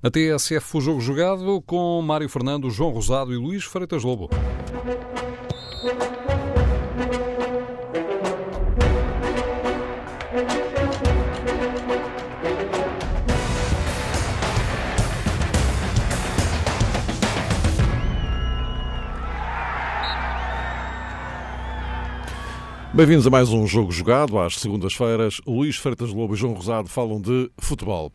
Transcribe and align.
A 0.00 0.08
TSF 0.08 0.76
o 0.76 0.80
jogo 0.80 1.00
jogado 1.00 1.60
com 1.62 2.00
Mário 2.00 2.28
Fernando, 2.28 2.70
João 2.70 2.92
Rosado 2.92 3.34
e 3.34 3.36
Luís 3.36 3.64
Freitas 3.64 4.04
Lobo. 4.04 4.30
Bem-vindos 22.94 23.26
a 23.26 23.30
mais 23.30 23.50
um 23.50 23.66
jogo 23.66 23.90
jogado. 23.90 24.38
Às 24.38 24.60
segundas-feiras, 24.60 25.40
Luís 25.44 25.74
Freitas 25.74 26.12
Lobo 26.12 26.34
e 26.34 26.36
João 26.36 26.54
Rosado 26.54 26.88
falam 26.88 27.20
de 27.20 27.50
futebol. 27.58 28.12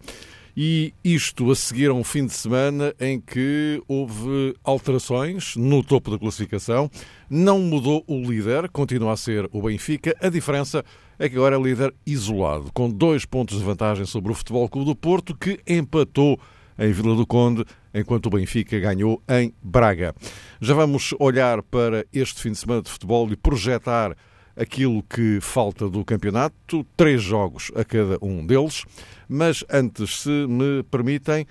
E 0.55 0.93
isto 1.03 1.49
a 1.49 1.55
seguir 1.55 1.89
a 1.89 1.93
um 1.93 2.03
fim 2.03 2.27
de 2.27 2.33
semana 2.33 2.93
em 2.99 3.19
que 3.19 3.81
houve 3.87 4.55
alterações 4.63 5.55
no 5.55 5.83
topo 5.83 6.11
da 6.11 6.19
classificação. 6.19 6.91
Não 7.27 7.59
mudou 7.59 8.03
o 8.07 8.21
líder, 8.21 8.69
continua 8.69 9.13
a 9.13 9.17
ser 9.17 9.49
o 9.51 9.63
Benfica. 9.63 10.15
A 10.21 10.29
diferença 10.29 10.85
é 11.17 11.27
que 11.27 11.35
agora 11.35 11.55
é 11.55 11.59
líder 11.59 11.91
isolado, 12.05 12.71
com 12.71 12.87
dois 12.87 13.25
pontos 13.25 13.57
de 13.57 13.63
vantagem 13.63 14.05
sobre 14.05 14.31
o 14.31 14.35
Futebol 14.35 14.69
Clube 14.69 14.89
do 14.89 14.95
Porto, 14.95 15.35
que 15.35 15.59
empatou 15.67 16.39
em 16.77 16.91
Vila 16.91 17.15
do 17.15 17.25
Conde, 17.25 17.65
enquanto 17.91 18.27
o 18.27 18.29
Benfica 18.29 18.79
ganhou 18.79 19.21
em 19.27 19.53
Braga. 19.61 20.13
Já 20.61 20.75
vamos 20.75 21.15
olhar 21.19 21.63
para 21.63 22.05
este 22.13 22.41
fim 22.41 22.51
de 22.51 22.57
semana 22.59 22.83
de 22.83 22.91
futebol 22.91 23.31
e 23.31 23.35
projetar 23.35 24.15
aquilo 24.55 25.03
que 25.03 25.39
falta 25.41 25.89
do 25.89 26.05
campeonato, 26.05 26.85
três 26.95 27.21
jogos 27.21 27.71
a 27.75 27.83
cada 27.83 28.17
um 28.21 28.45
deles. 28.45 28.85
Mas 29.27 29.63
antes, 29.69 30.21
se 30.21 30.29
me 30.29 30.83
permitem, 30.83 31.45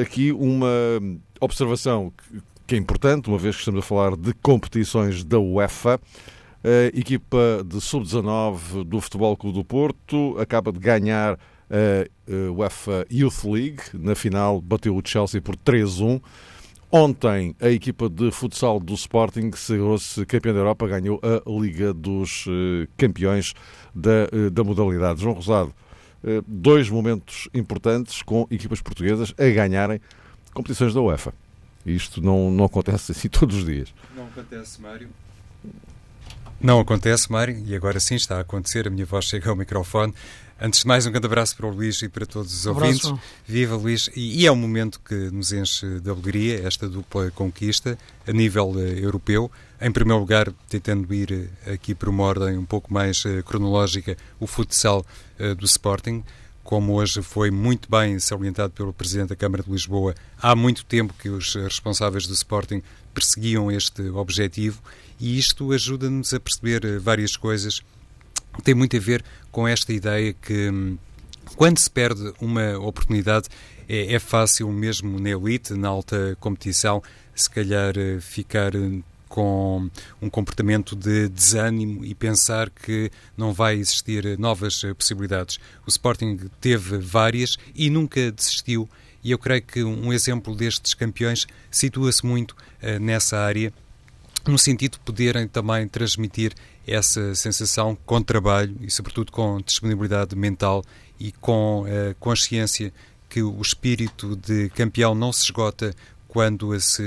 aqui 0.00 0.32
uma 0.32 0.68
observação 1.40 2.12
que 2.66 2.74
é 2.74 2.78
importante, 2.78 3.28
uma 3.28 3.38
vez 3.38 3.56
que 3.56 3.60
estamos 3.62 3.80
a 3.80 3.86
falar 3.86 4.16
de 4.16 4.32
competições 4.34 5.24
da 5.24 5.38
UEFA. 5.38 6.00
A 6.64 6.96
equipa 6.96 7.64
de 7.66 7.80
sub-19 7.80 8.84
do 8.84 9.00
Futebol 9.00 9.36
Clube 9.36 9.58
do 9.58 9.64
Porto 9.64 10.36
acaba 10.38 10.72
de 10.72 10.78
ganhar 10.78 11.38
a 11.68 12.52
UEFA 12.52 13.04
Youth 13.10 13.44
League. 13.44 13.82
Na 13.94 14.14
final, 14.14 14.60
bateu 14.60 14.96
o 14.96 15.02
Chelsea 15.04 15.40
por 15.40 15.56
3-1. 15.56 16.20
Ontem, 16.94 17.56
a 17.58 17.70
equipa 17.70 18.06
de 18.06 18.30
futsal 18.30 18.78
do 18.78 18.92
Sporting 18.92 19.50
sagrou-se 19.52 20.26
campeã 20.26 20.52
da 20.52 20.58
Europa, 20.58 20.86
ganhou 20.86 21.18
a 21.22 21.50
Liga 21.50 21.94
dos 21.94 22.44
eh, 22.46 22.86
Campeões 22.98 23.54
da, 23.94 24.28
eh, 24.30 24.50
da 24.50 24.62
modalidade. 24.62 25.22
João 25.22 25.34
Rosado, 25.34 25.74
eh, 26.22 26.42
dois 26.46 26.90
momentos 26.90 27.48
importantes 27.54 28.20
com 28.20 28.46
equipas 28.50 28.82
portuguesas 28.82 29.32
a 29.38 29.48
ganharem 29.48 30.02
competições 30.52 30.92
da 30.92 31.00
UEFA. 31.00 31.32
Isto 31.86 32.20
não, 32.20 32.50
não 32.50 32.66
acontece 32.66 33.12
assim 33.12 33.28
todos 33.32 33.56
os 33.56 33.64
dias. 33.64 33.88
Não 34.14 34.26
acontece, 34.26 34.78
Mário. 34.78 35.08
Não 36.60 36.78
acontece, 36.78 37.32
Mário, 37.32 37.58
e 37.66 37.74
agora 37.74 37.98
sim 38.00 38.16
está 38.16 38.36
a 38.36 38.40
acontecer. 38.40 38.86
A 38.86 38.90
minha 38.90 39.06
voz 39.06 39.24
chega 39.24 39.48
ao 39.48 39.56
microfone. 39.56 40.12
Antes 40.64 40.82
de 40.82 40.86
mais, 40.86 41.04
um 41.04 41.10
grande 41.10 41.26
abraço 41.26 41.56
para 41.56 41.66
o 41.66 41.70
Luís 41.70 42.00
e 42.02 42.08
para 42.08 42.24
todos 42.24 42.54
os 42.54 42.66
ouvintes. 42.66 43.12
Viva 43.44 43.74
Luís! 43.74 44.08
E, 44.14 44.42
e, 44.42 44.46
é 44.46 44.52
um 44.52 44.54
momento 44.54 45.00
que 45.00 45.12
nos 45.32 45.52
enche 45.52 45.98
de 45.98 46.08
alegria, 46.08 46.64
esta 46.64 46.88
dupla 46.88 47.32
conquista, 47.32 47.98
a 48.24 48.30
nível 48.32 48.70
uh, 48.70 48.78
europeu. 48.78 49.50
Em 49.80 49.90
primeiro 49.90 50.20
lugar, 50.20 50.52
tentando 50.68 51.12
ir 51.12 51.32
uh, 51.66 51.72
aqui 51.72 51.96
por 51.96 52.08
uma 52.08 52.22
ordem 52.22 52.56
um 52.56 52.64
pouco 52.64 52.94
mais 52.94 53.24
uh, 53.24 53.42
cronológica, 53.42 54.16
o 54.38 54.46
futsal 54.46 55.04
do 55.58 55.66
Sporting. 55.66 56.22
Como 56.62 56.92
hoje 56.92 57.22
foi 57.22 57.50
muito 57.50 57.90
bem 57.90 58.20
salientado 58.20 58.72
pelo 58.72 58.92
Presidente 58.92 59.30
da 59.30 59.36
Câmara 59.36 59.64
de 59.64 59.70
Lisboa, 59.72 60.14
há 60.40 60.54
muito 60.54 60.84
tempo 60.84 61.12
que 61.18 61.28
os 61.28 61.56
responsáveis 61.56 62.28
do 62.28 62.34
Sporting 62.34 62.80
perseguiam 63.12 63.72
este 63.72 64.02
objetivo 64.10 64.80
e 65.18 65.36
isto 65.36 65.72
ajuda-nos 65.72 66.32
a 66.32 66.38
perceber 66.38 67.00
várias 67.00 67.36
coisas 67.36 67.82
tem 68.62 68.74
muito 68.74 68.96
a 68.96 69.00
ver 69.00 69.24
com 69.50 69.66
esta 69.66 69.92
ideia 69.92 70.32
que 70.34 70.70
hum, 70.70 70.98
quando 71.56 71.78
se 71.78 71.90
perde 71.90 72.32
uma 72.40 72.78
oportunidade 72.78 73.48
é, 73.88 74.14
é 74.14 74.18
fácil 74.18 74.70
mesmo 74.70 75.18
na 75.18 75.30
elite, 75.30 75.74
na 75.74 75.88
alta 75.88 76.36
competição, 76.40 77.02
se 77.34 77.48
calhar 77.48 77.94
eh, 77.96 78.20
ficar 78.20 78.74
hum, 78.76 79.02
com 79.28 79.90
um 80.20 80.28
comportamento 80.28 80.94
de 80.94 81.28
desânimo 81.28 82.04
e 82.04 82.14
pensar 82.14 82.68
que 82.68 83.10
não 83.36 83.52
vai 83.52 83.76
existir 83.76 84.38
novas 84.38 84.84
eh, 84.84 84.92
possibilidades. 84.92 85.58
O 85.86 85.88
Sporting 85.88 86.38
teve 86.60 86.98
várias 86.98 87.56
e 87.74 87.88
nunca 87.88 88.30
desistiu. 88.30 88.88
E 89.24 89.30
eu 89.30 89.38
creio 89.38 89.62
que 89.62 89.82
um 89.84 90.12
exemplo 90.12 90.54
destes 90.54 90.94
campeões 90.94 91.46
situa-se 91.70 92.26
muito 92.26 92.52
uh, 92.52 92.98
nessa 93.00 93.38
área 93.38 93.72
no 94.46 94.58
sentido 94.58 94.92
de 94.92 95.00
poderem 95.00 95.46
também 95.46 95.86
transmitir 95.86 96.52
essa 96.86 97.34
sensação 97.34 97.96
com 98.04 98.20
trabalho 98.22 98.76
e, 98.80 98.90
sobretudo, 98.90 99.30
com 99.30 99.60
disponibilidade 99.60 100.34
mental 100.34 100.84
e 101.18 101.32
com 101.32 101.84
a 101.86 102.14
consciência 102.14 102.92
que 103.28 103.42
o 103.42 103.60
espírito 103.62 104.36
de 104.36 104.68
campeão 104.70 105.14
não 105.14 105.32
se 105.32 105.44
esgota 105.44 105.94
quando 106.32 106.80
se, 106.80 107.02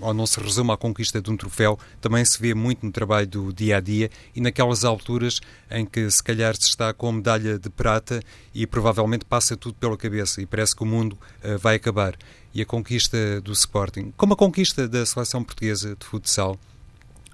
ou 0.00 0.14
não 0.14 0.26
se 0.26 0.40
resume 0.40 0.72
à 0.72 0.76
conquista 0.78 1.20
de 1.20 1.30
um 1.30 1.36
troféu, 1.36 1.78
também 2.00 2.24
se 2.24 2.40
vê 2.40 2.54
muito 2.54 2.86
no 2.86 2.90
trabalho 2.90 3.26
do 3.26 3.52
dia 3.52 3.76
a 3.76 3.80
dia 3.80 4.10
e 4.34 4.40
naquelas 4.40 4.86
alturas 4.86 5.38
em 5.70 5.84
que 5.84 6.10
se 6.10 6.22
calhar 6.22 6.56
se 6.56 6.70
está 6.70 6.90
com 6.94 7.12
medalha 7.12 7.58
de 7.58 7.68
prata 7.68 8.22
e 8.54 8.66
provavelmente 8.66 9.26
passa 9.26 9.54
tudo 9.54 9.74
pela 9.74 9.98
cabeça 9.98 10.40
e 10.40 10.46
parece 10.46 10.74
que 10.74 10.82
o 10.82 10.86
mundo 10.86 11.12
uh, 11.12 11.58
vai 11.58 11.76
acabar. 11.76 12.16
E 12.54 12.62
a 12.62 12.64
conquista 12.64 13.38
do 13.42 13.52
Sporting, 13.52 14.14
como 14.16 14.32
a 14.32 14.36
conquista 14.36 14.88
da 14.88 15.04
seleção 15.04 15.44
portuguesa 15.44 15.94
de 15.94 16.06
futsal, 16.06 16.58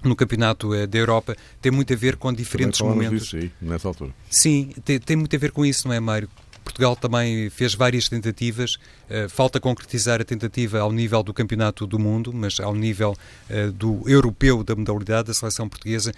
no 0.03 0.17
Campeonato 0.17 0.73
eh, 0.73 0.85
da 0.85 0.97
Europa 0.97 1.37
tem 1.61 1.71
muito 1.71 1.93
a 1.93 1.95
ver 1.95 2.17
com 2.17 2.33
diferentes 2.33 2.81
momentos. 2.81 3.29
Disso, 3.29 3.39
sim, 3.39 3.51
nessa 3.61 3.87
altura. 3.87 4.11
Sim, 4.29 4.73
tem, 4.83 4.99
tem, 4.99 5.15
muito 5.15 5.33
a 5.33 5.39
ver 5.39 5.51
com 5.51 5.65
isso, 5.65 5.87
não 5.87 5.95
é, 5.95 5.99
Mário? 5.99 6.27
Portugal 6.63 6.95
também 6.95 7.49
fez 7.49 7.73
várias 7.73 8.07
tentativas, 8.07 8.75
uh, 8.75 9.29
falta 9.29 9.59
concretizar 9.59 10.21
a 10.21 10.23
tentativa 10.23 10.79
ao 10.79 10.91
nível 10.91 11.21
do 11.23 11.33
Campeonato 11.33 11.85
do 11.85 11.99
Mundo, 11.99 12.31
mas 12.33 12.59
ao 12.59 12.75
nível 12.75 13.15
uh, 13.49 13.71
do 13.71 14.07
europeu 14.07 14.63
da 14.63 14.75
modalidade, 14.75 15.31
a 15.31 15.33
seleção 15.33 15.67
portuguesa 15.67 16.13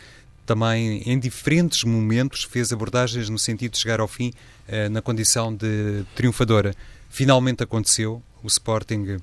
também 0.45 1.01
em 1.05 1.17
diferentes 1.17 1.83
momentos 1.85 2.43
fez 2.43 2.73
abordagens 2.73 3.29
no 3.29 3.39
sentido 3.39 3.71
de 3.71 3.79
chegar 3.79 3.99
ao 3.99 4.07
fim 4.07 4.33
uh, 4.67 4.89
na 4.89 5.01
condição 5.01 5.53
de 5.53 6.03
triunfadora. 6.15 6.75
Finalmente 7.09 7.63
aconteceu, 7.63 8.21
o 8.43 8.47
Sporting, 8.47 9.19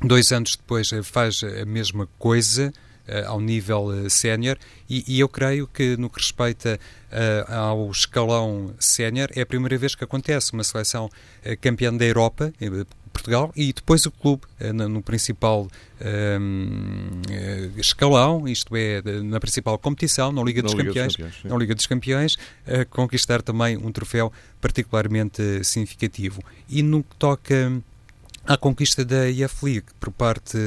dois 0.00 0.30
anos 0.30 0.56
depois, 0.56 0.90
faz 1.02 1.42
a 1.42 1.64
mesma 1.64 2.08
coisa. 2.18 2.72
Uh, 3.06 3.28
ao 3.28 3.40
nível 3.40 3.84
uh, 3.84 4.10
sénior 4.10 4.58
e, 4.90 5.04
e, 5.06 5.20
eu 5.20 5.28
creio 5.28 5.68
que 5.68 5.96
no 5.96 6.10
que 6.10 6.20
respeita 6.20 6.76
uh, 7.12 7.54
ao 7.54 7.90
escalão 7.92 8.74
sénior 8.80 9.28
é 9.36 9.42
a 9.42 9.46
primeira 9.46 9.78
vez 9.78 9.94
que 9.94 10.02
acontece 10.02 10.52
uma 10.52 10.64
seleção 10.64 11.08
campeã 11.60 11.94
da 11.94 12.04
Europa, 12.04 12.52
Portugal, 13.12 13.52
e 13.54 13.72
depois 13.72 14.04
o 14.06 14.10
clube 14.10 14.42
no, 14.74 15.00
principal 15.00 15.68
escalão, 17.76 18.48
isto 18.48 18.74
é, 18.74 19.00
na 19.22 19.38
principal 19.38 19.78
competição, 19.78 20.32
na 20.32 20.42
Liga, 20.42 20.62
dos, 20.62 20.72
Liga 20.72 20.88
Campeões, 20.88 21.06
dos 21.06 21.16
Campeões, 21.16 21.44
na 21.44 21.56
Liga 21.56 21.74
dos 21.74 21.86
Campeões, 21.86 22.36
conquistar 22.90 23.40
também 23.42 23.76
um 23.76 23.92
troféu 23.92 24.32
particularmente 24.60 25.64
significativo. 25.64 26.42
E 26.68 26.82
no 26.82 27.04
que 27.04 27.16
toca 27.16 27.72
à 28.46 28.56
conquista 28.56 29.04
da 29.04 29.28
IF 29.28 29.64
League 29.64 29.86
por 29.98 30.10
parte 30.10 30.58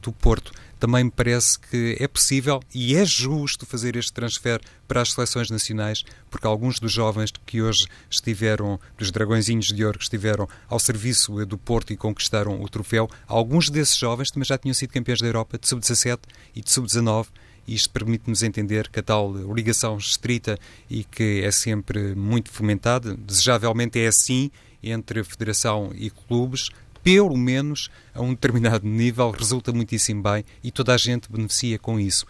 do 0.00 0.12
Porto, 0.12 0.52
também 0.84 1.04
me 1.04 1.10
parece 1.10 1.58
que 1.58 1.96
é 1.98 2.06
possível 2.06 2.60
e 2.74 2.94
é 2.94 3.06
justo 3.06 3.64
fazer 3.64 3.96
este 3.96 4.12
transfer 4.12 4.60
para 4.86 5.00
as 5.00 5.12
seleções 5.12 5.48
nacionais, 5.48 6.04
porque 6.30 6.46
alguns 6.46 6.78
dos 6.78 6.92
jovens 6.92 7.32
que 7.46 7.62
hoje 7.62 7.86
estiveram, 8.10 8.78
dos 8.98 9.10
dragõezinhos 9.10 9.68
de 9.68 9.82
ouro 9.82 9.96
que 9.96 10.04
estiveram 10.04 10.46
ao 10.68 10.78
serviço 10.78 11.46
do 11.46 11.56
Porto 11.56 11.94
e 11.94 11.96
conquistaram 11.96 12.60
o 12.60 12.68
troféu, 12.68 13.08
alguns 13.26 13.70
desses 13.70 13.96
jovens 13.96 14.30
também 14.30 14.44
já 14.44 14.58
tinham 14.58 14.74
sido 14.74 14.92
campeões 14.92 15.22
da 15.22 15.26
Europa 15.26 15.56
de 15.56 15.66
sub-17 15.66 16.18
e 16.54 16.60
de 16.60 16.70
sub-19 16.70 17.28
isto 17.66 17.88
permite-nos 17.88 18.42
entender 18.42 18.90
que 18.90 19.00
a 19.00 19.02
tal 19.02 19.32
ligação 19.54 19.96
estrita 19.96 20.58
e 20.90 21.02
que 21.02 21.40
é 21.42 21.50
sempre 21.50 22.14
muito 22.14 22.50
fomentada, 22.52 23.16
desejavelmente 23.16 23.98
é 23.98 24.06
assim 24.06 24.50
entre 24.82 25.24
Federação 25.24 25.92
e 25.94 26.10
clubes, 26.10 26.68
pelo 27.04 27.36
menos 27.36 27.90
a 28.12 28.20
um 28.22 28.30
determinado 28.30 28.88
nível, 28.88 29.30
resulta 29.30 29.72
muitíssimo 29.72 30.22
bem 30.22 30.44
e 30.62 30.72
toda 30.72 30.94
a 30.94 30.96
gente 30.96 31.30
beneficia 31.30 31.78
com 31.78 32.00
isso. 32.00 32.26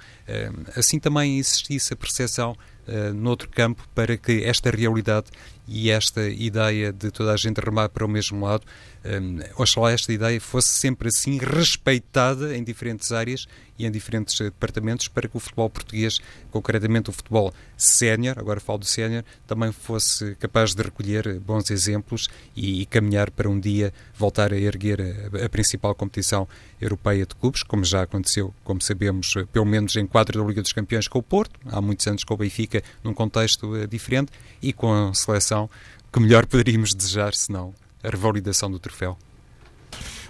Assim 0.76 0.98
também 0.98 1.38
existisse 1.38 1.94
a 1.94 1.96
percepção 1.96 2.56
uh, 2.88 3.14
noutro 3.14 3.48
campo 3.48 3.86
para 3.94 4.16
que 4.16 4.44
esta 4.44 4.70
realidade 4.70 5.26
e 5.66 5.90
esta 5.90 6.28
ideia 6.28 6.92
de 6.92 7.10
toda 7.10 7.32
a 7.32 7.36
gente 7.36 7.58
remar 7.58 7.88
para 7.88 8.04
o 8.04 8.08
mesmo 8.08 8.44
lado, 8.44 8.64
um, 9.04 9.38
oxalá 9.56 9.92
esta 9.92 10.12
ideia 10.12 10.40
fosse 10.40 10.68
sempre 10.68 11.08
assim 11.08 11.38
respeitada 11.38 12.56
em 12.56 12.62
diferentes 12.62 13.12
áreas 13.12 13.46
e 13.78 13.86
em 13.86 13.90
diferentes 13.90 14.40
eh, 14.40 14.44
departamentos 14.44 15.08
para 15.08 15.28
que 15.28 15.36
o 15.36 15.40
futebol 15.40 15.68
português, 15.68 16.20
concretamente 16.50 17.10
o 17.10 17.12
futebol 17.12 17.52
sénior, 17.76 18.38
agora 18.38 18.60
falo 18.60 18.78
do 18.78 18.84
sénior, 18.84 19.24
também 19.46 19.72
fosse 19.72 20.34
capaz 20.36 20.74
de 20.74 20.82
recolher 20.82 21.40
bons 21.40 21.70
exemplos 21.70 22.28
e, 22.54 22.82
e, 22.82 22.86
caminhar 22.86 23.30
para 23.30 23.48
um 23.48 23.58
dia 23.58 23.92
voltar 24.16 24.52
a 24.52 24.56
erguer 24.56 25.00
a, 25.00 25.44
a, 25.44 25.48
principal 25.48 25.94
competição 25.94 26.48
europeia 26.80 27.26
de 27.26 27.34
clubes, 27.34 27.62
como 27.62 27.84
já 27.84 28.02
aconteceu, 28.02 28.54
como 28.62 28.80
sabemos, 28.80 29.34
eh, 29.36 29.44
pelo 29.52 29.66
menos 29.66 29.96
em 29.96 30.06
quadro 30.06 30.40
da 30.40 30.46
Liga 30.46 30.62
dos 30.62 30.72
Campeões 30.72 31.08
com 31.08 31.18
o 31.18 31.22
Porto, 31.22 31.58
há 31.66 31.80
muitos 31.80 32.06
anos 32.06 32.24
com 32.24 32.34
o 32.34 32.36
Benfica, 32.36 32.73
num 33.02 33.14
contexto 33.14 33.66
uh, 33.72 33.86
diferente, 33.86 34.32
e 34.62 34.72
com 34.72 34.92
a 34.92 35.14
seleção 35.14 35.68
que 36.12 36.20
melhor 36.20 36.46
poderíamos 36.46 36.94
desejar, 36.94 37.34
senão 37.34 37.74
a 38.02 38.08
revalidação 38.08 38.70
do 38.70 38.78
troféu. 38.78 39.18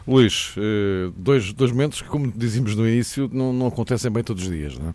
Luís, 0.06 0.54
eh, 0.58 1.10
dois, 1.16 1.52
dois 1.52 1.70
momentos 1.70 2.02
que, 2.02 2.08
como 2.08 2.30
dizíamos 2.30 2.74
no 2.76 2.86
início, 2.86 3.28
não, 3.32 3.52
não 3.52 3.66
acontecem 3.66 4.10
bem 4.10 4.22
todos 4.22 4.42
os 4.44 4.50
dias, 4.50 4.78
não 4.78 4.90
é? 4.90 4.94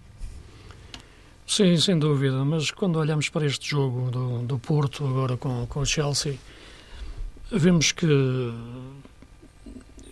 Sim, 1.47 1.75
sem 1.77 1.97
dúvida, 1.97 2.45
mas 2.45 2.69
quando 2.69 2.97
olhamos 2.97 3.27
para 3.27 3.43
este 3.45 3.71
jogo 3.71 4.11
do, 4.11 4.39
do 4.43 4.59
Porto, 4.59 5.05
agora 5.07 5.35
com, 5.35 5.65
com 5.65 5.79
o 5.79 5.85
Chelsea, 5.85 6.37
vemos 7.51 7.91
que 7.91 8.05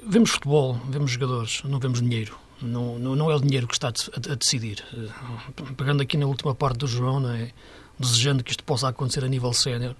vemos 0.07 0.31
futebol, 0.31 0.80
vemos 0.89 1.12
jogadores, 1.12 1.62
não 1.63 1.80
vemos 1.80 2.01
dinheiro. 2.01 2.36
Não, 2.62 2.98
não, 2.98 3.30
é 3.30 3.36
o 3.36 3.39
dinheiro 3.39 3.68
que 3.68 3.74
está 3.74 3.89
a, 3.89 4.31
a, 4.31 4.36
decidir. 4.36 4.83
Eh, 4.94 5.63
pegando 5.77 6.01
aqui 6.01 6.18
na 6.18 6.25
última 6.25 6.56
parte 6.56 6.80
do 6.80 6.88
João, 6.88 7.19
não 7.19 7.30
é? 7.30 7.51
desejando 8.00 8.44
que 8.44 8.51
isto 8.51 8.63
possa 8.63 8.88
acontecer 8.89 9.24
a 9.24 9.27
nível 9.27 9.51
sénior, 9.54 9.95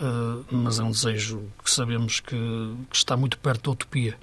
uh, 0.00 0.44
mas 0.50 0.78
é 0.78 0.82
um 0.82 0.90
desejo 0.90 1.42
que 1.62 1.70
sabemos 1.70 2.20
que, 2.20 2.36
que, 2.90 2.96
está 2.96 3.16
muito 3.16 3.38
perto 3.38 3.64
da 3.64 3.70
utopia, 3.70 4.18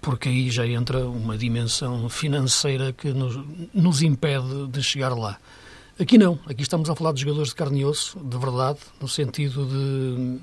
porque 0.00 0.28
aí 0.28 0.50
já 0.50 0.66
entra 0.66 1.06
uma 1.06 1.36
dimensão 1.36 2.08
financeira 2.08 2.92
que 2.92 3.12
nos, 3.12 3.38
nos 3.74 4.02
impede 4.02 4.68
de 4.68 4.82
chegar 4.82 5.14
lá. 5.14 5.38
Aqui 5.98 6.18
não, 6.18 6.38
aqui 6.46 6.62
estamos 6.62 6.90
a 6.90 6.94
falar 6.94 7.12
de 7.12 7.22
jogadores 7.22 7.50
de 7.50 7.54
carne 7.54 7.80
e 7.80 7.84
osso, 7.84 8.18
de 8.20 8.36
verdade, 8.36 8.78
no 9.00 9.08
sentido 9.08 9.66
de, 9.66 10.38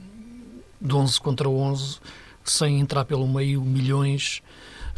de 0.82 0.96
11 0.96 1.20
contra 1.20 1.48
11, 1.48 2.00
sem 2.44 2.80
entrar 2.80 3.06
pelo 3.06 3.28
meio 3.28 3.62
milhões, 3.62 4.42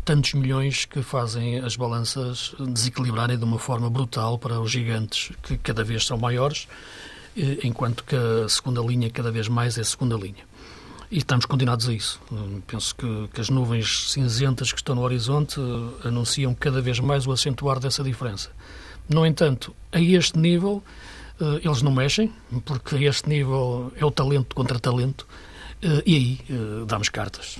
tantos 0.05 0.33
milhões 0.35 0.85
que 0.85 1.01
fazem 1.01 1.59
as 1.59 1.75
balanças 1.75 2.53
desequilibrarem 2.59 3.37
de 3.37 3.43
uma 3.43 3.57
forma 3.57 3.89
brutal 3.89 4.37
para 4.37 4.61
os 4.61 4.71
gigantes, 4.71 5.31
que 5.41 5.57
cada 5.57 5.83
vez 5.83 6.05
são 6.05 6.15
maiores, 6.15 6.67
eh, 7.35 7.57
enquanto 7.63 8.03
que 8.03 8.15
a 8.15 8.47
segunda 8.47 8.81
linha 8.81 9.09
cada 9.09 9.31
vez 9.31 9.47
mais 9.47 9.79
é 9.79 9.83
segunda 9.83 10.15
linha. 10.15 10.45
E 11.11 11.17
estamos 11.17 11.45
condenados 11.45 11.89
a 11.89 11.93
isso. 11.93 12.19
Penso 12.67 12.95
que, 12.95 13.29
que, 13.33 13.41
as 13.41 13.49
nuvens 13.49 14.11
cinzentas 14.11 14.71
que 14.71 14.77
estão 14.77 14.95
no 14.95 15.01
horizonte 15.01 15.59
eh, 15.59 16.07
anunciam 16.07 16.53
cada 16.53 16.81
vez 16.81 16.99
mais 16.99 17.25
o 17.25 17.31
acentuar 17.31 17.79
dessa 17.79 18.03
diferença. 18.03 18.51
No 19.09 19.25
entanto, 19.25 19.75
a 19.91 19.99
este 19.99 20.37
nível, 20.37 20.83
eh, 21.41 21.61
eles 21.63 21.81
não 21.81 21.91
mexem, 21.91 22.31
porque 22.63 22.95
a 22.95 23.01
este 23.01 23.27
nível 23.27 23.91
é 23.95 24.05
o 24.05 24.11
talento 24.11 24.55
contra 24.55 24.79
talento, 24.79 25.25
e 26.05 26.15
aí 26.15 26.39
damos 26.87 27.09
cartas. 27.09 27.59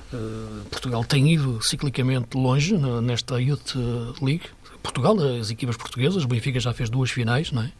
Portugal 0.70 1.04
tem 1.04 1.32
ido 1.32 1.62
ciclicamente 1.62 2.36
longe 2.36 2.76
nesta 3.02 3.40
Youth 3.40 3.74
League. 4.20 4.46
Portugal, 4.82 5.16
as 5.40 5.50
equipas 5.50 5.76
portuguesas, 5.76 6.24
o 6.24 6.28
Benfica 6.28 6.60
já 6.60 6.72
fez 6.72 6.88
duas 6.88 7.10
finais, 7.10 7.50
não 7.52 7.62
é? 7.62 7.72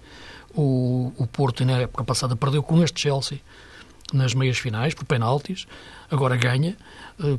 O, 0.54 1.12
o 1.16 1.26
Porto, 1.26 1.64
na 1.64 1.81
época 1.81 2.04
passada, 2.04 2.34
perdeu 2.34 2.62
com 2.62 2.82
este 2.82 3.00
Chelsea 3.00 3.40
nas 4.12 4.34
meias 4.34 4.58
finais, 4.58 4.94
por 4.94 5.04
penaltis. 5.04 5.66
Agora 6.10 6.37
ganha 6.37 6.76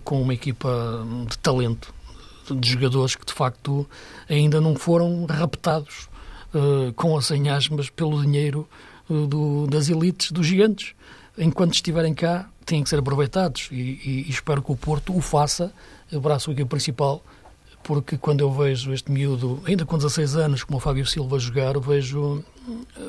com 0.03 0.21
uma 0.21 0.33
equipa 0.33 1.05
de 1.29 1.37
talento, 1.37 1.93
de 2.49 2.69
jogadores 2.69 3.15
que 3.15 3.25
de 3.25 3.33
facto 3.33 3.89
ainda 4.29 4.61
não 4.61 4.75
foram 4.75 5.25
raptados 5.25 6.09
com 6.95 7.17
as 7.17 7.29
mas 7.69 7.89
pelo 7.89 8.21
dinheiro 8.21 8.67
do, 9.09 9.67
das 9.67 9.89
elites, 9.89 10.31
dos 10.31 10.47
gigantes. 10.47 10.93
Enquanto 11.37 11.73
estiverem 11.73 12.13
cá, 12.13 12.49
têm 12.67 12.83
que 12.83 12.89
ser 12.89 12.99
aproveitados 12.99 13.69
e, 13.71 13.75
e, 13.75 14.25
e 14.27 14.29
espero 14.29 14.61
que 14.61 14.71
o 14.71 14.75
Porto 14.75 15.15
o 15.15 15.21
faça, 15.21 15.71
abraço 16.13 16.51
a 16.51 16.53
equipa 16.53 16.69
principal 16.69 17.23
porque 17.87 18.17
quando 18.17 18.41
eu 18.41 18.51
vejo 18.51 18.91
este 18.91 19.09
miúdo, 19.09 19.61
ainda 19.65 19.85
com 19.85 19.95
16 19.95 20.35
anos, 20.35 20.63
como 20.65 20.77
o 20.77 20.81
Fábio 20.81 21.05
Silva 21.05 21.39
jogar, 21.39 21.79
vejo, 21.79 22.43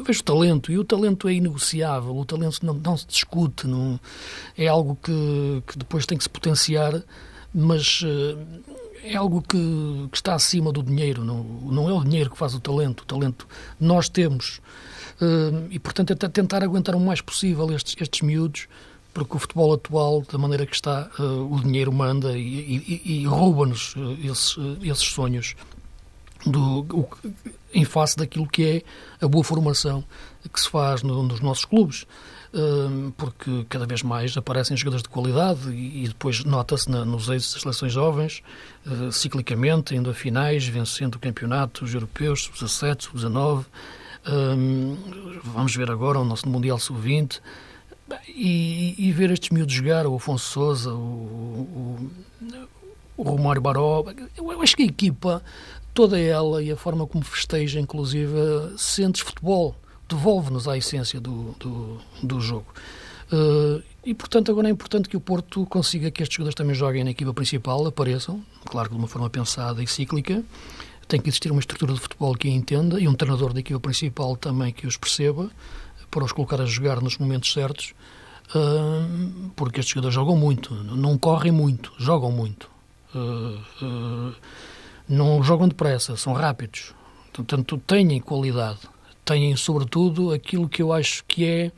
vejo 0.06 0.22
talento, 0.22 0.70
e 0.70 0.78
o 0.78 0.84
talento 0.84 1.28
é 1.28 1.32
inegociável, 1.32 2.16
o 2.16 2.24
talento 2.24 2.64
não, 2.64 2.74
não 2.74 2.96
se 2.96 3.04
discute, 3.04 3.66
não, 3.66 3.98
é 4.56 4.68
algo 4.68 4.96
que, 5.02 5.64
que 5.66 5.76
depois 5.78 6.06
tem 6.06 6.16
que 6.16 6.22
se 6.22 6.30
potenciar, 6.30 7.02
mas 7.52 8.02
uh, 8.02 8.38
é 9.02 9.16
algo 9.16 9.42
que, 9.42 9.58
que, 10.12 10.16
está 10.16 10.34
acima 10.34 10.70
do 10.70 10.80
dinheiro, 10.80 11.24
não, 11.24 11.42
não 11.42 11.90
é 11.90 11.92
o 11.92 12.04
dinheiro 12.04 12.30
que 12.30 12.38
faz 12.38 12.54
o 12.54 12.60
talento, 12.60 13.00
o 13.00 13.04
talento 13.04 13.48
nós 13.80 14.08
temos, 14.08 14.60
e 15.70 15.78
portanto 15.80 16.12
é 16.12 16.28
tentar 16.28 16.62
aguentar 16.62 16.94
o 16.94 17.00
mais 17.00 17.20
possível 17.20 17.72
estes, 17.72 17.96
estes 18.00 18.22
miúdos, 18.22 18.68
porque 19.18 19.36
o 19.36 19.38
futebol 19.40 19.74
atual, 19.74 20.22
da 20.30 20.38
maneira 20.38 20.64
que 20.64 20.76
está, 20.76 21.10
uh, 21.18 21.52
o 21.52 21.60
dinheiro 21.60 21.92
manda 21.92 22.38
e, 22.38 23.02
e, 23.04 23.22
e 23.22 23.26
rouba-nos 23.26 23.96
uh, 23.96 24.16
esses, 24.22 24.56
uh, 24.56 24.78
esses, 24.80 25.02
sonhos 25.02 25.56
do, 26.46 26.86
o, 26.92 27.08
em 27.74 27.84
face 27.84 28.16
daquilo 28.16 28.46
que 28.46 28.84
é 29.20 29.24
a 29.24 29.26
boa 29.26 29.42
formação 29.42 30.04
que 30.52 30.60
se 30.60 30.68
faz 30.68 31.02
no, 31.02 31.24
nos 31.24 31.40
nossos 31.40 31.64
clubes. 31.64 32.06
porque 33.16 33.66
cada 33.68 33.86
vez 33.86 34.02
mais 34.02 34.36
aparecem 34.36 34.76
jogadores 34.76 35.02
de 35.02 35.08
qualidade 35.08 35.68
e, 35.68 36.06
depois 36.06 36.44
nota-se 36.44 36.88
nos 36.88 37.28
eixos 37.28 37.52
das 37.52 37.62
seleções 37.62 37.92
jovens, 37.92 38.42
ciclicamente, 39.12 39.94
indo 39.94 40.08
a 40.08 40.14
finais, 40.14 40.66
vencendo 40.66 41.18
campeonatos 41.18 41.92
europeus, 41.92 42.44
sub-17, 42.44 43.02
sub-19. 43.02 43.66
vamos 45.44 45.76
ver 45.76 45.90
agora 45.90 46.20
o 46.20 46.24
nosso 46.24 46.48
Mundial 46.48 46.78
Sub-20 46.78 47.40
e, 48.28 48.94
e, 48.98 49.12
ver 49.12 49.30
estes 49.30 49.50
miúdos 49.50 49.74
jogar, 49.74 50.06
o 50.06 50.14
Afonso 50.14 50.44
Souza, 50.52 50.92
o, 50.92 50.96
o, 50.96 52.10
o 53.16 53.22
Romário 53.22 53.60
Baró, 53.60 54.04
eu 54.36 54.62
acho 54.62 54.76
que 54.76 54.82
a 54.82 54.86
equipa, 54.86 55.42
toda 55.92 56.18
ela 56.18 56.62
e 56.62 56.70
a 56.70 56.76
forma 56.76 57.06
como 57.06 57.24
festeja, 57.24 57.80
inclusive, 57.80 58.32
sentes 58.76 59.22
futebol, 59.22 59.74
devolve-nos 60.08 60.66
à 60.66 60.76
essência 60.76 61.20
do, 61.20 61.54
do, 61.58 61.98
do 62.22 62.40
jogo. 62.40 62.66
Uh, 63.30 63.82
e, 64.04 64.14
portanto, 64.14 64.50
agora 64.50 64.68
é 64.68 64.70
importante 64.70 65.08
que 65.08 65.16
o 65.16 65.20
Porto 65.20 65.66
consiga 65.66 66.10
que 66.10 66.22
estes 66.22 66.36
jogadores 66.36 66.54
também 66.54 66.74
joguem 66.74 67.04
na 67.04 67.10
equipa 67.10 67.34
principal, 67.34 67.86
apareçam, 67.86 68.42
claro 68.64 68.88
que 68.88 68.94
de 68.94 69.00
uma 69.00 69.08
forma 69.08 69.28
pensada 69.28 69.82
e 69.82 69.86
cíclica. 69.86 70.42
Tem 71.06 71.20
que 71.20 71.28
existir 71.28 71.50
uma 71.50 71.60
estrutura 71.60 71.94
de 71.94 72.00
futebol 72.00 72.34
que 72.34 72.48
a 72.48 72.50
entenda 72.50 73.00
e 73.00 73.08
um 73.08 73.14
treinador 73.14 73.54
da 73.54 73.60
equipa 73.60 73.80
principal 73.80 74.36
também 74.36 74.72
que 74.72 74.86
os 74.86 74.96
perceba 74.96 75.50
para 76.10 76.24
os 76.24 76.32
colocar 76.32 76.60
a 76.60 76.66
jogar 76.66 77.00
nos 77.00 77.18
momentos 77.18 77.52
certos, 77.52 77.94
uh, 78.54 79.50
porque 79.56 79.80
estes 79.80 79.94
jogadores 79.94 80.14
jogam 80.14 80.36
muito, 80.36 80.74
não 80.74 81.16
correm 81.18 81.52
muito, 81.52 81.92
jogam 81.98 82.30
muito. 82.30 82.70
Uh, 83.14 84.34
não 85.08 85.42
jogam 85.42 85.68
depressa, 85.68 86.16
são 86.16 86.32
rápidos. 86.32 86.94
Portanto, 87.32 87.80
têm 87.86 88.20
qualidade. 88.20 88.80
Têm, 89.24 89.54
sobretudo, 89.56 90.32
aquilo 90.32 90.68
que 90.68 90.82
eu 90.82 90.92
acho 90.92 91.24
que 91.26 91.44
é 91.44 91.72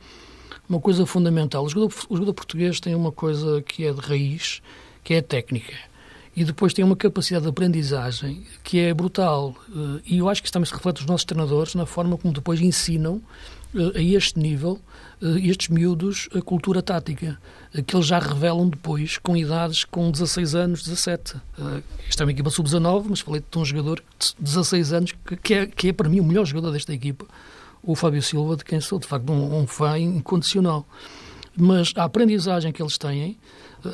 uma 0.67 0.79
coisa 0.79 1.05
fundamental. 1.05 1.63
O 1.63 1.69
jogador, 1.69 1.93
o 2.09 2.15
jogador 2.15 2.33
português 2.33 2.79
tem 2.79 2.95
uma 2.95 3.11
coisa 3.11 3.61
que 3.61 3.85
é 3.85 3.93
de 3.93 3.99
raiz, 3.99 4.61
que 5.03 5.13
é 5.13 5.19
a 5.19 5.23
técnica 5.23 5.91
e 6.35 6.43
depois 6.43 6.73
tem 6.73 6.83
uma 6.83 6.95
capacidade 6.95 7.43
de 7.43 7.49
aprendizagem 7.49 8.45
que 8.63 8.79
é 8.79 8.93
brutal. 8.93 9.55
E 10.05 10.19
eu 10.19 10.29
acho 10.29 10.41
que 10.41 10.47
isso 10.47 10.53
também 10.53 10.65
se 10.65 10.73
reflete 10.73 11.01
nos 11.01 11.05
nossos 11.05 11.25
treinadores 11.25 11.75
na 11.75 11.85
forma 11.85 12.17
como 12.17 12.33
depois 12.33 12.61
ensinam 12.61 13.21
a 13.95 14.01
este 14.01 14.39
nível, 14.39 14.79
estes 15.43 15.69
miúdos, 15.69 16.27
a 16.35 16.41
cultura 16.41 16.81
tática, 16.81 17.39
que 17.85 17.95
eles 17.95 18.07
já 18.07 18.19
revelam 18.19 18.69
depois 18.69 19.17
com 19.17 19.35
idades 19.37 19.83
com 19.85 20.11
16 20.11 20.55
anos, 20.55 20.83
17. 20.83 21.35
Esta 22.07 22.23
é 22.23 22.25
uma 22.25 22.31
equipa 22.31 22.49
sub-19, 22.49 23.05
mas 23.09 23.19
falei 23.21 23.41
de 23.49 23.57
um 23.57 23.63
jogador 23.63 24.03
de 24.19 24.35
16 24.39 24.93
anos 24.93 25.13
que 25.41 25.53
é, 25.53 25.65
que 25.65 25.89
é 25.89 25.93
para 25.93 26.09
mim 26.09 26.19
o 26.19 26.23
melhor 26.23 26.45
jogador 26.45 26.71
desta 26.71 26.93
equipa, 26.93 27.25
o 27.83 27.95
Fábio 27.95 28.21
Silva, 28.21 28.57
de 28.57 28.65
quem 28.65 28.81
sou 28.81 28.99
de 28.99 29.07
facto 29.07 29.31
um, 29.31 29.59
um 29.59 29.67
fã 29.67 29.97
incondicional. 29.97 30.85
Mas 31.55 31.93
a 31.95 32.03
aprendizagem 32.03 32.71
que 32.71 32.81
eles 32.81 32.97
têm, 32.97 33.37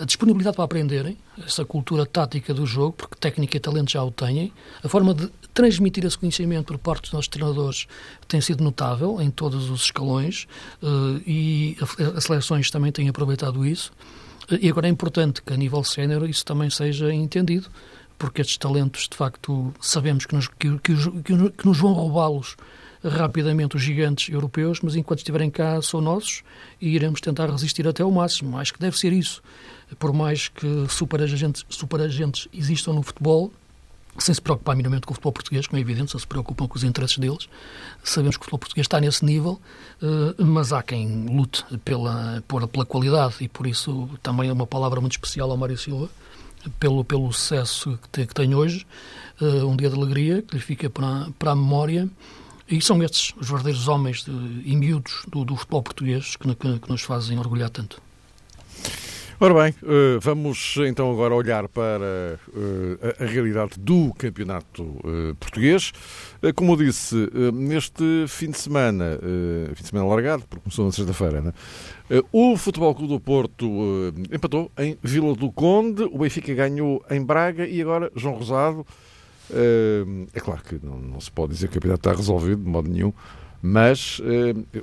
a 0.01 0.05
disponibilidade 0.05 0.55
para 0.55 0.65
aprenderem, 0.65 1.17
essa 1.45 1.63
cultura 1.63 2.05
tática 2.05 2.53
do 2.53 2.65
jogo, 2.65 2.93
porque 2.93 3.15
técnica 3.19 3.57
e 3.57 3.59
talento 3.59 3.91
já 3.91 4.03
o 4.03 4.11
têm, 4.11 4.51
a 4.83 4.89
forma 4.89 5.13
de 5.13 5.29
transmitir 5.53 6.05
esse 6.05 6.17
conhecimento 6.17 6.67
por 6.67 6.77
parte 6.77 7.03
dos 7.03 7.13
nossos 7.13 7.27
treinadores 7.27 7.87
tem 8.27 8.39
sido 8.41 8.63
notável 8.63 9.21
em 9.21 9.31
todos 9.31 9.69
os 9.69 9.83
escalões 9.83 10.47
uh, 10.83 11.21
e 11.25 11.77
as 12.15 12.25
seleções 12.25 12.69
também 12.69 12.91
têm 12.91 13.09
aproveitado 13.09 13.65
isso. 13.65 13.91
E 14.61 14.69
agora 14.69 14.87
é 14.87 14.89
importante 14.89 15.41
que 15.41 15.51
a 15.51 15.57
nível 15.57 15.83
sénior 15.83 16.29
isso 16.29 16.45
também 16.45 16.69
seja 16.69 17.13
entendido, 17.13 17.69
porque 18.17 18.41
estes 18.41 18.57
talentos, 18.57 19.07
de 19.09 19.17
facto, 19.17 19.73
sabemos 19.81 20.25
que 20.25 20.35
nos, 20.35 20.47
que, 20.47 20.77
que, 20.79 20.95
que 21.51 21.65
nos 21.65 21.77
vão 21.77 21.93
roubá-los 21.93 22.55
rapidamente 23.03 23.75
os 23.75 23.81
gigantes 23.81 24.33
europeus, 24.33 24.79
mas 24.81 24.95
enquanto 24.95 25.19
estiverem 25.19 25.49
cá 25.49 25.81
são 25.81 26.01
nossos 26.01 26.43
e 26.81 26.89
iremos 26.89 27.21
tentar 27.21 27.49
resistir 27.49 27.87
até 27.87 28.03
ao 28.03 28.11
máximo. 28.11 28.57
Acho 28.57 28.73
que 28.73 28.79
deve 28.79 28.97
ser 28.97 29.13
isso. 29.13 29.41
Por 29.99 30.13
mais 30.13 30.47
que 30.49 30.85
superagentes, 30.89 31.65
superagentes 31.69 32.47
existam 32.53 32.93
no 32.93 33.03
futebol, 33.03 33.51
sem 34.17 34.33
se 34.33 34.41
preocupar 34.41 34.75
minimamente 34.75 35.05
com 35.05 35.11
o 35.11 35.15
futebol 35.15 35.31
português, 35.31 35.67
como 35.67 35.77
é 35.77 35.81
evidente, 35.81 36.11
só 36.11 36.17
se 36.17 36.25
preocupam 36.25 36.67
com 36.67 36.75
os 36.75 36.83
interesses 36.83 37.17
deles. 37.17 37.47
Sabemos 38.03 38.35
que 38.35 38.41
o 38.41 38.45
futebol 38.45 38.59
português 38.59 38.85
está 38.85 38.99
nesse 38.99 39.23
nível, 39.23 39.61
eh, 40.01 40.43
mas 40.43 40.73
há 40.73 40.81
quem 40.81 41.25
lute 41.27 41.63
pela, 41.85 42.43
pela, 42.47 42.85
qualidade 42.85 43.35
e 43.41 43.47
por 43.47 43.67
isso 43.67 44.09
também 44.23 44.49
é 44.49 44.53
uma 44.53 44.65
palavra 44.65 44.99
muito 44.99 45.13
especial 45.13 45.51
ao 45.51 45.57
Mário 45.57 45.77
Silva, 45.77 46.09
pelo, 46.79 47.03
pelo 47.03 47.31
sucesso 47.31 47.97
que, 48.01 48.09
te, 48.09 48.27
que 48.27 48.33
tem 48.33 48.53
hoje, 48.53 48.85
uh, 49.41 49.65
um 49.67 49.75
dia 49.75 49.89
de 49.89 49.95
alegria 49.95 50.41
que 50.41 50.55
lhe 50.55 50.61
fica 50.61 50.89
para, 50.89 51.29
para 51.37 51.51
a 51.51 51.55
memória. 51.55 52.09
E 52.69 52.81
são 52.81 53.01
estes 53.01 53.33
os 53.39 53.47
verdadeiros 53.47 53.87
homens 53.87 54.23
de, 54.23 54.31
e 54.65 54.75
miúdos 54.75 55.23
do, 55.27 55.45
do 55.45 55.55
futebol 55.55 55.81
português 55.81 56.35
que, 56.35 56.53
que, 56.55 56.79
que 56.79 56.89
nos 56.89 57.01
fazem 57.01 57.39
orgulhar 57.39 57.69
tanto. 57.69 58.01
Ora 59.39 59.53
bem, 59.53 59.75
eh, 59.83 60.17
vamos 60.19 60.77
então 60.87 61.11
agora 61.11 61.35
olhar 61.35 61.67
para 61.69 62.39
eh, 62.55 63.15
a 63.19 63.23
realidade 63.23 63.73
do 63.77 64.11
campeonato 64.17 64.83
português. 65.39 65.93
Como 66.55 66.71
eu 66.71 66.77
disse, 66.77 67.15
neste 67.53 68.25
fim 68.27 68.49
de 68.49 68.57
semana, 68.57 69.19
fim 69.75 69.83
de 69.83 69.89
semana 69.89 70.07
largado, 70.07 70.43
porque 70.49 70.63
começou 70.63 70.85
na 70.85 70.91
sexta-feira, 70.91 71.41
né? 71.41 71.53
o 72.31 72.57
Futebol 72.57 72.95
Clube 72.95 73.13
do 73.13 73.19
Porto 73.19 73.67
empatou 74.33 74.71
em 74.77 74.97
Vila 75.03 75.35
do 75.35 75.51
Conde, 75.51 76.03
o 76.03 76.17
Benfica 76.17 76.53
ganhou 76.55 77.03
em 77.09 77.23
Braga 77.23 77.67
e 77.67 77.79
agora 77.79 78.11
João 78.15 78.35
Rosado. 78.35 78.85
É 80.33 80.39
claro 80.39 80.61
que 80.61 80.79
não 80.83 81.19
se 81.19 81.31
pode 81.31 81.53
dizer 81.53 81.67
que 81.67 81.77
o 81.77 81.81
campeonato 81.81 82.07
está 82.07 82.17
resolvido 82.17 82.63
de 82.63 82.69
modo 82.69 82.89
nenhum, 82.89 83.13
mas 83.61 84.21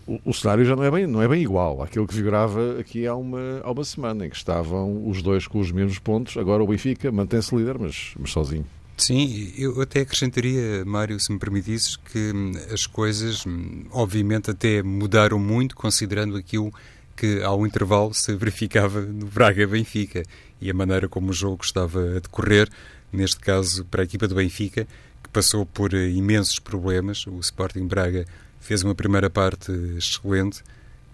o, 0.07 0.31
o, 0.31 0.35
cenário 0.35 0.65
já 0.65 0.75
não 0.75 0.83
é, 0.83 0.91
bem, 0.91 1.07
não 1.07 1.23
é 1.23 1.29
bem 1.29 1.43
igual 1.43 1.83
àquele 1.83 2.07
que 2.07 2.15
figurava 2.15 2.79
aqui 2.81 3.07
há 3.07 3.15
uma, 3.15 3.61
há 3.63 3.71
uma 3.71 3.85
semana, 3.85 4.27
em 4.27 4.31
que 4.31 4.37
estavam 4.37 5.09
os 5.09 5.23
dois 5.23 5.47
com 5.47 5.61
os 5.61 5.71
mesmos 5.71 5.99
pontos. 5.99 6.37
Agora 6.37 6.63
o 6.63 6.67
Benfica 6.67 7.11
mantém-se 7.13 7.55
líder, 7.55 7.79
mas, 7.79 8.15
mas 8.19 8.31
sozinho. 8.31 8.67
Sim, 8.97 9.53
eu 9.59 9.81
até 9.81 10.03
acrescentaria, 10.03 10.85
Mário, 10.85 11.19
se 11.19 11.33
me 11.33 11.39
permitisses, 11.39 11.97
que 11.97 12.33
hum, 12.33 12.53
as 12.73 12.87
coisas, 12.87 13.45
hum, 13.45 13.85
obviamente, 13.91 14.51
até 14.51 14.83
mudaram 14.83 15.39
muito, 15.39 15.75
considerando 15.75 16.37
aquilo 16.37 16.73
que 17.17 17.43
ao 17.43 17.67
intervalo 17.67 18.15
se 18.15 18.35
verificava 18.35 19.01
no 19.01 19.27
Braga-Benfica 19.27 20.23
e 20.61 20.71
a 20.71 20.75
maneira 20.75 21.09
como 21.09 21.31
o 21.31 21.33
jogo 21.33 21.65
estava 21.65 22.17
a 22.17 22.21
decorrer, 22.21 22.69
neste 23.15 23.39
caso 23.41 23.85
para 23.87 24.03
a 24.03 24.05
equipa 24.05 24.29
do 24.29 24.35
Benfica, 24.35 24.87
que 25.23 25.29
passou 25.31 25.65
por 25.65 25.95
eh, 25.95 26.09
imensos 26.11 26.59
problemas. 26.59 27.27
O 27.27 27.39
Sporting 27.41 27.87
Braga 27.87 28.25
fez 28.61 28.83
uma 28.83 28.95
primeira 28.95 29.31
parte 29.31 29.73
excelente, 29.97 30.63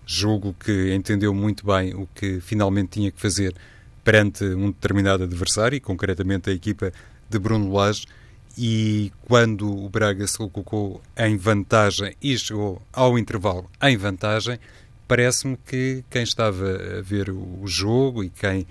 jogo 0.07 0.54
que 0.59 0.95
entendeu 0.95 1.33
muito 1.35 1.64
bem 1.64 1.95
o 1.95 2.09
que 2.14 2.40
finalmente 2.40 2.90
tinha 2.92 3.11
que 3.11 3.21
fazer 3.21 3.54
perante 4.02 4.45
um 4.45 4.71
determinado 4.71 5.25
adversário, 5.25 5.76
e 5.76 5.80
concretamente 5.80 6.50
a 6.50 6.52
equipa 6.52 6.92
de 7.28 7.38
Bruno 7.38 7.73
Lage 7.73 8.07
e 8.59 9.12
quando 9.23 9.71
o 9.71 9.88
Braga 9.88 10.26
se 10.26 10.37
colocou 10.37 11.00
em 11.16 11.37
vantagem 11.37 12.14
e 12.21 12.37
chegou 12.37 12.83
ao 12.92 13.19
intervalo 13.19 13.71
em 13.83 13.97
vantagem, 13.97 14.59
parece-me 15.07 15.57
que 15.57 16.04
quem 16.11 16.23
estava 16.23 16.99
a 16.99 17.02
ver 17.02 17.30
o 17.30 17.62
jogo 17.66 18.25
e 18.25 18.30
quem 18.30 18.66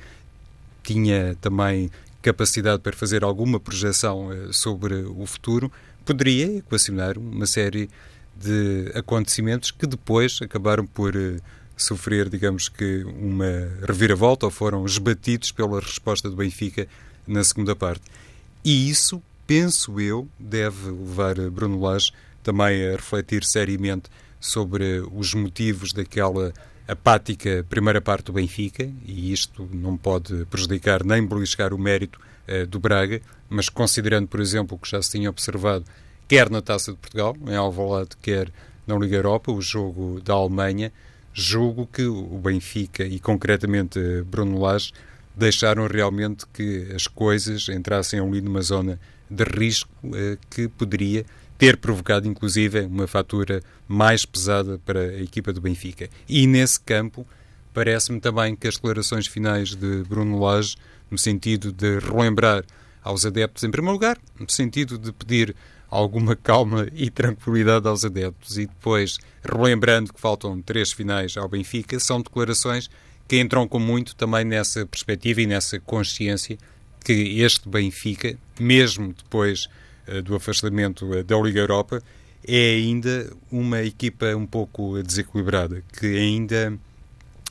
tinha 0.83 1.35
também 1.39 1.89
capacidade 2.21 2.81
para 2.81 2.95
fazer 2.95 3.23
alguma 3.23 3.59
projeção 3.59 4.31
eh, 4.31 4.47
sobre 4.51 4.95
o 4.95 5.25
futuro 5.25 5.71
poderia 6.05 6.57
equacionar 6.57 7.17
uma 7.17 7.45
série 7.45 7.89
de 8.35 8.91
acontecimentos 8.95 9.71
que 9.71 9.85
depois 9.85 10.39
acabaram 10.41 10.85
por 10.85 11.15
eh, 11.15 11.37
sofrer, 11.77 12.29
digamos 12.29 12.67
que, 12.67 13.03
uma 13.03 13.69
reviravolta 13.87 14.45
ou 14.45 14.51
foram 14.51 14.85
esbatidos 14.85 15.51
pela 15.51 15.79
resposta 15.79 16.29
do 16.29 16.35
Benfica 16.35 16.87
na 17.27 17.43
segunda 17.43 17.75
parte. 17.75 18.03
E 18.63 18.89
isso, 18.89 19.21
penso 19.47 19.99
eu, 19.99 20.27
deve 20.37 20.89
levar 20.89 21.35
Bruno 21.49 21.79
Lage 21.79 22.11
também 22.43 22.87
a 22.87 22.91
refletir 22.91 23.43
seriamente 23.43 24.09
sobre 24.39 25.01
os 25.13 25.33
motivos 25.33 25.93
daquela 25.93 26.53
apática 26.89 27.65
primeira 27.69 28.01
parte 28.01 28.25
do 28.25 28.33
Benfica, 28.33 28.89
e 29.05 29.31
isto 29.31 29.69
não 29.71 29.95
pode 29.95 30.45
prejudicar 30.45 31.03
nem 31.03 31.25
beliscar 31.25 31.73
o 31.73 31.77
mérito 31.77 32.19
uh, 32.47 32.65
do 32.65 32.79
Braga, 32.79 33.21
mas 33.47 33.69
considerando, 33.69 34.27
por 34.27 34.39
exemplo, 34.39 34.75
o 34.75 34.79
que 34.79 34.89
já 34.89 35.01
se 35.01 35.11
tinha 35.11 35.29
observado, 35.29 35.85
quer 36.27 36.49
na 36.49 36.61
Taça 36.61 36.91
de 36.91 36.97
Portugal, 36.97 37.35
em 37.47 37.55
Alvalade, 37.55 38.09
quer 38.21 38.51
na 38.87 38.97
Liga 38.97 39.17
Europa, 39.17 39.51
o 39.51 39.61
jogo 39.61 40.19
da 40.21 40.33
Alemanha, 40.33 40.91
julgo 41.31 41.87
que 41.87 42.05
o 42.05 42.39
Benfica 42.43 43.03
e 43.03 43.19
concretamente 43.19 43.99
Bruno 44.23 44.59
Lage 44.59 44.91
deixaram 45.35 45.87
realmente 45.87 46.45
que 46.53 46.91
as 46.93 47.07
coisas 47.07 47.69
entrassem 47.69 48.19
ali 48.19 48.41
numa 48.41 48.61
zona 48.61 48.99
de 49.29 49.43
risco 49.43 49.89
eh, 50.13 50.37
que 50.49 50.67
poderia 50.67 51.25
ter 51.57 51.77
provocado, 51.77 52.27
inclusive, 52.27 52.81
uma 52.81 53.05
fatura 53.05 53.61
mais 53.89 54.23
pesada 54.23 54.79
para 54.85 54.99
a 54.99 55.21
equipa 55.21 55.51
do 55.51 55.59
Benfica. 55.59 56.07
E 56.29 56.45
nesse 56.45 56.79
campo, 56.79 57.27
parece-me 57.73 58.21
também 58.21 58.55
que 58.55 58.67
as 58.67 58.75
declarações 58.75 59.25
finais 59.25 59.75
de 59.75 60.03
Bruno 60.03 60.39
Lage, 60.39 60.77
no 61.09 61.17
sentido 61.17 61.71
de 61.71 61.97
relembrar 61.97 62.63
aos 63.01 63.25
adeptos, 63.25 63.63
em 63.63 63.71
primeiro 63.71 63.93
lugar, 63.93 64.17
no 64.39 64.47
sentido 64.47 64.95
de 64.95 65.11
pedir 65.11 65.55
alguma 65.89 66.35
calma 66.35 66.87
e 66.93 67.09
tranquilidade 67.09 67.87
aos 67.87 68.05
adeptos, 68.05 68.59
e 68.59 68.67
depois, 68.67 69.17
relembrando 69.43 70.13
que 70.13 70.21
faltam 70.21 70.61
três 70.61 70.91
finais 70.91 71.35
ao 71.35 71.49
Benfica, 71.49 71.99
são 71.99 72.21
declarações 72.21 72.91
que 73.27 73.39
entram 73.39 73.67
com 73.67 73.79
muito 73.79 74.15
também 74.15 74.45
nessa 74.45 74.85
perspectiva 74.85 75.41
e 75.41 75.47
nessa 75.47 75.79
consciência 75.79 76.59
que 77.03 77.41
este 77.41 77.67
Benfica, 77.67 78.37
mesmo 78.59 79.15
depois 79.17 79.67
uh, 80.07 80.21
do 80.21 80.35
afastamento 80.35 81.05
uh, 81.05 81.23
da 81.23 81.39
Liga 81.39 81.59
Europa, 81.59 82.03
é 82.47 82.75
ainda 82.75 83.31
uma 83.51 83.81
equipa 83.81 84.35
um 84.35 84.45
pouco 84.45 85.01
desequilibrada, 85.03 85.83
que 85.97 86.05
ainda 86.05 86.77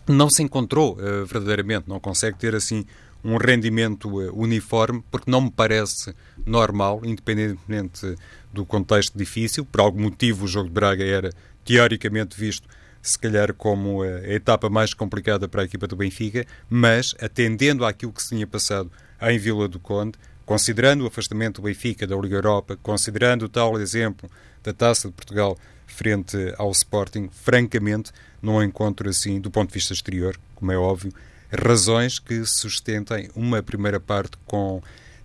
não 0.06 0.30
se 0.30 0.42
encontrou 0.42 0.94
uh, 0.94 1.26
verdadeiramente, 1.26 1.88
não 1.88 2.00
consegue 2.00 2.38
ter 2.38 2.54
assim 2.54 2.84
um 3.22 3.36
rendimento 3.36 4.08
uniforme, 4.32 5.02
porque 5.10 5.30
não 5.30 5.42
me 5.42 5.50
parece 5.50 6.14
normal, 6.46 7.02
independentemente 7.04 8.14
do 8.52 8.64
contexto 8.64 9.18
difícil. 9.18 9.64
Por 9.64 9.80
algum 9.80 10.02
motivo, 10.02 10.44
o 10.44 10.48
jogo 10.48 10.68
de 10.68 10.74
Braga 10.74 11.04
era 11.04 11.30
teoricamente 11.64 12.38
visto 12.38 12.66
se 13.02 13.18
calhar 13.18 13.52
como 13.54 14.02
a 14.02 14.28
etapa 14.28 14.68
mais 14.68 14.94
complicada 14.94 15.48
para 15.48 15.62
a 15.62 15.64
equipa 15.64 15.86
do 15.86 15.96
Benfica, 15.96 16.46
mas 16.68 17.14
atendendo 17.20 17.84
àquilo 17.84 18.12
que 18.12 18.22
se 18.22 18.30
tinha 18.30 18.46
passado 18.46 18.90
em 19.20 19.38
Vila 19.38 19.68
do 19.68 19.78
Conde, 19.78 20.18
considerando 20.44 21.04
o 21.04 21.06
afastamento 21.06 21.60
do 21.60 21.64
Benfica 21.64 22.06
da 22.06 22.16
Liga 22.16 22.36
Europa, 22.36 22.78
considerando 22.82 23.44
o 23.44 23.48
tal 23.48 23.78
exemplo 23.80 24.30
da 24.68 24.72
Taça 24.74 25.08
de 25.08 25.14
Portugal 25.14 25.56
frente 25.86 26.36
ao 26.58 26.70
Sporting, 26.70 27.30
francamente 27.32 28.12
não 28.42 28.62
encontro 28.62 29.08
assim, 29.08 29.40
do 29.40 29.50
ponto 29.50 29.68
de 29.68 29.74
vista 29.74 29.94
exterior, 29.94 30.38
como 30.54 30.70
é 30.70 30.76
óbvio, 30.76 31.12
razões 31.50 32.18
que 32.18 32.44
sustentem 32.44 33.30
uma 33.34 33.62
primeira 33.62 33.98
parte 33.98 34.36
com 34.46 34.82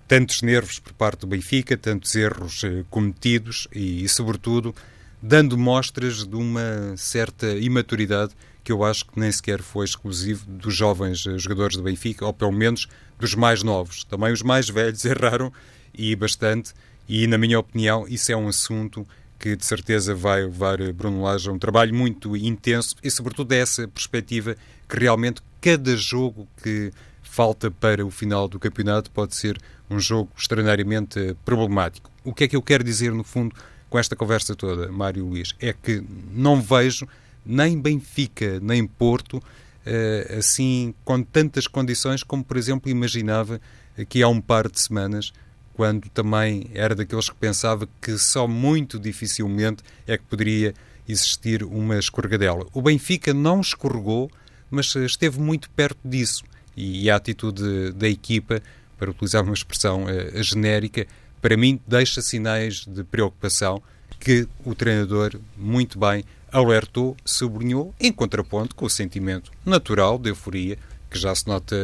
tantos 0.07 0.41
nervos 0.41 0.79
por 0.79 0.93
parte 0.93 1.21
do 1.21 1.27
Benfica, 1.27 1.75
tantos 1.75 2.15
erros 2.15 2.63
eh, 2.63 2.85
cometidos 2.89 3.67
e, 3.73 4.03
e 4.03 4.09
sobretudo, 4.09 4.73
dando 5.21 5.57
mostras 5.57 6.25
de 6.25 6.35
uma 6.35 6.95
certa 6.95 7.47
imaturidade 7.47 8.33
que 8.63 8.71
eu 8.71 8.83
acho 8.83 9.05
que 9.05 9.19
nem 9.19 9.31
sequer 9.31 9.61
foi 9.61 9.85
exclusivo 9.85 10.45
dos 10.45 10.73
jovens 10.73 11.25
eh, 11.27 11.37
jogadores 11.37 11.75
do 11.75 11.83
Benfica, 11.83 12.25
ou 12.25 12.33
pelo 12.33 12.51
menos 12.51 12.87
dos 13.19 13.35
mais 13.35 13.61
novos. 13.61 14.05
Também 14.05 14.31
os 14.31 14.41
mais 14.41 14.69
velhos 14.69 15.03
erraram 15.05 15.51
e 15.93 16.15
bastante, 16.15 16.73
e 17.07 17.27
na 17.27 17.37
minha 17.37 17.59
opinião, 17.59 18.07
isso 18.07 18.31
é 18.31 18.35
um 18.35 18.47
assunto 18.47 19.05
que 19.43 19.57
de 19.57 19.65
certeza 19.65 20.15
vai 20.15 20.43
levar 20.43 20.79
eh, 20.79 20.93
Bruno 20.93 21.21
Lage 21.21 21.49
a 21.49 21.51
um 21.51 21.59
trabalho 21.59 21.93
muito 21.93 22.37
intenso 22.37 22.95
e, 23.03 23.11
sobretudo, 23.11 23.49
dessa 23.49 23.85
perspectiva 23.89 24.55
que 24.87 24.97
realmente 24.97 25.41
cada 25.59 25.97
jogo 25.97 26.47
que 26.63 26.93
falta 27.21 27.69
para 27.69 28.05
o 28.05 28.09
final 28.09 28.47
do 28.47 28.57
campeonato 28.57 29.11
pode 29.11 29.35
ser 29.35 29.59
um 29.89 29.99
jogo 29.99 30.31
extraordinariamente 30.37 31.19
eh, 31.19 31.35
problemático. 31.43 32.09
O 32.23 32.33
que 32.33 32.45
é 32.45 32.47
que 32.47 32.55
eu 32.55 32.61
quero 32.61 32.85
dizer, 32.85 33.11
no 33.11 33.25
fundo, 33.25 33.53
com 33.89 33.99
esta 33.99 34.15
conversa 34.15 34.55
toda, 34.55 34.89
Mário 34.89 35.25
Luís, 35.25 35.53
é 35.59 35.73
que 35.73 36.01
não 36.31 36.61
vejo 36.61 37.05
nem 37.45 37.77
Benfica 37.77 38.61
nem 38.61 38.87
Porto 38.87 39.39
uh, 39.39 40.37
assim 40.39 40.95
com 41.03 41.21
tantas 41.21 41.67
condições 41.67 42.23
como, 42.23 42.45
por 42.45 42.55
exemplo, 42.55 42.89
imaginava 42.89 43.59
aqui 43.99 44.23
há 44.23 44.29
um 44.29 44.39
par 44.39 44.71
de 44.71 44.79
semanas, 44.79 45.33
quando 45.73 46.09
também 46.09 46.69
era 46.73 46.95
daqueles 46.95 47.29
que 47.29 47.35
pensava 47.35 47.87
que 48.01 48.17
só 48.17 48.47
muito 48.47 48.99
dificilmente 48.99 49.83
é 50.07 50.17
que 50.17 50.23
poderia 50.23 50.73
existir 51.07 51.63
uma 51.63 51.97
escorregadela. 51.97 52.65
O 52.73 52.81
Benfica 52.81 53.33
não 53.33 53.61
escorregou, 53.61 54.31
mas 54.69 54.93
esteve 54.95 55.39
muito 55.39 55.69
perto 55.71 55.99
disso. 56.03 56.43
E 56.75 57.09
a 57.09 57.15
atitude 57.15 57.91
da 57.91 58.07
equipa, 58.07 58.61
para 58.97 59.11
utilizar 59.11 59.43
uma 59.43 59.53
expressão 59.53 60.05
uh, 60.05 60.43
genérica, 60.43 61.05
para 61.41 61.57
mim 61.57 61.79
deixa 61.85 62.21
sinais 62.21 62.85
de 62.87 63.03
preocupação 63.03 63.81
que 64.19 64.47
o 64.63 64.73
treinador, 64.73 65.39
muito 65.57 65.99
bem, 65.99 66.23
alertou, 66.51 67.17
sublinhou, 67.25 67.93
em 67.99 68.11
contraponto 68.11 68.75
com 68.75 68.85
o 68.85 68.89
sentimento 68.89 69.51
natural 69.65 70.17
de 70.17 70.29
euforia 70.29 70.77
que 71.09 71.19
já 71.19 71.33
se 71.35 71.47
nota 71.47 71.75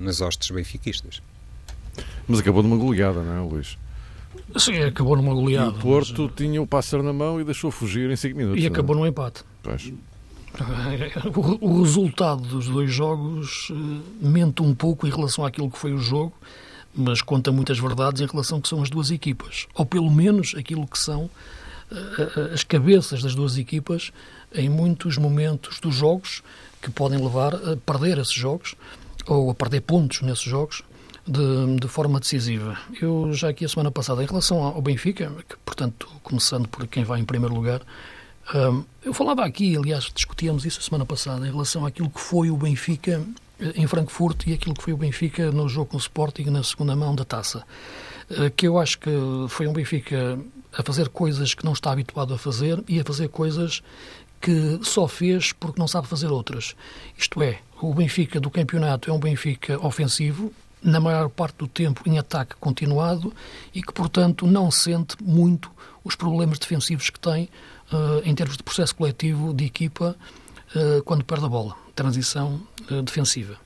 nas 0.00 0.20
hostes 0.20 0.50
benfiquistas. 0.50 1.22
Mas 2.28 2.40
acabou 2.40 2.62
numa 2.62 2.76
goleada, 2.76 3.22
não 3.22 3.32
é, 3.32 3.40
Luís? 3.40 3.78
Sim, 4.56 4.82
acabou 4.82 5.16
numa 5.16 5.34
goleada. 5.34 5.70
E 5.70 5.78
o 5.78 5.80
Porto 5.80 6.24
mas... 6.24 6.32
tinha 6.36 6.60
o 6.62 6.66
pássaro 6.66 7.02
na 7.02 7.12
mão 7.12 7.40
e 7.40 7.44
deixou 7.44 7.70
fugir 7.70 8.10
em 8.10 8.16
5 8.16 8.36
minutos. 8.36 8.62
E 8.62 8.66
acabou 8.66 8.96
num 8.96 9.06
empate. 9.06 9.42
Pois. 9.62 9.92
O, 11.60 11.82
resultado 11.82 12.40
dos 12.40 12.66
dois 12.66 12.90
jogos 12.90 13.68
uh, 13.68 14.02
mente 14.22 14.62
um 14.62 14.74
pouco 14.74 15.06
em 15.06 15.10
relação 15.10 15.44
àquilo 15.44 15.70
que 15.70 15.78
foi 15.78 15.92
o 15.92 15.98
jogo, 15.98 16.32
mas 16.94 17.20
conta 17.20 17.52
muitas 17.52 17.78
verdades 17.78 18.22
em 18.22 18.26
relação 18.26 18.56
ao 18.56 18.62
que 18.62 18.68
são 18.68 18.82
as 18.82 18.88
duas 18.88 19.10
equipas. 19.10 19.66
Ou 19.74 19.84
pelo 19.84 20.10
menos 20.10 20.54
aquilo 20.56 20.86
que 20.86 20.98
são 20.98 21.24
uh, 21.24 22.54
as 22.54 22.64
cabeças 22.64 23.22
das 23.22 23.34
duas 23.34 23.58
equipas 23.58 24.12
em 24.54 24.70
muitos 24.70 25.18
momentos 25.18 25.78
dos 25.78 25.94
jogos 25.94 26.42
que 26.80 26.90
podem 26.90 27.22
levar 27.22 27.54
a 27.54 27.76
perder 27.76 28.16
esses 28.16 28.32
jogos 28.32 28.74
ou 29.26 29.50
a 29.50 29.54
perder 29.54 29.82
pontos 29.82 30.22
nesses 30.22 30.44
jogos 30.44 30.82
de, 31.26 31.76
de, 31.80 31.88
forma 31.88 32.20
decisiva. 32.20 32.78
Eu 33.00 33.32
já 33.32 33.48
aqui 33.48 33.64
a 33.64 33.68
semana 33.68 33.90
passada, 33.90 34.22
em 34.22 34.26
relação 34.26 34.62
ao 34.62 34.80
Benfica, 34.80 35.32
que, 35.48 35.56
portanto, 35.64 36.08
começando 36.22 36.68
por 36.68 36.86
quem 36.86 37.04
vai 37.04 37.20
em 37.20 37.24
primeiro 37.24 37.54
lugar, 37.54 37.82
um, 38.54 38.84
eu 39.04 39.12
falava 39.12 39.44
aqui, 39.44 39.76
aliás, 39.76 40.10
discutíamos 40.14 40.64
isso 40.64 40.78
a 40.78 40.82
semana 40.82 41.04
passada, 41.04 41.46
em 41.46 41.50
relação 41.50 41.84
àquilo 41.84 42.08
que 42.08 42.20
foi 42.20 42.50
o 42.50 42.56
Benfica 42.56 43.22
eh, 43.60 43.72
em 43.74 43.86
Frankfurt 43.86 44.46
e 44.46 44.52
aquilo 44.52 44.74
que 44.74 44.82
foi 44.82 44.92
o 44.92 44.96
Benfica 44.96 45.50
no 45.50 45.68
jogo 45.68 45.90
com 45.90 45.96
o 45.96 46.00
Sporting 46.00 46.44
na 46.44 46.62
segunda 46.62 46.94
mão 46.94 47.14
da 47.14 47.24
taça. 47.24 47.64
Uh, 48.30 48.50
que 48.56 48.66
eu 48.66 48.78
acho 48.78 48.98
que 48.98 49.10
foi 49.48 49.66
um 49.66 49.72
Benfica 49.72 50.38
a 50.76 50.82
fazer 50.82 51.08
coisas 51.08 51.54
que 51.54 51.64
não 51.64 51.72
está 51.72 51.90
habituado 51.90 52.34
a 52.34 52.38
fazer 52.38 52.82
e 52.88 53.00
a 53.00 53.04
fazer 53.04 53.28
coisas 53.28 53.82
que 54.40 54.78
só 54.82 55.08
fez 55.08 55.52
porque 55.52 55.80
não 55.80 55.88
sabe 55.88 56.06
fazer 56.06 56.28
outras. 56.28 56.76
Isto 57.16 57.42
é, 57.42 57.60
o 57.80 57.94
Benfica 57.94 58.38
do 58.38 58.50
campeonato 58.50 59.10
é 59.10 59.12
um 59.12 59.18
Benfica 59.18 59.84
ofensivo, 59.84 60.52
na 60.82 61.00
maior 61.00 61.28
parte 61.28 61.56
do 61.56 61.66
tempo 61.66 62.02
em 62.06 62.18
ataque 62.18 62.54
continuado 62.60 63.32
e 63.74 63.82
que, 63.82 63.92
portanto, 63.92 64.46
não 64.46 64.70
sente 64.70 65.16
muito 65.22 65.70
os 66.04 66.14
problemas 66.14 66.58
defensivos 66.58 67.10
que 67.10 67.18
tem 67.18 67.48
uh, 67.92 68.20
em 68.24 68.34
termos 68.34 68.56
de 68.56 68.62
processo 68.62 68.94
coletivo 68.94 69.52
de 69.52 69.64
equipa 69.64 70.16
uh, 70.74 71.02
quando 71.02 71.24
perde 71.24 71.44
a 71.44 71.48
bola, 71.48 71.74
transição 71.94 72.60
uh, 72.90 73.02
defensiva. 73.02 73.56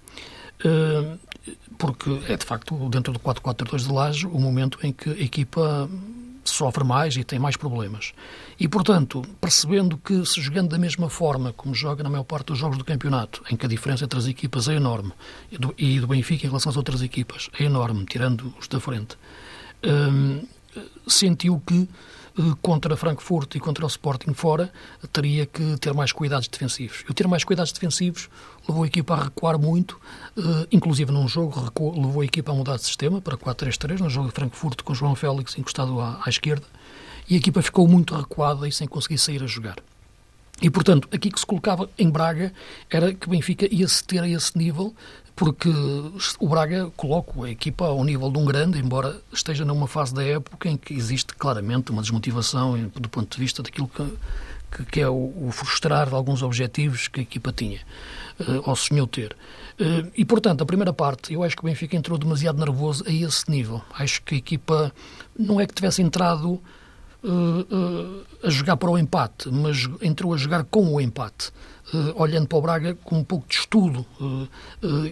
porque 1.78 2.20
é, 2.28 2.36
de 2.36 2.44
facto, 2.44 2.74
dentro 2.88 3.12
do 3.12 3.18
4-4-2 3.18 3.86
de 3.86 3.92
Laje, 3.92 4.26
o 4.26 4.38
momento 4.38 4.78
em 4.82 4.92
que 4.92 5.10
a 5.10 5.20
equipa 5.20 5.88
sofre 6.50 6.84
mais 6.84 7.16
e 7.16 7.24
tem 7.24 7.38
mais 7.38 7.56
problemas. 7.56 8.12
E, 8.58 8.68
portanto, 8.68 9.22
percebendo 9.40 9.96
que 9.96 10.24
se 10.26 10.40
jogando 10.40 10.70
da 10.70 10.78
mesma 10.78 11.08
forma 11.08 11.52
como 11.52 11.74
joga 11.74 12.02
na 12.02 12.10
maior 12.10 12.24
parte 12.24 12.46
dos 12.46 12.58
jogos 12.58 12.76
do 12.76 12.84
campeonato, 12.84 13.42
em 13.50 13.56
que 13.56 13.66
a 13.66 13.68
diferença 13.68 14.04
entre 14.04 14.18
as 14.18 14.26
equipas 14.26 14.68
é 14.68 14.74
enorme, 14.74 15.12
e 15.50 15.58
do, 15.58 15.74
e 15.78 16.00
do 16.00 16.06
Benfica 16.06 16.46
em 16.46 16.48
relação 16.48 16.70
às 16.70 16.76
outras 16.76 17.02
equipas 17.02 17.50
é 17.58 17.64
enorme, 17.64 18.04
tirando 18.04 18.52
os 18.60 18.68
da 18.68 18.80
frente, 18.80 19.16
hum, 19.84 20.42
sentiu 21.06 21.60
que 21.66 21.88
contra 22.62 22.96
Frankfurt 22.96 23.54
e 23.54 23.60
contra 23.60 23.84
o 23.84 23.88
Sporting 23.88 24.32
fora, 24.32 24.72
teria 25.12 25.46
que 25.46 25.76
ter 25.78 25.92
mais 25.92 26.12
cuidados 26.12 26.48
defensivos. 26.48 27.04
E 27.08 27.10
o 27.10 27.14
ter 27.14 27.26
mais 27.26 27.44
cuidados 27.44 27.72
defensivos 27.72 28.28
levou 28.68 28.84
a 28.84 28.86
equipa 28.86 29.14
a 29.14 29.24
recuar 29.24 29.58
muito, 29.58 30.00
eh, 30.36 30.68
inclusive 30.72 31.12
num 31.12 31.26
jogo 31.26 31.60
recuou, 31.60 31.94
levou 31.94 32.22
a 32.22 32.24
equipa 32.24 32.52
a 32.52 32.54
mudar 32.54 32.76
de 32.76 32.84
sistema 32.84 33.20
para 33.20 33.36
4-3-3, 33.36 34.00
no 34.00 34.10
jogo 34.10 34.28
de 34.28 34.34
Frankfurt 34.34 34.82
com 34.82 34.94
João 34.94 35.14
Félix 35.14 35.58
encostado 35.58 36.00
à, 36.00 36.20
à 36.24 36.28
esquerda, 36.28 36.66
e 37.28 37.34
a 37.34 37.38
equipa 37.38 37.62
ficou 37.62 37.86
muito 37.86 38.14
recuada 38.14 38.66
e 38.66 38.72
sem 38.72 38.86
conseguir 38.86 39.18
sair 39.18 39.42
a 39.42 39.46
jogar. 39.46 39.76
E, 40.62 40.68
portanto, 40.68 41.08
aqui 41.10 41.30
que 41.30 41.40
se 41.40 41.46
colocava 41.46 41.88
em 41.98 42.10
Braga 42.10 42.52
era 42.90 43.14
que 43.14 43.28
Benfica 43.28 43.66
ia-se 43.74 44.04
ter 44.04 44.20
a 44.20 44.28
esse 44.28 44.56
nível, 44.58 44.94
porque 45.34 45.70
o 46.38 46.48
Braga 46.48 46.90
coloca 46.96 47.44
a 47.44 47.50
equipa 47.50 47.86
ao 47.86 48.04
nível 48.04 48.30
de 48.30 48.38
um 48.38 48.44
grande, 48.44 48.78
embora 48.78 49.20
esteja 49.32 49.64
numa 49.64 49.86
fase 49.86 50.14
da 50.14 50.22
época 50.24 50.68
em 50.68 50.76
que 50.76 50.94
existe 50.94 51.34
claramente 51.34 51.90
uma 51.90 52.02
desmotivação 52.02 52.90
do 52.94 53.08
ponto 53.08 53.34
de 53.34 53.40
vista 53.42 53.62
daquilo 53.62 53.88
que, 53.88 54.04
que, 54.70 54.84
que 54.84 55.00
é 55.00 55.08
o, 55.08 55.32
o, 55.46 55.50
frustrar 55.50 56.08
de 56.08 56.14
alguns 56.14 56.42
objetivos 56.42 57.08
que 57.08 57.20
a 57.20 57.22
equipa 57.22 57.52
tinha, 57.52 57.80
uh, 58.40 58.62
ou 58.68 58.76
sonhou 58.76 59.06
ter. 59.06 59.36
Uh, 59.80 60.10
e, 60.16 60.24
portanto, 60.24 60.62
a 60.62 60.66
primeira 60.66 60.92
parte, 60.92 61.32
eu 61.32 61.42
acho 61.42 61.56
que 61.56 61.62
o 61.62 61.66
Benfica 61.66 61.96
entrou 61.96 62.18
demasiado 62.18 62.58
nervoso 62.58 63.04
a 63.06 63.12
esse 63.12 63.50
nível. 63.50 63.82
Acho 63.94 64.22
que 64.22 64.34
a 64.34 64.38
equipa 64.38 64.92
não 65.38 65.60
é 65.60 65.66
que 65.66 65.74
tivesse 65.74 66.02
entrado 66.02 66.60
uh, 67.24 68.24
a 68.42 68.50
jogar 68.50 68.76
para 68.76 68.90
o 68.90 68.98
empate, 68.98 69.48
mas 69.50 69.88
entrou 70.02 70.34
a 70.34 70.36
jogar 70.36 70.64
com 70.64 70.94
o 70.94 71.00
empate, 71.00 71.50
olhando 72.14 72.46
para 72.46 72.58
o 72.58 72.62
Braga 72.62 72.94
com 72.94 73.18
um 73.18 73.24
pouco 73.24 73.48
de 73.48 73.54
estudo 73.56 74.06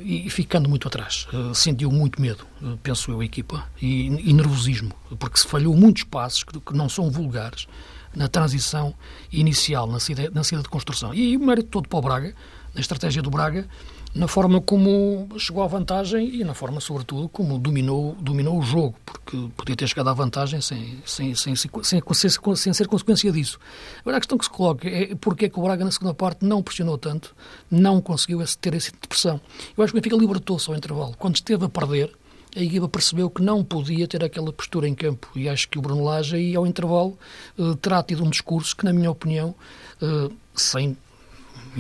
e 0.04 0.28
ficando 0.30 0.68
muito 0.68 0.86
atrás. 0.88 1.26
sentiu 1.54 1.90
muito 1.90 2.20
medo, 2.20 2.46
penso 2.82 3.10
eu, 3.10 3.20
a 3.20 3.24
equipa, 3.24 3.64
e, 3.80 4.06
e, 4.30 4.32
nervosismo, 4.32 4.92
porque 5.18 5.38
se 5.38 5.46
falhou 5.46 5.76
muitos 5.76 6.04
passos 6.04 6.44
que, 6.44 6.58
que 6.60 6.72
não 6.74 6.88
são 6.88 7.10
vulgares 7.10 7.66
na 8.14 8.28
transição 8.28 8.94
inicial, 9.32 9.86
na 9.86 10.00
saída, 10.00 10.30
na 10.32 10.42
saída 10.42 10.62
de 10.62 10.68
construção. 10.68 11.14
E 11.14 11.36
o 11.36 11.40
mérito 11.40 11.68
todo 11.68 11.88
para 11.88 11.98
o 11.98 12.02
Braga, 12.02 12.34
na 12.74 12.80
estratégia 12.80 13.22
do 13.22 13.30
Braga, 13.30 13.68
na 14.14 14.26
forma 14.26 14.60
como 14.60 15.28
chegou 15.38 15.62
à 15.62 15.66
vantagem 15.66 16.34
e 16.34 16.44
na 16.44 16.54
forma, 16.54 16.80
sobretudo, 16.80 17.28
como 17.28 17.58
dominou, 17.58 18.16
dominou 18.20 18.58
o 18.58 18.62
jogo, 18.62 18.96
porque 19.04 19.36
podia 19.56 19.76
ter 19.76 19.86
chegado 19.86 20.08
à 20.08 20.12
vantagem 20.12 20.60
sem, 20.60 21.02
sem, 21.04 21.34
sem, 21.34 21.54
sem, 21.54 22.72
ser 22.72 22.88
consequência 22.88 23.30
disso. 23.30 23.58
Agora, 24.00 24.16
a 24.16 24.20
questão 24.20 24.38
que 24.38 24.44
se 24.44 24.50
coloca 24.50 24.88
é 24.88 25.14
porque 25.14 25.44
é 25.44 25.48
que 25.48 25.58
o 25.58 25.62
Braga, 25.62 25.84
na 25.84 25.90
segunda 25.90 26.14
parte, 26.14 26.44
não 26.44 26.62
pressionou 26.62 26.96
tanto, 26.96 27.34
não 27.70 28.00
conseguiu 28.00 28.42
ter 28.60 28.74
esse 28.74 28.86
tipo 28.86 29.02
de 29.02 29.08
pressão. 29.08 29.40
Eu 29.76 29.84
acho 29.84 29.92
que 29.92 29.98
o 29.98 30.00
Benfica 30.00 30.16
libertou-se 30.16 30.68
ao 30.70 30.76
intervalo. 30.76 31.14
Quando 31.18 31.36
esteve 31.36 31.64
a 31.64 31.68
perder, 31.68 32.10
a 32.56 32.60
equipa 32.60 32.88
percebeu 32.88 33.28
que 33.28 33.42
não 33.42 33.62
podia 33.62 34.08
ter 34.08 34.24
aquela 34.24 34.52
postura 34.52 34.88
em 34.88 34.94
campo 34.94 35.28
e 35.36 35.48
acho 35.48 35.68
que 35.68 35.78
o 35.78 35.82
Bruno 35.82 36.02
Lage 36.02 36.36
aí 36.36 36.56
ao 36.56 36.66
intervalo 36.66 37.18
uh, 37.58 37.76
terá 37.76 38.02
tido 38.02 38.24
um 38.24 38.30
discurso 38.30 38.74
que, 38.74 38.84
na 38.84 38.92
minha 38.92 39.10
opinião, 39.10 39.54
uh, 40.02 40.32
sem 40.54 40.96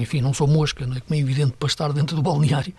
enfim, 0.00 0.20
não 0.20 0.32
sou 0.32 0.46
mosca, 0.46 0.86
não 0.86 0.96
é 0.96 1.00
como 1.00 1.14
é 1.14 1.18
evidente 1.18 1.54
para 1.58 1.66
estar 1.66 1.92
dentro 1.92 2.16
do 2.16 2.22
balneário, 2.22 2.72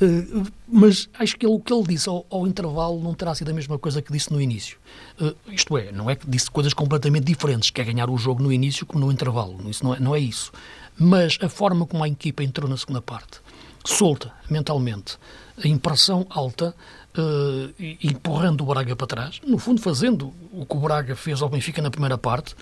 uh, 0.00 0.46
mas 0.68 1.08
acho 1.18 1.36
que 1.36 1.46
ele, 1.46 1.54
o 1.54 1.60
que 1.60 1.72
ele 1.72 1.84
disse 1.84 2.08
ao, 2.08 2.26
ao, 2.30 2.46
intervalo 2.46 3.00
não 3.00 3.14
terá 3.14 3.34
sido 3.34 3.50
a 3.50 3.54
mesma 3.54 3.78
coisa 3.78 4.00
que 4.00 4.12
disse 4.12 4.32
no 4.32 4.40
início. 4.40 4.78
Uh, 5.20 5.34
isto 5.48 5.76
é, 5.76 5.92
não 5.92 6.08
é 6.10 6.16
que 6.16 6.28
disse 6.28 6.50
coisas 6.50 6.74
completamente 6.74 7.24
diferentes, 7.24 7.70
que 7.70 7.80
é 7.80 7.84
ganhar 7.84 8.10
o 8.10 8.16
jogo 8.16 8.42
no 8.42 8.52
início 8.52 8.86
como 8.86 9.04
no 9.04 9.12
intervalo, 9.12 9.58
isso 9.68 9.84
não 9.84 9.94
é, 9.94 10.00
não 10.00 10.14
é 10.14 10.20
isso. 10.20 10.52
Mas 10.98 11.38
a 11.40 11.48
forma 11.48 11.86
como 11.86 12.04
a 12.04 12.08
equipa 12.08 12.42
entrou 12.42 12.68
na 12.68 12.76
segunda 12.76 13.00
parte, 13.00 13.40
solta 13.84 14.32
mentalmente, 14.50 15.18
a 15.62 15.68
impressão 15.68 16.26
alta, 16.30 16.74
uh, 17.16 17.74
empurrando 18.02 18.62
o 18.62 18.66
Braga 18.66 18.96
para 18.96 19.06
trás, 19.06 19.40
no 19.46 19.58
fundo 19.58 19.80
fazendo 19.80 20.32
o 20.52 20.64
que 20.64 20.76
o 20.76 20.80
Braga 20.80 21.14
fez 21.14 21.42
ao 21.42 21.48
Benfica 21.48 21.82
na 21.82 21.90
primeira 21.90 22.16
parte, 22.16 22.54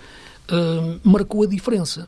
uh, 0.51 0.99
marcou 1.03 1.43
a 1.43 1.47
diferença. 1.47 2.07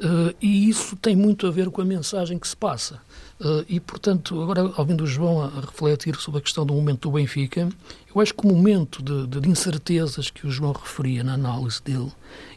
Uh, 0.00 0.34
e 0.40 0.68
isso 0.68 0.96
tem 0.96 1.14
muito 1.14 1.46
a 1.46 1.50
ver 1.50 1.70
com 1.70 1.80
a 1.80 1.84
mensagem 1.84 2.38
que 2.38 2.48
se 2.48 2.56
passa. 2.56 3.00
Uh, 3.40 3.64
e, 3.68 3.80
portanto, 3.80 4.40
agora, 4.42 4.72
ouvindo 4.76 5.04
o 5.04 5.06
João 5.06 5.42
a, 5.42 5.48
refletir 5.60 6.16
sobre 6.16 6.38
a 6.38 6.42
questão 6.42 6.66
do 6.66 6.74
momento 6.74 7.08
do 7.08 7.12
Benfica, 7.12 7.68
eu 8.14 8.20
acho 8.20 8.34
que 8.34 8.46
o 8.46 8.48
momento 8.48 9.02
de, 9.02 9.40
de, 9.40 9.48
incertezas 9.48 10.30
que 10.30 10.46
o 10.46 10.50
João 10.50 10.72
referia 10.72 11.24
na 11.24 11.34
análise 11.34 11.80
dele, 11.82 12.12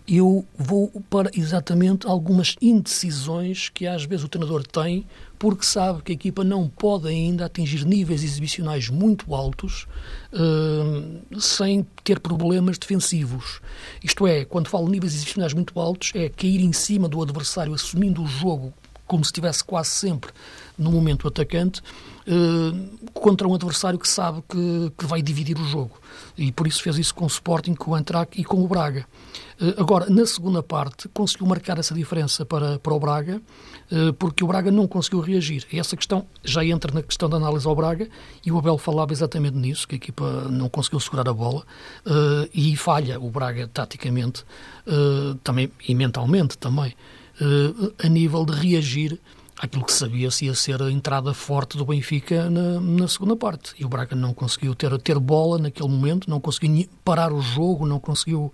eu 0.07 0.45
vou 0.57 0.91
para 1.09 1.31
exatamente 1.33 2.05
algumas 2.05 2.55
indecisões 2.61 3.69
que 3.69 3.87
às 3.87 4.05
vezes 4.05 4.23
o 4.23 4.29
treinador 4.29 4.65
tem 4.65 5.05
porque 5.37 5.65
sabe 5.65 6.01
que 6.01 6.11
a 6.11 6.15
equipa 6.15 6.43
não 6.43 6.67
pode 6.67 7.07
ainda 7.07 7.45
atingir 7.45 7.85
níveis 7.85 8.23
exibicionais 8.23 8.89
muito 8.89 9.35
altos 9.35 9.85
uh, 10.31 11.39
sem 11.39 11.85
ter 12.03 12.19
problemas 12.19 12.77
defensivos. 12.77 13.59
Isto 14.03 14.25
é, 14.27 14.45
quando 14.45 14.69
falo 14.69 14.87
níveis 14.87 15.13
exibicionais 15.13 15.53
muito 15.53 15.79
altos, 15.79 16.11
é 16.15 16.29
cair 16.29 16.61
em 16.61 16.71
cima 16.71 17.09
do 17.09 17.21
adversário 17.21 17.73
assumindo 17.73 18.23
o 18.23 18.27
jogo 18.27 18.73
como 19.05 19.23
se 19.23 19.29
estivesse 19.29 19.63
quase 19.63 19.89
sempre 19.89 20.31
no 20.77 20.91
momento 20.91 21.27
atacante, 21.27 21.81
uh, 22.27 23.09
contra 23.13 23.47
um 23.47 23.53
adversário 23.53 23.97
que 23.97 24.07
sabe 24.07 24.43
que, 24.47 24.91
que, 24.97 25.05
vai 25.05 25.21
dividir 25.21 25.57
o 25.57 25.65
jogo. 25.65 25.99
E 26.37 26.51
por 26.51 26.67
isso 26.67 26.81
fez 26.81 26.97
isso 26.97 27.15
com 27.15 27.25
o 27.25 27.27
Sporting, 27.27 27.75
com 27.75 27.91
o 27.91 27.95
Antrac 27.95 28.39
e 28.39 28.43
com 28.43 28.63
o 28.63 28.67
Braga. 28.67 29.05
Uh, 29.59 29.81
agora, 29.81 30.09
na 30.09 30.25
segunda 30.25 30.61
parte, 30.61 31.07
conseguiu 31.09 31.47
marcar 31.47 31.77
essa 31.77 31.93
diferença 31.93 32.45
para, 32.45 32.77
para 32.79 32.93
o 32.93 32.99
Braga, 32.99 33.41
uh, 33.91 34.13
porque 34.13 34.43
o 34.43 34.47
Braga 34.47 34.69
não 34.69 34.87
conseguiu 34.87 35.21
reagir. 35.21 35.65
E 35.71 35.79
essa 35.79 35.95
questão 35.95 36.25
já 36.43 36.63
entra 36.65 36.93
na 36.93 37.01
questão 37.01 37.29
da 37.29 37.37
análise 37.37 37.65
ao 37.65 37.75
Braga, 37.75 38.09
e 38.45 38.51
o 38.51 38.57
Abel 38.57 38.77
falava 38.77 39.13
exatamente 39.13 39.55
nisso, 39.55 39.87
que 39.87 39.95
a 39.95 39.97
equipa 39.97 40.47
não 40.49 40.67
conseguiu 40.67 40.99
segurar 40.99 41.29
a 41.29 41.33
bola, 41.33 41.63
e 42.53 42.75
falha 42.75 43.19
o 43.19 43.29
Braga 43.29 43.67
taticamente, 43.67 44.43
também, 45.43 45.71
e 45.87 45.95
mentalmente 45.95 46.57
também. 46.57 46.93
A 48.03 48.07
nível 48.07 48.45
de 48.45 48.53
reagir 48.53 49.19
aquilo 49.57 49.85
que 49.85 49.93
sabia-se 49.93 50.45
ia 50.45 50.53
ser 50.53 50.81
a 50.81 50.91
entrada 50.91 51.33
forte 51.33 51.77
do 51.77 51.85
Benfica 51.85 52.49
na, 52.49 52.79
na, 52.79 53.07
segunda 53.07 53.35
parte. 53.35 53.73
E 53.79 53.85
o 53.85 53.89
Braga 53.89 54.15
não 54.15 54.33
conseguiu 54.33 54.75
ter, 54.75 54.97
ter 54.99 55.17
bola 55.17 55.57
naquele 55.57 55.89
momento, 55.89 56.29
não 56.29 56.39
conseguiu 56.39 56.87
parar 57.03 57.31
o 57.31 57.41
jogo, 57.41 57.85
não 57.85 57.99
conseguiu 57.99 58.51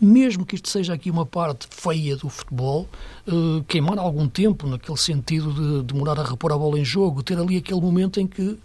mesmo 0.00 0.46
que 0.46 0.54
isto 0.54 0.68
seja 0.68 0.94
aqui 0.94 1.10
uma 1.10 1.26
parte 1.26 1.66
feia 1.70 2.16
do 2.16 2.28
futebol, 2.28 2.88
uh, 3.26 3.64
queimar 3.64 3.98
algum 3.98 4.28
tempo 4.28 4.66
naquele 4.66 4.96
sentido 4.96 5.52
de 5.52 5.92
demorar 5.92 6.18
a 6.20 6.22
repor 6.22 6.52
a 6.52 6.58
bola 6.58 6.78
em 6.78 6.84
jogo, 6.84 7.22
ter 7.22 7.36
ali 7.36 7.56
aquele 7.56 7.80
momento 7.80 8.20
em 8.20 8.26
que 8.26 8.56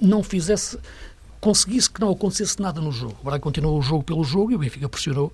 não 0.00 0.22
fizesse, 0.22 0.78
conseguisse 1.40 1.90
que 1.90 2.00
não 2.00 2.10
acontecesse 2.10 2.60
nada 2.60 2.80
no 2.80 2.90
jogo. 2.90 3.16
Agora 3.20 3.38
continuou 3.38 3.78
o 3.78 3.82
jogo 3.82 4.02
pelo 4.02 4.24
jogo 4.24 4.52
e 4.52 4.54
o 4.54 4.58
Benfica 4.58 4.88
pressionou. 4.88 5.30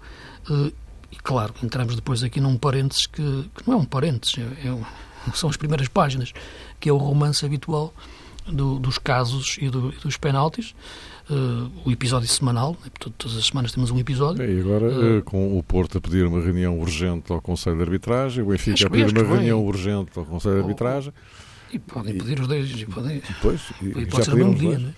Uh, 0.50 0.72
e 1.14 1.16
claro, 1.22 1.54
entramos 1.62 1.94
depois 1.94 2.22
aqui 2.24 2.40
num 2.40 2.56
parênteses 2.56 3.06
que, 3.06 3.22
que 3.54 3.68
não 3.68 3.74
é 3.74 3.76
um 3.76 3.84
parênteses, 3.84 4.38
é, 4.38 4.68
é, 4.68 4.78
são 5.34 5.48
as 5.48 5.56
primeiras 5.56 5.86
páginas, 5.86 6.32
que 6.80 6.88
é 6.88 6.92
o 6.92 6.96
romance 6.96 7.46
habitual 7.46 7.94
do, 8.46 8.78
dos 8.78 8.98
casos 8.98 9.56
e, 9.60 9.70
do, 9.70 9.92
e 9.92 9.96
dos 9.98 10.16
penaltis 10.16 10.74
uh, 11.30 11.70
o 11.84 11.90
episódio 11.90 12.28
semanal, 12.28 12.72
né? 12.72 12.90
portanto, 12.90 13.14
todas 13.16 13.36
as 13.36 13.46
semanas 13.46 13.72
temos 13.72 13.90
um 13.90 13.98
episódio. 13.98 14.44
E 14.44 14.60
agora, 14.60 15.18
uh, 15.18 15.22
com 15.22 15.56
o 15.56 15.62
Porto 15.62 15.98
a 15.98 16.00
pedir 16.00 16.26
uma 16.26 16.40
reunião 16.40 16.78
urgente 16.78 17.32
ao 17.32 17.40
Conselho 17.40 17.76
de 17.76 17.82
Arbitragem, 17.82 18.42
o 18.42 18.48
Benfica 18.48 18.86
a 18.86 18.90
pedir 18.90 19.16
uma 19.16 19.34
reunião 19.34 19.64
urgente 19.64 20.10
ao 20.18 20.24
Conselho 20.24 20.56
de 20.56 20.60
Arbitragem. 20.62 21.12
E 21.72 21.78
podem 21.78 22.18
pedir 22.18 22.40
os 22.40 22.46
dois, 22.46 22.70
e 22.70 22.86
podem, 22.86 23.22
pois, 23.40 23.62
e, 23.80 23.86
e 23.86 24.06
pode 24.06 24.24
ser 24.24 24.30
no 24.32 24.36
mesmo 24.36 24.54
dia. 24.54 24.78
Né? 24.78 24.94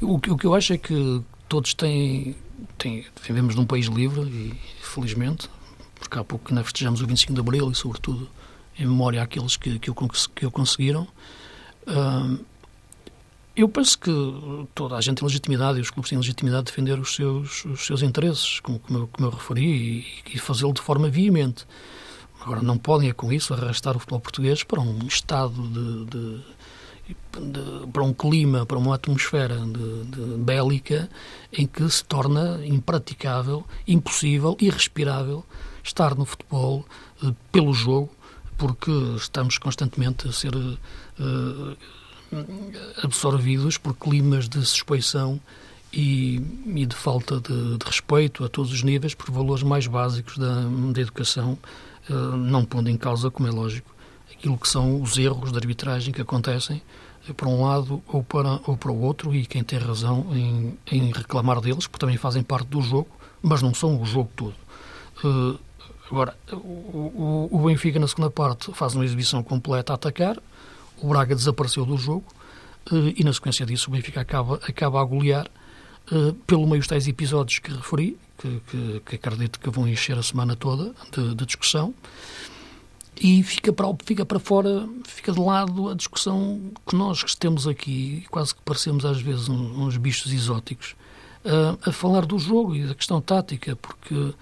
O, 0.00 0.14
o 0.14 0.36
que 0.36 0.46
eu 0.46 0.54
acho 0.54 0.72
é 0.72 0.78
que 0.78 1.22
todos 1.48 1.74
têm, 1.74 2.34
têm. 2.78 3.04
Vivemos 3.22 3.54
num 3.54 3.66
país 3.66 3.86
livre 3.86 4.22
e, 4.22 4.54
felizmente, 4.80 5.48
porque 5.94 6.18
há 6.18 6.24
pouco 6.24 6.50
ainda 6.50 6.64
festejamos 6.64 7.00
o 7.00 7.06
25 7.06 7.32
de 7.32 7.40
Abril 7.40 7.70
e, 7.70 7.74
sobretudo, 7.74 8.28
em 8.78 8.86
memória 8.86 9.22
àqueles 9.22 9.56
que, 9.56 9.78
que, 9.78 9.90
o, 9.90 9.94
que 10.34 10.46
o 10.46 10.50
conseguiram. 10.50 11.06
Eu 13.54 13.68
penso 13.68 13.98
que 13.98 14.10
toda 14.74 14.96
a 14.96 15.00
gente 15.00 15.18
tem 15.18 15.26
legitimidade 15.26 15.78
e 15.78 15.82
os 15.82 15.90
clubes 15.90 16.08
têm 16.08 16.16
legitimidade 16.16 16.64
de 16.64 16.70
defender 16.70 16.98
os 16.98 17.14
seus, 17.14 17.66
os 17.66 17.84
seus 17.84 18.02
interesses, 18.02 18.60
como, 18.60 18.78
como, 18.78 18.98
eu, 19.00 19.08
como 19.08 19.28
eu 19.28 19.30
referi, 19.30 19.66
e, 19.66 20.06
e 20.34 20.38
fazê-lo 20.38 20.72
de 20.72 20.80
forma 20.80 21.10
veemente. 21.10 21.66
Agora, 22.40 22.62
não 22.62 22.78
podem, 22.78 23.10
é 23.10 23.12
com 23.12 23.30
isso, 23.30 23.52
arrastar 23.52 23.94
o 23.94 24.00
futebol 24.00 24.20
português 24.20 24.64
para 24.64 24.80
um 24.80 25.06
estado 25.06 25.52
de, 25.68 26.04
de, 26.06 26.40
de 27.38 27.86
para 27.92 28.02
um 28.02 28.12
clima, 28.12 28.64
para 28.66 28.78
uma 28.78 28.94
atmosfera 28.94 29.56
de, 29.56 30.38
bélica 30.38 31.08
em 31.52 31.66
que 31.66 31.88
se 31.88 32.04
torna 32.04 32.60
impraticável, 32.64 33.64
impossível, 33.86 34.56
irrespirável 34.60 35.44
estar 35.82 36.14
no 36.14 36.24
futebol 36.24 36.84
uh, 37.22 37.34
pelo 37.50 37.72
jogo, 37.72 38.10
porque 38.56 38.90
estamos 39.16 39.58
constantemente 39.58 40.28
a 40.28 40.32
ser. 40.32 40.54
Uh, 40.54 41.76
absorvidos 43.02 43.76
por 43.76 43.94
climas 43.94 44.48
de 44.48 44.64
suspeição 44.64 45.38
e, 45.92 46.40
e 46.74 46.86
de 46.86 46.96
falta 46.96 47.40
de, 47.40 47.76
de, 47.76 47.84
respeito 47.84 48.44
a 48.44 48.48
todos 48.48 48.72
os 48.72 48.82
níveis 48.82 49.14
por 49.14 49.30
valores 49.30 49.62
mais 49.62 49.86
básicos 49.86 50.38
da, 50.38 50.62
da 50.92 51.00
educação, 51.00 51.58
uh, 52.08 52.36
não 52.36 52.64
pondo 52.64 52.88
em 52.88 52.96
causa, 52.96 53.30
como 53.30 53.48
é 53.48 53.50
lógico, 53.50 53.94
aquilo 54.32 54.56
que 54.56 54.68
são 54.68 55.02
os 55.02 55.18
erros 55.18 55.52
de 55.52 55.58
arbitragem 55.58 56.12
que 56.12 56.22
acontecem 56.22 56.80
para 57.36 57.48
um 57.48 57.64
lado 57.64 58.02
ou 58.08 58.22
para, 58.22 58.60
ou 58.66 58.76
para 58.76 58.90
o 58.90 59.00
outro 59.00 59.34
e 59.34 59.46
quem 59.46 59.62
tem 59.62 59.78
razão 59.78 60.26
em, 60.32 60.78
em 60.90 61.12
reclamar 61.12 61.60
deles, 61.60 61.86
porque 61.86 62.00
também 62.00 62.16
fazem 62.16 62.42
parte 62.42 62.66
do 62.66 62.80
jogo, 62.80 63.08
mas 63.40 63.62
não 63.62 63.72
são 63.72 64.00
o 64.00 64.04
jogo 64.04 64.30
todo. 64.34 64.54
Uh, 65.24 65.58
agora, 66.10 66.36
o, 66.52 67.48
o, 67.50 67.58
Benfica 67.64 67.98
na 67.98 68.08
segunda 68.08 68.30
parte 68.30 68.72
faz 68.72 68.94
uma 68.94 69.04
exibição 69.04 69.42
completa 69.42 69.92
a 69.92 69.94
atacar, 69.94 70.36
o 71.00 71.08
Braga 71.08 71.34
desapareceu 71.34 71.84
do 71.84 71.96
jogo 71.96 72.24
eh, 72.90 73.14
e, 73.16 73.24
na 73.24 73.32
sequência 73.32 73.66
disso, 73.66 73.88
o 73.88 73.92
Benfica 73.92 74.20
acaba, 74.20 74.60
acaba 74.62 75.00
a 75.00 75.04
golear 75.04 75.48
eh, 76.10 76.34
pelo 76.46 76.66
meio 76.66 76.78
dos 76.78 76.86
tais 76.86 77.06
episódios 77.06 77.58
que 77.58 77.72
referi, 77.72 78.16
que, 78.38 78.60
que, 78.68 79.02
que, 79.06 79.14
acredito 79.16 79.60
que 79.60 79.70
vão 79.70 79.86
encher 79.86 80.18
a 80.18 80.22
semana 80.22 80.56
toda 80.56 80.92
de, 81.12 81.34
de 81.34 81.46
discussão, 81.46 81.94
e 83.20 83.42
fica 83.42 83.72
para, 83.72 83.86
fica 84.04 84.24
para 84.24 84.38
fora, 84.38 84.88
fica 85.04 85.32
de 85.32 85.40
lado 85.40 85.88
a 85.88 85.94
discussão 85.94 86.72
que 86.86 86.96
nós 86.96 87.22
que 87.22 87.36
temos 87.36 87.66
aqui, 87.66 88.24
quase 88.30 88.54
que 88.54 88.60
parecemos 88.62 89.04
às 89.04 89.20
vezes 89.20 89.48
uns, 89.48 89.96
bichos 89.96 90.32
exóticos, 90.32 90.94
a, 91.44 91.90
a 91.90 91.92
falar 91.92 92.24
do 92.26 92.38
jogo 92.38 92.74
e 92.74 92.86
da 92.86 92.94
questão 92.94 93.20
tática, 93.20 93.76
porque 93.76 94.34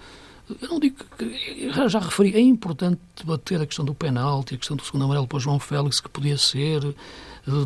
eu 0.61 0.69
não 0.69 0.79
digo 0.79 0.97
que. 1.17 1.71
Já, 1.89 1.99
referi, 1.99 2.35
é 2.35 2.39
importante 2.39 2.99
debater 3.15 3.61
a 3.61 3.65
questão 3.65 3.85
do 3.85 3.93
penalti, 3.93 4.55
a 4.55 4.57
questão 4.57 4.75
do 4.75 4.83
segundo 4.83 5.05
amarelo 5.05 5.27
para 5.27 5.39
João 5.39 5.59
Félix, 5.59 5.99
que 5.99 6.09
podia 6.09 6.37
ser, 6.37 6.95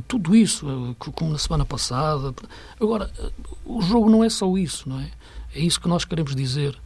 tudo 0.08 0.36
isso, 0.36 0.68
uh, 0.68 0.96
como 0.96 1.32
na 1.32 1.38
semana 1.38 1.66
passada. 1.66 2.34
Agora, 2.80 3.12
uh, 3.20 3.78
o 3.78 3.82
jogo 3.82 4.10
não 4.10 4.24
é 4.24 4.30
só 4.30 4.56
isso, 4.58 4.88
não 4.88 5.00
é? 5.00 5.10
É 5.54 5.60
isso 5.60 5.80
que 5.80 5.88
nós 5.88 6.06
queremos 6.06 6.36
dizer. 6.36 6.78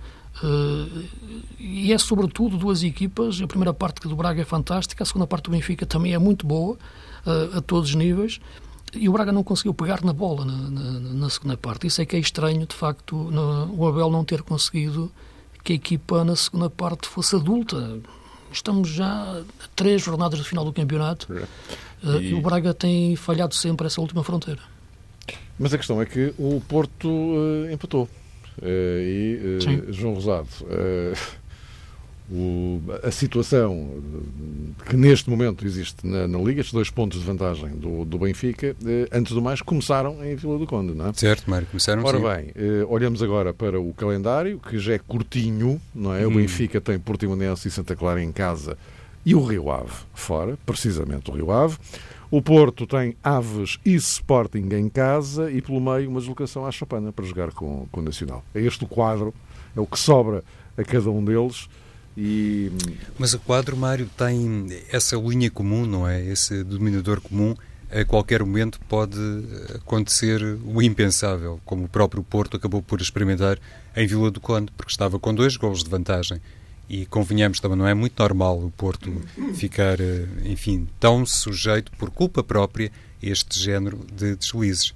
E 1.60 1.92
é 1.92 1.98
sobretudo 1.98 2.58
duas 2.58 2.84
equipas. 2.84 3.42
A 3.42 3.48
primeira 3.48 3.74
parte 3.74 4.08
do 4.08 4.16
Braga 4.16 4.42
é 4.42 4.46
fantástica, 4.46 5.04
a 5.04 5.06
segunda 5.06 5.28
parte 5.28 5.46
do 5.46 5.52
Benfica 5.52 5.86
também 5.86 6.14
é 6.14 6.20
muito 6.20 6.46
boa, 6.46 6.78
a 7.56 7.62
todos 7.62 7.90
os 7.90 7.96
níveis. 7.96 8.40
E 8.94 9.08
o 9.08 9.12
Braga 9.12 9.32
não 9.32 9.44
conseguiu 9.44 9.74
pegar 9.74 10.04
na 10.04 10.14
bola 10.14 10.46
na, 10.46 10.58
na, 10.70 11.00
na 11.00 11.30
segunda 11.30 11.56
parte. 11.56 11.88
Isso 11.88 12.02
é 12.02 12.06
que 12.06 12.16
é 12.16 12.20
estranho, 12.20 12.66
de 12.66 12.76
facto, 12.76 13.16
no, 13.16 13.76
o 13.76 13.88
Abel 13.88 14.10
não 14.10 14.26
ter 14.26 14.42
conseguido 14.42 15.12
que 15.64 15.74
a 15.74 15.76
equipa 15.76 16.24
na 16.24 16.36
segunda 16.36 16.70
parte 16.70 17.08
fosse 17.08 17.36
adulta. 17.36 18.00
Estamos 18.52 18.90
já 18.90 19.06
a 19.08 19.44
três 19.76 20.02
jornadas 20.02 20.40
do 20.40 20.46
final 20.46 20.66
do 20.66 20.74
campeonato 20.74 21.32
é. 21.32 21.46
Eh, 22.04 22.22
e... 22.22 22.34
o 22.34 22.42
Braga 22.42 22.74
tem 22.74 23.16
falhado 23.16 23.54
sempre 23.54 23.86
essa 23.86 24.02
última 24.02 24.24
fronteira. 24.24 24.62
Mas 25.60 25.74
a 25.74 25.78
questão 25.78 26.02
é 26.02 26.06
que 26.06 26.34
o 26.40 26.62
Porto 26.68 27.08
empatou. 27.72 28.10
Uh, 28.58 29.00
e 29.02 29.58
uh, 29.60 29.94
João 29.94 30.14
Rosado, 30.16 30.50
o, 32.32 32.82
a 33.02 33.10
situação 33.10 34.02
que 34.86 34.96
neste 34.96 35.30
momento 35.30 35.66
existe 35.66 36.06
na, 36.06 36.28
na, 36.28 36.38
Liga, 36.38 36.62
estes 36.62 36.74
dois 36.74 36.90
pontos 36.90 37.20
de 37.20 37.26
vantagem 37.26 37.70
do, 37.70 38.06
do 38.06 38.20
Benfica, 38.20 38.76
eh, 38.86 39.08
antes 39.12 39.34
do 39.34 39.42
mais, 39.42 39.62
começaram 39.62 40.24
em 40.24 40.36
Vila 40.36 40.60
do 40.60 40.68
Conde, 40.68 40.94
não 40.94 41.08
é? 41.08 41.14
Certo, 41.14 41.50
Mário, 41.50 41.66
começaram 41.68 42.04
Ora 42.04 42.18
sim. 42.18 42.24
bem, 42.24 42.52
eh, 42.56 42.86
olhamos 42.88 43.24
agora 43.24 43.52
para 43.52 43.80
o 43.80 43.92
calendário, 43.94 44.60
que 44.60 44.78
já 44.78 44.94
é 44.94 45.00
curtinho, 45.00 45.82
não 45.94 46.14
é? 46.14 46.26
Hum. 46.26 46.32
O 46.32 46.36
Benfica 46.36 46.80
tem 46.80 47.00
Portimonense 47.00 47.68
e 47.68 47.72
Santa 47.72 47.96
Clara 47.96 48.22
em 48.22 48.32
casa 48.32 48.78
e 49.26 49.34
o 49.34 49.44
Rio 49.44 49.72
Ave 49.72 49.92
fora, 50.14 50.58
precisamente 50.66 51.32
o 51.32 51.34
Rio 51.34 51.52
Ave. 51.52 51.78
O 52.32 52.44
Porto 52.44 52.86
tem 52.86 53.16
Aves 53.24 53.80
e 53.84 53.96
Sporting 53.96 54.70
em 54.74 54.88
casa 54.88 55.50
e 55.50 55.64
pelo 55.64 55.82
meio 55.82 56.12
uma 56.12 56.20
deslocação 56.20 56.64
à 56.64 56.72
Chapana 56.72 57.12
para 57.12 57.26
jogar 57.26 57.52
com, 57.52 57.88
com 57.92 58.02
o 58.02 58.04
Nacional. 58.04 58.44
É 58.54 58.62
este 58.62 58.84
o 58.84 58.88
quadro, 58.88 59.34
é 59.76 59.80
o 59.80 59.88
que 59.88 59.98
sobra 59.98 60.44
a 60.78 60.84
cada 60.84 61.10
um 61.10 61.26
deles. 61.26 61.68
E... 62.16 62.72
Mas 63.18 63.34
o 63.34 63.40
quadro, 63.40 63.76
Mário, 63.76 64.08
tem 64.16 64.68
essa 64.92 65.16
linha 65.16 65.50
comum, 65.50 65.88
não 65.88 66.08
é? 66.08 66.24
Esse 66.24 66.64
dominador 66.64 67.20
comum. 67.20 67.56
A 67.92 68.06
qualquer 68.06 68.42
momento 68.44 68.80
pode 68.88 69.20
acontecer 69.74 70.40
o 70.64 70.80
impensável, 70.84 71.60
como 71.66 71.86
o 71.86 71.90
próprio 71.90 72.22
Porto 72.22 72.58
acabou 72.58 72.84
por 72.84 73.02
experimentar 73.02 73.58
em 73.96 74.06
Vila 74.06 74.30
do 74.30 74.40
Conde, 74.40 74.72
porque 74.78 74.92
estava 74.92 75.18
com 75.18 75.34
dois 75.34 75.58
golos 75.58 75.84
de 75.84 75.90
vantagem. 75.90 76.40
E 76.90 77.06
convenhamos 77.06 77.60
também, 77.60 77.78
não 77.78 77.88
é 77.88 77.94
muito 77.94 78.20
normal 78.20 78.58
o 78.58 78.72
Porto 78.72 79.14
ficar, 79.54 80.00
eh, 80.00 80.26
enfim, 80.46 80.88
tão 81.00 81.24
sujeito 81.24 81.92
por 81.92 82.10
culpa 82.10 82.44
própria 82.44 82.92
a 83.22 83.26
este 83.26 83.60
género 83.60 84.00
de 84.12 84.36
deslizes. 84.36 84.94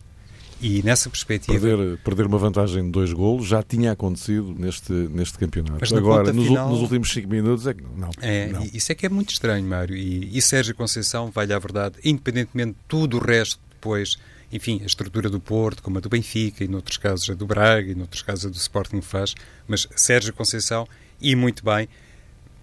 E 0.64 0.82
nessa 0.82 1.10
perspectiva. 1.10 1.60
Perder, 1.60 1.98
perder 1.98 2.26
uma 2.26 2.38
vantagem 2.38 2.86
de 2.86 2.90
dois 2.90 3.12
golos 3.12 3.46
já 3.46 3.62
tinha 3.62 3.92
acontecido 3.92 4.56
neste, 4.58 4.94
neste 4.94 5.38
campeonato. 5.38 5.80
Mas 5.82 5.92
Agora, 5.92 6.32
nos, 6.32 6.48
final... 6.48 6.70
nos, 6.70 6.80
últimos 6.80 7.12
cinco 7.12 7.28
minutos, 7.28 7.68
é 7.68 7.74
que 7.74 7.84
não. 7.98 8.10
É, 8.22 8.48
não. 8.48 8.64
Isso 8.74 8.92
é 8.92 8.96
que 8.96 9.06
é 9.06 9.10
muito 9.10 9.32
estranho, 9.32 9.68
Mário. 9.68 9.96
E, 9.96 10.36
e 10.36 10.42
Sérgio 10.42 10.74
Conceição, 10.74 11.30
vai 11.30 11.52
à 11.52 11.60
verdade, 11.60 11.98
independentemente 12.04 12.72
de 12.72 12.86
tudo 12.88 13.18
o 13.18 13.20
resto 13.20 13.60
depois, 13.74 14.18
enfim, 14.54 14.80
a 14.82 14.86
estrutura 14.86 15.30
do 15.30 15.42
Porto, 15.42 15.84
como 15.84 15.98
a 15.98 16.02
do 16.02 16.08
Benfica, 16.08 16.64
e 16.64 16.68
noutros 16.70 16.96
casos 16.96 17.30
a 17.30 17.34
do 17.34 17.46
Braga, 17.46 17.92
e 17.92 17.96
noutros 17.96 18.22
casos 18.22 18.46
a 18.46 18.50
do 18.50 18.56
Sporting 18.56 19.02
faz, 19.02 19.36
mas 19.68 19.86
Sérgio 19.98 20.34
Conceição, 20.34 20.88
e 21.24 21.36
muito 21.36 21.64
bem, 21.64 21.88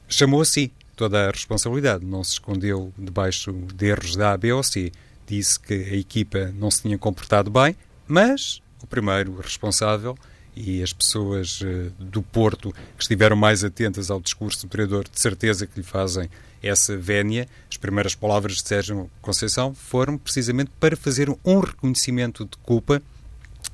chamou 0.06 0.42
a 0.42 0.44
si 0.44 0.70
toda 0.94 1.28
a 1.28 1.30
responsabilidade. 1.30 2.04
Não 2.04 2.22
se 2.22 2.32
escondeu 2.32 2.92
debaixo 2.98 3.52
de 3.74 3.86
erros 3.86 4.14
da 4.14 4.32
A, 4.32 4.36
B 4.36 4.52
ou 4.52 4.62
C. 4.62 4.92
Disse 5.26 5.58
que 5.58 5.72
a 5.72 5.96
equipa 5.96 6.52
não 6.54 6.70
se 6.70 6.82
tinha 6.82 6.98
comportado 6.98 7.50
bem, 7.50 7.74
mas 8.06 8.60
o 8.82 8.86
primeiro 8.86 9.40
responsável 9.40 10.16
e 10.54 10.82
as 10.82 10.92
pessoas 10.92 11.60
uh, 11.62 11.90
do 11.98 12.20
Porto 12.20 12.72
que 12.72 13.02
estiveram 13.02 13.36
mais 13.36 13.64
atentas 13.64 14.10
ao 14.10 14.20
discurso 14.20 14.66
do 14.66 14.70
treinador, 14.70 15.04
de 15.08 15.18
certeza 15.18 15.66
que 15.66 15.80
lhe 15.80 15.86
fazem 15.86 16.28
essa 16.62 16.96
vénia. 16.98 17.48
As 17.70 17.78
primeiras 17.78 18.14
palavras 18.14 18.56
de 18.56 18.68
Sérgio 18.68 19.10
Conceição 19.22 19.72
foram 19.72 20.18
precisamente 20.18 20.70
para 20.78 20.96
fazer 20.96 21.30
um 21.44 21.60
reconhecimento 21.60 22.44
de 22.44 22.58
culpa 22.58 23.00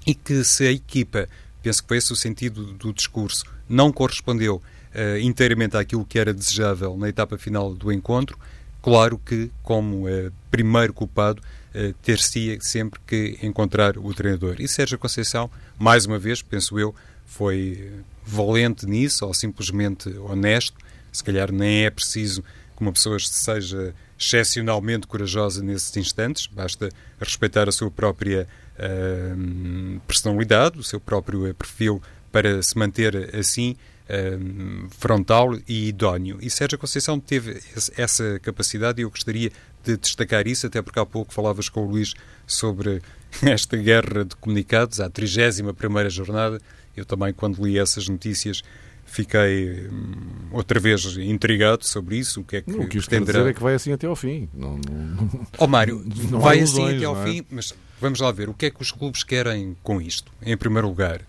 e 0.06 0.14
que 0.14 0.44
se 0.44 0.64
a 0.64 0.70
equipa, 0.70 1.28
penso 1.62 1.82
que 1.82 1.88
foi 1.88 1.96
esse 1.96 2.12
o 2.12 2.16
sentido 2.16 2.72
do 2.74 2.92
discurso, 2.92 3.44
não 3.68 3.90
correspondeu 3.90 4.62
uh, 4.96 5.18
inteiramente 5.20 5.76
àquilo 5.76 6.04
que 6.04 6.18
era 6.18 6.32
desejável 6.32 6.96
na 6.96 7.08
etapa 7.08 7.36
final 7.36 7.74
do 7.74 7.92
encontro, 7.92 8.38
claro 8.82 9.18
que, 9.18 9.50
como 9.62 10.08
uh, 10.08 10.32
primeiro 10.50 10.92
culpado, 10.92 11.42
eh, 11.78 11.92
ter-se 12.02 12.58
sempre 12.62 12.98
que 13.06 13.38
encontrar 13.42 13.98
o 13.98 14.14
treinador. 14.14 14.56
E 14.58 14.66
Sérgio 14.66 14.98
Conceição, 14.98 15.50
mais 15.78 16.06
uma 16.06 16.18
vez, 16.18 16.40
penso 16.40 16.78
eu, 16.78 16.94
foi 17.26 17.92
valente 18.24 18.86
nisso 18.86 19.26
ou 19.26 19.34
simplesmente 19.34 20.08
honesto. 20.20 20.74
Se 21.12 21.22
calhar 21.22 21.52
nem 21.52 21.84
é 21.84 21.90
preciso 21.90 22.42
que 22.74 22.80
uma 22.80 22.92
pessoa 22.92 23.18
seja 23.20 23.94
excepcionalmente 24.18 25.06
corajosa 25.06 25.62
nesses 25.62 25.94
instantes, 25.98 26.46
basta 26.46 26.88
respeitar 27.20 27.68
a 27.68 27.72
sua 27.72 27.90
própria 27.90 28.48
uh, 28.78 30.00
personalidade, 30.06 30.78
o 30.78 30.82
seu 30.82 30.98
próprio 30.98 31.52
perfil 31.52 32.02
para 32.32 32.62
se 32.62 32.78
manter 32.78 33.36
assim 33.36 33.76
uh, 34.08 34.88
frontal 34.90 35.56
e 35.68 35.88
idóneo. 35.88 36.38
E 36.40 36.50
Sérgio 36.50 36.78
Conceição 36.78 37.18
teve 37.18 37.60
essa 37.96 38.38
capacidade 38.40 39.00
e 39.00 39.04
eu 39.04 39.10
gostaria 39.10 39.50
de 39.84 39.96
destacar 39.96 40.46
isso, 40.46 40.66
até 40.66 40.82
porque 40.82 40.98
há 40.98 41.06
pouco 41.06 41.32
falavas 41.32 41.68
com 41.68 41.84
o 41.84 41.90
Luís 41.90 42.14
sobre 42.46 43.02
esta 43.42 43.76
guerra 43.76 44.24
de 44.24 44.34
comunicados, 44.36 45.00
à 45.00 45.08
31ª 45.08 46.10
jornada. 46.10 46.60
Eu 46.96 47.04
também, 47.04 47.32
quando 47.32 47.64
li 47.64 47.78
essas 47.78 48.08
notícias, 48.08 48.62
fiquei 49.04 49.86
hum, 49.88 50.48
outra 50.50 50.80
vez 50.80 51.04
intrigado 51.16 51.86
sobre 51.86 52.16
isso. 52.16 52.40
O 52.40 52.44
que 52.44 52.56
é 52.56 52.62
que, 52.62 52.72
o 52.72 52.88
que 52.88 52.98
isto 52.98 53.08
pretenderá... 53.08 53.40
dizer 53.40 53.50
é 53.50 53.54
que 53.54 53.62
vai 53.62 53.74
assim 53.74 53.92
até 53.92 54.06
ao 54.06 54.16
fim. 54.16 54.48
Não, 54.52 54.78
não... 54.78 55.46
Oh, 55.58 55.66
Mário, 55.66 56.04
não 56.30 56.40
vai 56.40 56.58
ilusões, 56.58 56.88
assim 56.88 56.96
até 56.96 57.04
ao 57.04 57.22
é? 57.22 57.26
fim, 57.26 57.46
mas 57.50 57.74
vamos 58.00 58.20
lá 58.20 58.32
ver. 58.32 58.48
O 58.48 58.54
que 58.54 58.66
é 58.66 58.70
que 58.70 58.80
os 58.80 58.90
clubes 58.90 59.22
querem 59.22 59.76
com 59.82 60.00
isto? 60.00 60.32
Em 60.42 60.56
primeiro 60.56 60.88
lugar, 60.88 61.20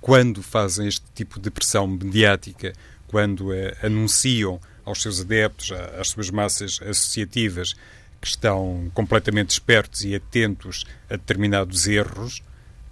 quando 0.00 0.42
fazem 0.42 0.86
este 0.86 1.04
tipo 1.14 1.40
de 1.40 1.50
pressão 1.50 1.86
mediática, 1.86 2.72
quando 3.06 3.52
eh, 3.52 3.76
anunciam 3.82 4.60
aos 4.84 5.02
seus 5.02 5.20
adeptos, 5.20 5.72
às 5.72 6.08
suas 6.08 6.30
massas 6.30 6.80
associativas, 6.82 7.74
que 8.20 8.28
estão 8.28 8.90
completamente 8.94 9.50
espertos 9.50 10.02
e 10.04 10.14
atentos 10.14 10.84
a 11.10 11.16
determinados 11.16 11.86
erros, 11.86 12.42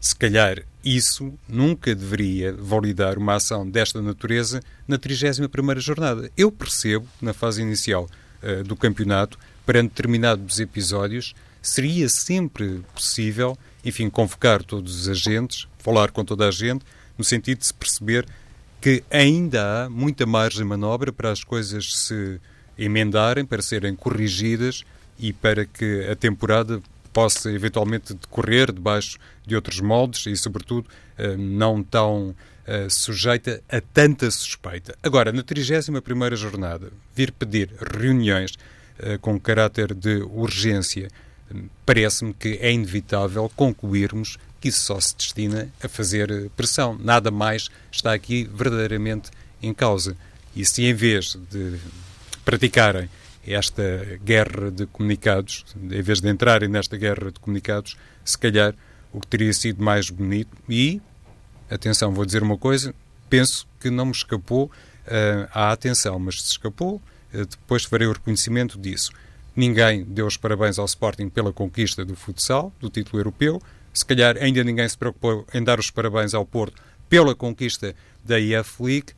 se 0.01 0.15
calhar 0.15 0.63
isso 0.85 1.33
nunca 1.49 1.95
deveria 1.95 2.53
validar 2.53 3.17
uma 3.17 3.37
ação 3.37 3.69
desta 3.69 4.03
natureza 4.03 4.61
na 4.87 4.99
31ª 4.99 5.79
jornada. 5.79 6.31
Eu 6.37 6.51
percebo, 6.51 7.07
na 7.21 7.33
fase 7.33 7.63
inicial 7.63 8.09
uh, 8.43 8.65
do 8.65 8.75
campeonato, 8.75 9.39
para 9.65 9.81
determinados 9.81 10.59
episódios, 10.59 11.35
seria 11.63 12.09
sempre 12.09 12.83
possível, 12.93 13.57
enfim, 13.85 14.09
convocar 14.09 14.63
todos 14.63 15.01
os 15.01 15.09
agentes, 15.09 15.67
falar 15.79 16.11
com 16.11 16.25
toda 16.25 16.49
a 16.49 16.51
gente, 16.51 16.85
no 17.17 17.25
sentido 17.25 17.59
de 17.59 17.67
se 17.67 17.75
perceber 17.75 18.27
que 18.81 19.05
ainda 19.11 19.85
há 19.85 19.91
muita 19.91 20.27
margem 20.27 20.59
de 20.59 20.65
manobra 20.65 21.13
para 21.13 21.31
as 21.31 21.45
coisas 21.45 21.95
se 21.95 22.41
emendarem, 22.77 23.45
para 23.45 23.63
serem 23.63 23.95
corrigidas 23.95 24.85
e 25.19 25.33
para 25.33 25.65
que 25.65 26.07
a 26.11 26.17
temporada 26.17 26.83
possa 27.13 27.53
eventualmente 27.53 28.15
decorrer 28.15 28.73
debaixo 28.73 29.19
de 29.47 29.55
outros 29.55 29.81
moldes 29.81 30.27
e, 30.27 30.37
sobretudo, 30.37 30.89
eh, 31.19 31.37
não 31.37 31.83
tão 31.83 32.35
eh, 32.67 32.89
sujeita 32.89 33.63
a 33.69 33.81
tanta 33.81 34.31
suspeita. 34.31 34.97
Agora, 35.03 35.31
na 35.31 35.43
31ª 35.43 36.35
jornada, 36.37 36.91
vir 37.15 37.31
pedir 37.33 37.71
reuniões 37.95 38.59
eh, 38.99 39.19
com 39.19 39.39
caráter 39.39 39.95
de 39.95 40.23
urgência, 40.23 41.09
parece-me 41.85 42.33
que 42.35 42.59
é 42.61 42.73
inevitável 42.73 43.51
concluirmos 43.55 44.39
que 44.61 44.69
isso 44.69 44.81
só 44.81 45.01
se 45.01 45.17
destina 45.17 45.69
a 45.83 45.89
fazer 45.89 46.51
pressão. 46.57 46.97
Nada 46.99 47.31
mais 47.31 47.69
está 47.91 48.13
aqui 48.13 48.49
verdadeiramente 48.53 49.31
em 49.63 49.75
causa. 49.75 50.17
E 50.55 50.65
se 50.65 50.85
em 50.85 50.95
vez 50.95 51.37
de 51.51 51.79
praticarem 52.45 53.09
esta 53.47 54.19
guerra 54.25 54.71
de 54.71 54.87
comunicados, 54.87 55.65
em 55.77 56.03
vez 56.03 56.21
de 56.21 56.29
entrarem 56.29 56.69
nesta 56.69 56.97
guerra 56.97 57.33
de 57.33 57.41
comunicados, 57.41 57.97
se 58.25 58.39
calhar 58.39 58.75
o 59.13 59.21
que 59.21 59.27
teria 59.27 59.53
sido 59.53 59.83
mais 59.83 60.11
bonito 60.11 60.57
e, 60.69 61.01
atenção, 61.71 62.13
vou 62.13 62.25
dizer 62.25 62.43
uma 62.43 62.57
coisa, 62.57 62.95
penso 63.29 63.67
que 63.81 63.91
não 63.91 64.07
me 64.07 64.13
escapou 64.13 64.67
uh, 64.67 65.49
à 65.53 65.73
atenção, 65.73 66.19
mas 66.19 66.41
se 66.41 66.51
escapou, 66.51 67.03
uh, 67.35 67.47
depois 67.47 67.85
farei 67.85 68.07
o 68.07 68.13
reconhecimento 68.13 68.79
disso. 68.79 69.11
Ninguém 69.55 70.05
deu 70.05 70.27
os 70.27 70.37
parabéns 70.37 70.79
ao 70.79 70.87
Sporting 70.87 71.29
pela 71.29 71.53
conquista 71.53 72.05
do 72.05 72.17
futsal, 72.17 72.73
do 72.81 72.89
título 72.89 73.21
europeu. 73.21 73.61
Se 73.93 74.05
calhar 74.05 74.37
ainda 74.39 74.65
ninguém 74.65 74.89
se 74.89 74.97
preocupou 74.97 75.47
em 75.53 75.63
dar 75.63 75.79
os 75.79 75.91
parabéns 75.91 76.33
ao 76.33 76.47
Porto 76.47 76.83
pela 77.09 77.35
conquista 77.35 77.95
da 78.25 78.41
IF 78.41 78.83
League. 78.83 79.13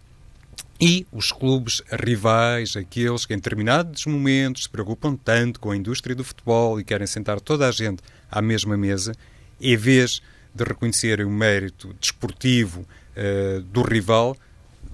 E 0.81 1.07
os 1.13 1.31
clubes 1.31 1.83
rivais, 1.89 2.75
aqueles 2.77 3.25
que 3.25 3.33
em 3.33 3.37
determinados 3.37 4.05
momentos 4.07 4.65
se 4.65 4.69
preocupam 4.69 5.17
tanto 5.17 5.61
com 5.61 5.71
a 5.71 5.77
indústria 5.77 6.17
do 6.17 6.25
futebol 6.25 6.81
e 6.81 6.85
querem 6.85 7.07
sentar 7.07 7.41
toda 7.41 7.69
a 7.69 7.71
gente 7.71 8.03
à 8.29 8.43
mesma 8.43 8.77
mesa, 8.77 9.13
em 9.61 9.77
vez 9.77 10.21
de 10.53 10.65
reconhecerem 10.65 11.25
o 11.25 11.31
mérito 11.31 11.95
desportivo 12.01 12.81
uh, 12.81 13.63
do 13.63 13.83
rival, 13.83 14.37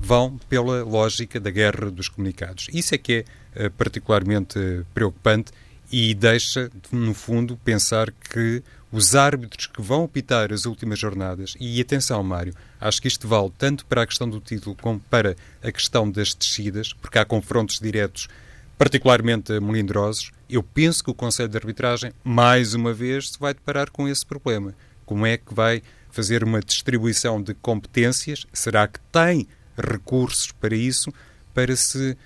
vão 0.00 0.38
pela 0.48 0.82
lógica 0.82 1.38
da 1.38 1.50
guerra 1.50 1.90
dos 1.90 2.08
comunicados. 2.08 2.68
Isso 2.72 2.94
é 2.94 2.98
que 2.98 3.24
é 3.54 3.66
uh, 3.66 3.70
particularmente 3.72 4.58
preocupante 4.94 5.52
e 5.92 6.14
deixa, 6.14 6.70
no 6.90 7.12
fundo, 7.14 7.56
pensar 7.56 8.10
que 8.12 8.62
os 8.92 9.14
árbitros 9.14 9.66
que 9.66 9.82
vão 9.82 10.04
apitar 10.04 10.52
as 10.52 10.66
últimas 10.66 10.98
jornadas, 10.98 11.54
e 11.60 11.80
atenção, 11.80 12.22
Mário, 12.22 12.54
acho 12.80 13.00
que 13.00 13.08
isto 13.08 13.28
vale 13.28 13.52
tanto 13.56 13.86
para 13.86 14.02
a 14.02 14.06
questão 14.06 14.28
do 14.28 14.40
título 14.40 14.76
como 14.80 14.98
para 14.98 15.36
a 15.62 15.70
questão 15.70 16.10
das 16.10 16.34
descidas, 16.34 16.92
porque 16.92 17.18
há 17.18 17.24
confrontos 17.24 17.78
diretos 17.78 18.28
particularmente 18.76 19.52
melindrosos. 19.60 20.32
Eu 20.48 20.62
penso 20.62 21.04
que 21.04 21.10
o 21.10 21.14
Conselho 21.14 21.48
de 21.48 21.56
Arbitragem, 21.56 22.12
mais 22.24 22.74
uma 22.74 22.92
vez, 22.92 23.30
se 23.30 23.38
vai 23.38 23.52
deparar 23.52 23.90
com 23.90 24.08
esse 24.08 24.24
problema. 24.24 24.74
Como 25.04 25.26
é 25.26 25.36
que 25.36 25.52
vai 25.54 25.82
fazer 26.10 26.42
uma 26.42 26.60
distribuição 26.60 27.42
de 27.42 27.54
competências? 27.54 28.46
Será 28.52 28.88
que 28.88 28.98
tem 29.12 29.46
recursos 29.80 30.52
para 30.52 30.74
isso, 30.74 31.12
para 31.54 31.74
se 31.76 32.16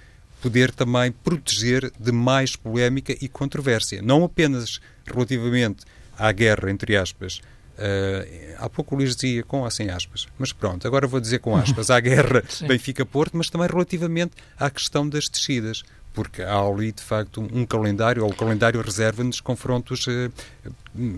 poder 0.40 0.70
também 0.72 1.10
proteger 1.10 1.90
de 1.98 2.12
mais 2.12 2.54
polémica 2.56 3.16
e 3.20 3.28
controvérsia? 3.28 4.02
Não 4.02 4.24
apenas 4.24 4.80
relativamente 5.06 5.84
à 6.18 6.30
guerra, 6.32 6.70
entre 6.70 6.96
aspas, 6.96 7.40
Uh, 7.74 8.54
há 8.58 8.68
pouco 8.68 8.94
o 8.94 8.98
Luís 8.98 9.16
dizia 9.16 9.42
com 9.42 9.62
ou 9.62 9.70
sem 9.70 9.90
aspas, 9.90 10.28
mas 10.38 10.52
pronto, 10.52 10.86
agora 10.86 11.08
vou 11.08 11.18
dizer 11.18 11.40
com 11.40 11.56
aspas, 11.56 11.90
à 11.90 11.98
guerra 11.98 12.44
Benfica-Porto, 12.68 13.36
mas 13.36 13.50
também 13.50 13.66
relativamente 13.66 14.34
à 14.56 14.70
questão 14.70 15.08
das 15.08 15.28
descidas, 15.28 15.82
porque 16.14 16.42
há 16.42 16.58
ali 16.58 16.92
de 16.92 17.02
facto 17.02 17.42
um 17.52 17.66
calendário, 17.66 18.24
ou 18.24 18.30
o 18.30 18.34
calendário 18.34 18.80
reserva-nos 18.80 19.40
confrontos 19.40 20.06
uh, 20.06 20.32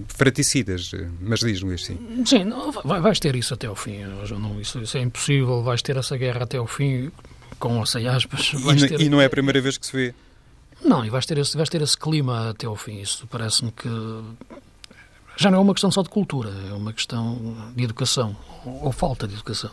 fraticidas. 0.09 0.91
Mas 1.21 1.41
diz, 1.41 1.61
Luís, 1.61 1.85
sim. 1.85 2.25
Sim, 2.25 2.45
não, 2.45 2.73
vai, 2.73 3.01
vais 3.01 3.21
ter 3.21 3.37
isso 3.37 3.55
até 3.55 3.67
ao 3.67 3.77
fim, 3.77 3.99
não, 4.39 4.61
isso, 4.61 4.81
isso, 4.81 4.97
é 4.97 5.03
impossível, 5.03 5.63
vais 5.63 5.83
ter 5.83 5.97
essa 5.97 6.17
guerra 6.17 6.45
até 6.45 6.57
ao 6.57 6.67
fim, 6.67 7.13
com 7.59 7.79
ou 7.79 7.87
sem 7.87 8.09
aspas. 8.09 8.53
E, 8.55 8.89
ter... 8.89 9.01
e 9.03 9.09
não 9.09 9.21
é 9.21 9.27
a 9.27 9.31
primeira 9.31 9.61
vez 9.61 9.77
que 9.77 9.87
se 9.87 9.93
vê. 9.93 10.15
Não, 10.83 11.05
e 11.05 11.11
vais 11.11 11.27
ter 11.27 11.39
esse, 11.39 11.57
vais 11.57 11.69
ter 11.69 11.83
esse 11.83 11.97
clima 11.97 12.51
até 12.51 12.67
ao 12.67 12.77
fim. 12.77 13.01
Isso 13.01 13.27
parece-me 13.27 13.73
que 13.73 13.89
já 15.37 15.51
não 15.51 15.59
é 15.59 15.61
uma 15.61 15.75
questão 15.75 15.91
só 15.91 16.03
de 16.03 16.09
cultura, 16.09 16.51
é 16.71 16.73
uma 16.73 16.93
questão 16.93 17.71
de 17.75 17.85
educação, 17.85 18.35
ou, 18.65 18.91
falta 18.91 19.29
de 19.29 19.35
educação. 19.35 19.71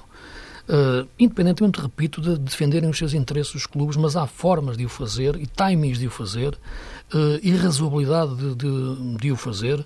Uh, 0.67 1.07
independentemente, 1.19 1.81
repito, 1.81 2.21
de 2.21 2.37
defenderem 2.37 2.89
os 2.89 2.97
seus 2.97 3.13
interesses 3.13 3.53
os 3.53 3.65
clubes, 3.65 3.97
mas 3.97 4.15
há 4.15 4.25
formas 4.25 4.77
de 4.77 4.85
o 4.85 4.89
fazer 4.89 5.35
e 5.35 5.45
timings 5.45 5.99
de 5.99 6.07
o 6.07 6.09
fazer 6.09 6.53
uh, 7.13 7.39
e 7.41 7.51
razoabilidade 7.51 8.33
de, 8.35 8.55
de, 8.55 9.17
de 9.17 9.31
o 9.31 9.35
fazer, 9.35 9.79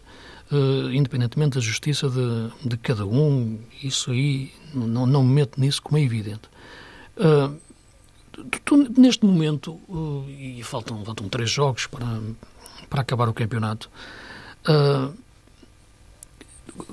uh, 0.51 0.91
independentemente 0.93 1.55
da 1.55 1.61
justiça 1.61 2.07
de, 2.07 2.69
de, 2.69 2.77
cada 2.77 3.07
um. 3.07 3.57
Isso 3.83 4.11
aí, 4.11 4.53
não, 4.71 5.07
não 5.07 5.23
me 5.23 5.33
meto 5.33 5.59
nisso 5.59 5.81
como 5.81 5.97
é 5.97 6.01
evidente. 6.01 6.47
Uh, 7.17 7.55
tu, 8.51 8.61
tu, 8.63 9.01
neste 9.01 9.25
momento, 9.25 9.79
e 10.27 10.61
faltam, 10.63 11.03
faltam 11.03 11.27
três 11.27 11.49
jogos 11.49 11.87
para, 11.87 12.05
para 12.87 13.01
acabar 13.01 13.27
o 13.27 13.33
campeonato, 13.33 13.89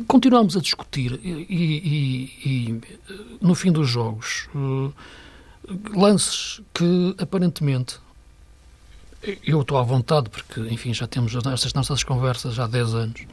continuamos 0.07 0.57
a 0.57 0.61
discutir 0.61 1.20
e, 1.23 1.29
e, 1.29 2.33
e, 2.44 2.81
no 3.40 3.55
fim 3.55 3.70
dos 3.70 3.88
jogos 3.88 4.49
uh, 4.55 4.92
lances 5.94 6.61
que 6.73 7.14
aparentemente 7.18 7.99
eu 9.47 9.62
estou 9.62 9.79
à 9.79 9.83
vontade 9.83 10.29
porque 10.29 10.61
enfim 10.61 10.92
já 10.92 11.07
temos 11.07 11.35
estas 11.35 11.73
nossas 11.73 12.03
conversas 12.03 12.59
há 12.59 12.66
10 12.66 12.94
anos 12.94 13.27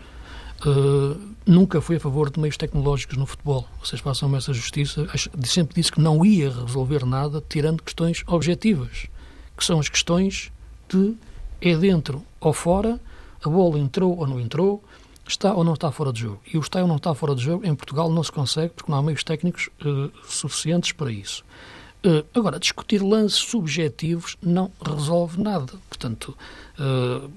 uh, 0.66 1.32
nunca 1.46 1.82
fui 1.82 1.98
a 1.98 2.00
favor 2.00 2.30
de 2.30 2.40
meios 2.40 2.58
tecnológicos 2.58 3.18
no 3.18 3.26
futebol. 3.26 3.68
Vocês 3.84 4.02
façam-me 4.02 4.38
essa 4.38 4.54
justiça. 4.54 5.08
Sempre 5.44 5.76
disse 5.76 5.92
que 5.92 6.00
não 6.02 6.26
ia 6.26 6.50
resolver 6.50 7.06
nada 7.06 7.44
tirando 7.48 7.84
questões 7.84 8.24
objetivas 8.28 9.08
que 9.58 9.66
são 9.66 9.80
as 9.80 9.90
questões 9.90 10.52
de 10.90 11.16
é 11.62 11.76
dentro 11.76 12.24
ou 12.40 12.54
fora 12.54 13.00
a 13.44 13.50
bola 13.50 13.78
entrou 13.78 14.18
ou 14.18 14.26
não 14.26 14.40
entrou 14.40 14.84
está 15.28 15.54
ou 15.54 15.64
não 15.64 15.74
está 15.74 15.92
fora 15.92 16.12
de 16.12 16.22
jogo. 16.22 16.42
E 16.52 16.58
o 16.58 16.62
está 16.62 16.82
ou 16.82 16.88
não 16.88 16.98
está 16.98 17.14
fora 17.14 17.36
de 17.36 17.44
jogo 17.44 17.66
em 17.66 17.76
Portugal 17.76 18.10
não 18.10 18.24
se 18.24 18.32
consegue 18.32 18.74
porque 18.74 18.92
não 18.92 19.00
há 19.00 19.04
meios 19.04 19.24
técnicos 19.24 19.70
uh, 19.86 20.12
suficientes 20.28 20.92
para 20.92 21.12
isso. 21.12 21.44
Uh, 22.06 22.26
agora, 22.38 22.60
discutir 22.60 23.02
lances 23.02 23.38
subjetivos 23.38 24.36
não 24.42 24.72
resolve 24.84 25.42
nada. 25.42 25.74
Portanto, 25.88 26.36
uh, 26.80 27.30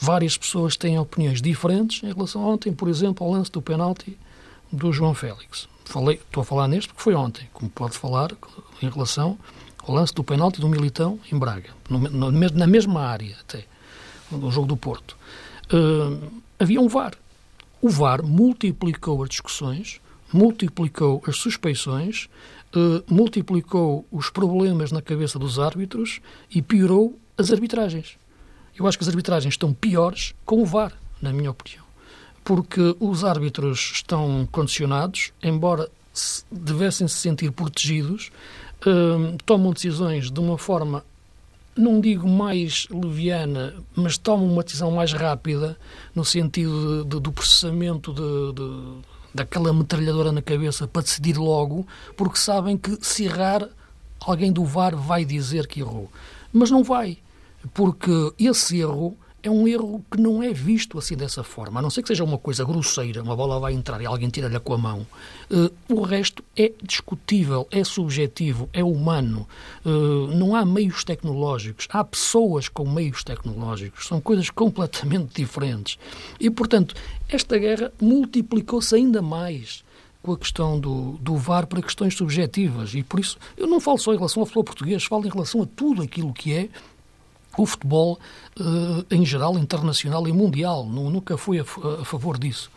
várias 0.00 0.36
pessoas 0.36 0.76
têm 0.76 0.98
opiniões 0.98 1.40
diferentes 1.40 2.02
em 2.02 2.12
relação 2.12 2.42
a 2.42 2.46
ontem, 2.46 2.72
por 2.72 2.88
exemplo, 2.88 3.24
ao 3.24 3.32
lance 3.32 3.50
do 3.50 3.62
penalti 3.62 4.18
do 4.72 4.92
João 4.92 5.14
Félix. 5.14 5.68
falei, 5.84 6.16
estou 6.16 6.40
a 6.40 6.44
falar 6.44 6.66
neste 6.66 6.88
porque 6.88 7.02
foi 7.02 7.14
ontem, 7.14 7.48
como 7.52 7.70
pode 7.70 7.96
falar 7.96 8.32
em 8.82 8.88
relação 8.88 9.38
ao 9.86 9.94
lance 9.94 10.12
do 10.12 10.24
penalti 10.24 10.60
do 10.60 10.68
Militão 10.68 11.20
em 11.30 11.38
Braga, 11.38 11.70
no, 11.88 11.98
no, 11.98 12.32
na 12.32 12.66
mesma 12.66 13.02
área 13.02 13.36
até, 13.40 13.64
no 14.30 14.50
jogo 14.50 14.66
do 14.66 14.76
Porto. 14.76 15.16
Uh, 15.72 16.42
havia 16.64 16.80
um 16.80 16.88
VAR. 16.88 17.14
O 17.80 17.88
VAR 17.88 18.22
multiplicou 18.22 19.22
as 19.22 19.28
discussões, 19.28 20.00
multiplicou 20.32 21.22
as 21.26 21.36
suspeições, 21.36 22.28
uh, 22.74 23.04
multiplicou 23.06 24.06
os 24.10 24.30
problemas 24.30 24.90
na 24.90 25.02
cabeça 25.02 25.38
dos 25.38 25.58
árbitros 25.58 26.20
e 26.50 26.60
piorou 26.62 27.18
as 27.36 27.52
arbitragens. 27.52 28.16
Eu 28.76 28.86
acho 28.86 28.98
que 28.98 29.04
as 29.04 29.08
arbitragens 29.08 29.54
estão 29.54 29.72
piores 29.72 30.34
com 30.44 30.62
o 30.62 30.66
VAR, 30.66 30.92
na 31.20 31.32
minha 31.32 31.50
opinião. 31.50 31.84
Porque 32.42 32.96
os 32.98 33.22
árbitros 33.22 33.92
estão 33.94 34.48
condicionados, 34.50 35.32
embora 35.42 35.88
devessem 36.50 37.06
se 37.06 37.16
sentir 37.16 37.52
protegidos, 37.52 38.30
uh, 38.86 39.36
tomam 39.44 39.72
decisões 39.72 40.30
de 40.30 40.40
uma 40.40 40.56
forma, 40.56 41.04
não 41.76 42.00
digo 42.00 42.28
mais 42.28 42.86
leviana, 42.90 43.74
mas 43.94 44.16
tomam 44.16 44.46
uma 44.46 44.62
decisão 44.62 44.90
mais 44.90 45.12
rápida, 45.12 45.76
no 46.14 46.24
sentido 46.24 47.04
de, 47.04 47.10
de, 47.10 47.20
do 47.20 47.32
processamento 47.32 48.12
de, 48.12 49.02
daquela 49.34 49.72
metralhadora 49.72 50.32
na 50.32 50.42
cabeça 50.42 50.86
para 50.86 51.02
decidir 51.02 51.36
logo, 51.36 51.86
porque 52.16 52.38
sabem 52.38 52.76
que 52.76 52.98
se 53.00 53.24
errar, 53.24 53.68
alguém 54.20 54.52
do 54.52 54.64
VAR 54.64 54.96
vai 54.96 55.24
dizer 55.24 55.66
que 55.66 55.80
errou. 55.80 56.10
Mas 56.52 56.70
não 56.70 56.84
vai 56.84 57.18
porque 57.72 58.32
esse 58.38 58.78
erro 58.78 59.16
é 59.44 59.50
um 59.50 59.68
erro 59.68 60.02
que 60.10 60.18
não 60.18 60.42
é 60.42 60.54
visto 60.54 60.98
assim 60.98 61.14
dessa 61.14 61.44
forma, 61.44 61.78
a 61.78 61.82
não 61.82 61.90
ser 61.90 62.00
que 62.00 62.08
seja 62.08 62.24
uma 62.24 62.38
coisa 62.38 62.64
grosseira, 62.64 63.22
uma 63.22 63.36
bola 63.36 63.60
vai 63.60 63.74
entrar 63.74 64.00
e 64.00 64.06
alguém 64.06 64.30
tira-lhe 64.30 64.58
com 64.58 64.72
a 64.72 64.78
mão. 64.78 65.06
Uh, 65.50 65.70
o 65.94 66.00
resto 66.00 66.42
é 66.56 66.72
discutível, 66.82 67.68
é 67.70 67.84
subjetivo, 67.84 68.70
é 68.72 68.82
humano. 68.82 69.46
Uh, 69.84 70.28
não 70.28 70.56
há 70.56 70.64
meios 70.64 71.04
tecnológicos, 71.04 71.86
há 71.90 72.02
pessoas 72.02 72.70
com 72.70 72.88
meios 72.88 73.22
tecnológicos, 73.22 74.06
são 74.06 74.18
coisas 74.18 74.48
completamente 74.48 75.34
diferentes. 75.34 75.98
E, 76.40 76.48
portanto, 76.48 76.94
esta 77.28 77.58
guerra 77.58 77.92
multiplicou-se 78.00 78.94
ainda 78.94 79.20
mais 79.20 79.84
com 80.22 80.32
a 80.32 80.38
questão 80.38 80.80
do, 80.80 81.18
do 81.20 81.36
VAR 81.36 81.66
para 81.66 81.82
questões 81.82 82.16
subjetivas. 82.16 82.94
E 82.94 83.02
por 83.02 83.20
isso, 83.20 83.36
eu 83.58 83.66
não 83.66 83.78
falo 83.78 83.98
só 83.98 84.14
em 84.14 84.16
relação 84.16 84.40
ao 84.40 84.46
futebol 84.46 84.64
português, 84.64 85.04
falo 85.04 85.26
em 85.26 85.30
relação 85.30 85.60
a 85.60 85.66
tudo 85.66 86.00
aquilo 86.00 86.32
que 86.32 86.54
é 86.54 86.70
o 87.56 87.66
futebol 87.66 88.18
uh, 88.58 89.06
em 89.10 89.24
geral, 89.24 89.58
internacional 89.58 90.26
e 90.28 90.32
mundial. 90.32 90.86
Nunca 90.86 91.36
fui 91.36 91.58
a, 91.58 91.62
a 91.62 92.04
favor 92.04 92.38
disso. 92.38 92.70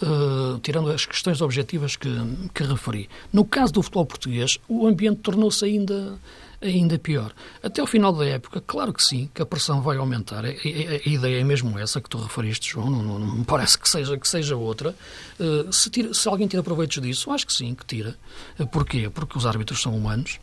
Uh, 0.00 0.60
tirando 0.60 0.90
as 0.90 1.04
questões 1.04 1.40
objetivas 1.40 1.96
que, 1.96 2.08
que 2.54 2.62
referi. 2.62 3.08
No 3.32 3.44
caso 3.44 3.72
do 3.72 3.82
futebol 3.82 4.06
português, 4.06 4.58
o 4.68 4.86
ambiente 4.86 5.22
tornou-se 5.22 5.64
ainda, 5.64 6.16
ainda 6.62 6.96
pior. 7.00 7.32
Até 7.60 7.82
o 7.82 7.86
final 7.86 8.12
da 8.12 8.24
época, 8.24 8.62
claro 8.64 8.92
que 8.92 9.02
sim, 9.02 9.28
que 9.34 9.42
a 9.42 9.46
pressão 9.46 9.82
vai 9.82 9.96
aumentar. 9.96 10.44
A, 10.44 10.50
a, 10.50 10.52
a 10.52 11.08
ideia 11.08 11.40
é 11.40 11.42
mesmo 11.42 11.76
essa 11.76 12.00
que 12.00 12.08
tu 12.08 12.16
referiste, 12.16 12.70
João, 12.70 12.88
não, 12.88 13.18
me 13.18 13.44
parece 13.44 13.76
que 13.76 13.88
seja, 13.88 14.16
que 14.16 14.28
seja 14.28 14.54
outra. 14.54 14.94
Uh, 15.38 15.72
se, 15.72 15.90
tira, 15.90 16.14
se 16.14 16.28
alguém 16.28 16.46
tira 16.46 16.62
proveitos 16.62 17.02
disso, 17.02 17.32
acho 17.32 17.44
que 17.44 17.52
sim, 17.52 17.74
que 17.74 17.84
tira. 17.84 18.16
Uh, 18.56 18.68
porquê? 18.68 19.10
Porque 19.10 19.36
os 19.36 19.46
árbitros 19.46 19.82
são 19.82 19.96
humanos 19.96 20.38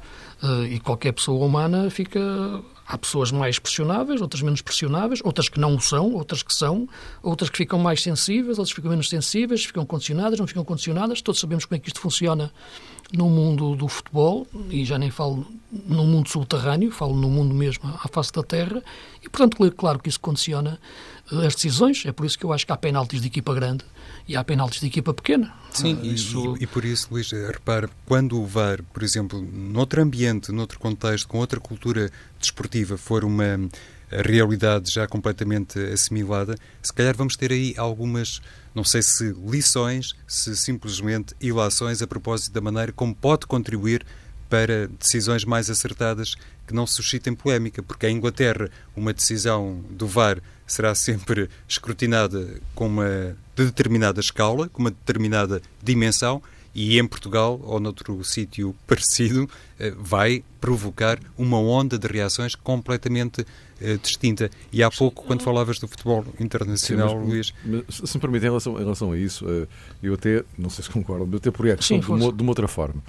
e 0.69 0.80
qualquer 0.82 1.13
pessoa 1.13 1.43
humana 1.43 1.89
fica 1.89 2.19
Há 2.88 2.98
pessoas 2.98 3.32
mais 3.32 3.58
pressionáveis, 3.58 4.21
outras 4.21 4.43
menos 4.43 4.62
pressionáveis, 4.62 5.19
outras 5.24 5.50
que 5.50 5.60
não 5.60 5.80
são, 5.80 6.13
outras 6.13 6.43
que 6.43 6.54
são, 6.54 6.88
outras 7.24 7.50
que 7.50 7.58
ficam 7.58 7.80
mais 7.80 8.04
sensíveis, 8.04 8.60
outras 8.60 8.69
que 8.69 8.76
ficam 8.76 8.91
menos 8.91 9.10
sensíveis, 9.10 9.65
ficam 9.65 9.86
condicionadas, 9.86 10.39
não 10.39 10.45
ficam 10.45 10.63
condicionadas. 10.63 11.21
Todos 11.21 11.41
sabemos 11.41 11.65
como 11.65 11.78
é 11.78 11.80
que 11.80 11.88
isto 11.88 12.00
funciona 12.00 12.52
no 13.12 13.30
mundo 13.30 13.76
do 13.76 13.88
futebol, 13.88 14.48
e 14.69 14.86
já 14.86 14.98
nem 14.98 15.10
falo 15.10 15.45
no 15.71 16.06
mundo 16.06 16.30
subterrâneo, 16.30 16.91
falo 16.91 17.15
no 17.15 17.30
mundo 17.30 17.54
mesmo 17.54 17.88
à 18.04 18.08
face 18.08 18.32
da 18.32 18.43
terra, 18.43 18.84
e 19.21 19.30
portanto, 19.30 19.58
claro 19.71 20.00
que 20.00 20.10
isso 20.10 20.19
condiciona 20.19 20.80
eh, 21.32 21.48
as 21.48 21.56
decisões. 21.56 22.06
É 22.06 22.12
por 22.12 22.26
isso 22.26 22.38
que 22.38 22.45
eu 22.45 22.54
acho 22.54 22.65
que 22.65 22.71
há 22.71 22.78
penaltis 22.78 23.21
de 23.21 23.28
equipa 23.28 23.54
grande 23.54 23.84
e 24.28 24.36
há 24.36 24.44
penaltis 24.44 24.80
de 24.80 24.88
equipa 24.88 25.14
pequena. 25.14 25.54
Sim, 25.72 26.00
ah, 26.02 26.06
isso... 26.06 26.56
e, 26.60 26.64
e, 26.64 26.68
por 26.68 26.84
isso, 26.86 27.08
Luís, 27.12 27.32
repare, 27.32 27.88
quando 28.06 28.40
o 28.40 28.46
VAR, 28.46 28.82
por 28.94 29.04
exemplo, 29.04 29.42
noutro 29.42 30.02
ambiente, 30.02 30.52
noutro 30.52 30.80
contexto, 30.80 31.28
com 31.28 31.38
outra 31.38 31.60
cultura 31.60 32.10
desportiva, 32.40 32.98
for 32.98 33.24
uma 33.24 33.60
realidade 34.10 34.92
já 34.92 35.08
completamente 35.08 35.80
assimilada, 35.80 36.56
se 36.82 36.94
calhar 36.94 37.16
vamos 37.16 37.36
ter 37.36 37.52
aí 37.52 37.74
algumas, 37.78 38.42
não 38.74 38.84
sei 38.84 39.02
se 39.02 39.34
lições, 39.46 40.16
se 40.28 40.56
simplesmente 40.56 41.36
ilações 41.42 42.02
a 42.02 42.08
propósito 42.08 42.54
da 42.54 42.62
maneira 42.62 42.92
como 42.92 43.14
pode 43.14 43.46
contribuir 43.46 44.06
para 44.50 44.88
decisões 44.88 45.44
mais 45.44 45.70
acertadas 45.70 46.36
que 46.68 46.74
não 46.74 46.86
suscitem 46.86 47.34
polémica, 47.34 47.82
porque 47.82 48.08
em 48.08 48.18
Inglaterra 48.18 48.70
uma 48.96 49.14
decisão 49.14 49.84
do 49.90 50.08
VAR 50.08 50.42
será 50.67 50.95
sempre 50.95 51.49
escrutinada 51.67 52.60
com 52.73 52.88
uma 52.88 53.36
determinada 53.56 54.19
escala, 54.19 54.69
com 54.69 54.82
uma 54.82 54.91
determinada 54.91 55.62
dimensão, 55.84 56.41
e 56.75 56.99
em 56.99 57.08
Portugal 57.08 57.60
ou 57.63 57.80
noutro 57.80 58.21
sítio 58.25 58.75
parecido 58.86 59.49
eh, 59.80 59.93
vai 59.97 60.43
provocar 60.60 61.17
uma 61.38 61.58
onda 61.58 61.97
de 61.97 62.06
reações 62.06 62.54
completamente 62.54 63.41
uh, 63.41 63.97
distinta. 64.01 64.51
E 64.73 64.84
há 64.84 64.91
pouco, 64.91 65.23
quando 65.23 65.41
falavas 65.41 65.80
do 65.80 65.88
futebol 65.88 66.25
internacional, 66.38 67.10
Sim, 67.10 67.15
mas, 67.15 67.28
Luís... 67.28 67.54
Mas, 67.63 68.10
se 68.10 68.17
me 68.17 68.21
permite, 68.21 68.43
em 68.43 68.49
relação, 68.49 68.75
em 68.75 68.84
relação 68.84 69.12
a 69.13 69.17
isso, 69.17 69.45
uh, 69.45 69.65
eu 70.04 70.15
até, 70.15 70.43
não 70.58 70.69
sei 70.69 70.84
se 70.84 70.89
concordo, 70.89 71.30
eu 71.32 71.38
até 71.38 71.49
por 71.49 71.69
a 71.69 71.78
questão 71.78 71.97
de, 71.97 72.12
uma, 72.12 72.34
de 72.34 72.41
uma 72.41 72.51
outra 72.51 72.67
forma, 72.67 73.01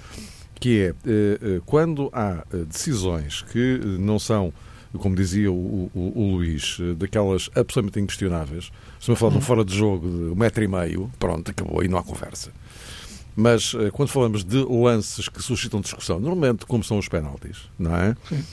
que 0.61 0.79
é, 0.79 0.91
uh, 0.91 1.61
quando 1.65 2.09
há 2.13 2.45
decisões 2.69 3.41
que 3.51 3.81
não 3.99 4.17
são 4.17 4.53
como 4.97 5.15
dizia 5.15 5.51
o, 5.51 5.91
o, 5.93 6.13
o 6.15 6.35
Luís, 6.35 6.77
daquelas 6.97 7.49
absolutamente 7.55 7.99
inquestionáveis. 7.99 8.71
Se 8.99 9.09
me 9.09 9.15
falar 9.15 9.31
de 9.31 9.37
um 9.37 9.39
hum. 9.39 9.43
fora 9.43 9.65
de 9.65 9.75
jogo 9.75 10.07
de 10.07 10.31
um 10.31 10.35
metro 10.35 10.63
e 10.63 10.67
meio, 10.67 11.11
pronto, 11.19 11.51
acabou, 11.51 11.81
aí 11.81 11.87
não 11.87 11.97
há 11.97 12.03
conversa. 12.03 12.51
Mas 13.35 13.75
quando 13.93 14.09
falamos 14.09 14.43
de 14.43 14.57
lances 14.63 15.29
que 15.29 15.41
suscitam 15.43 15.79
discussão, 15.79 16.19
normalmente 16.19 16.65
como 16.65 16.83
são 16.83 16.97
os 16.97 17.07
penaltis, 17.07 17.69
não 17.77 17.95
é? 17.95 18.15
Sim. 18.27 18.43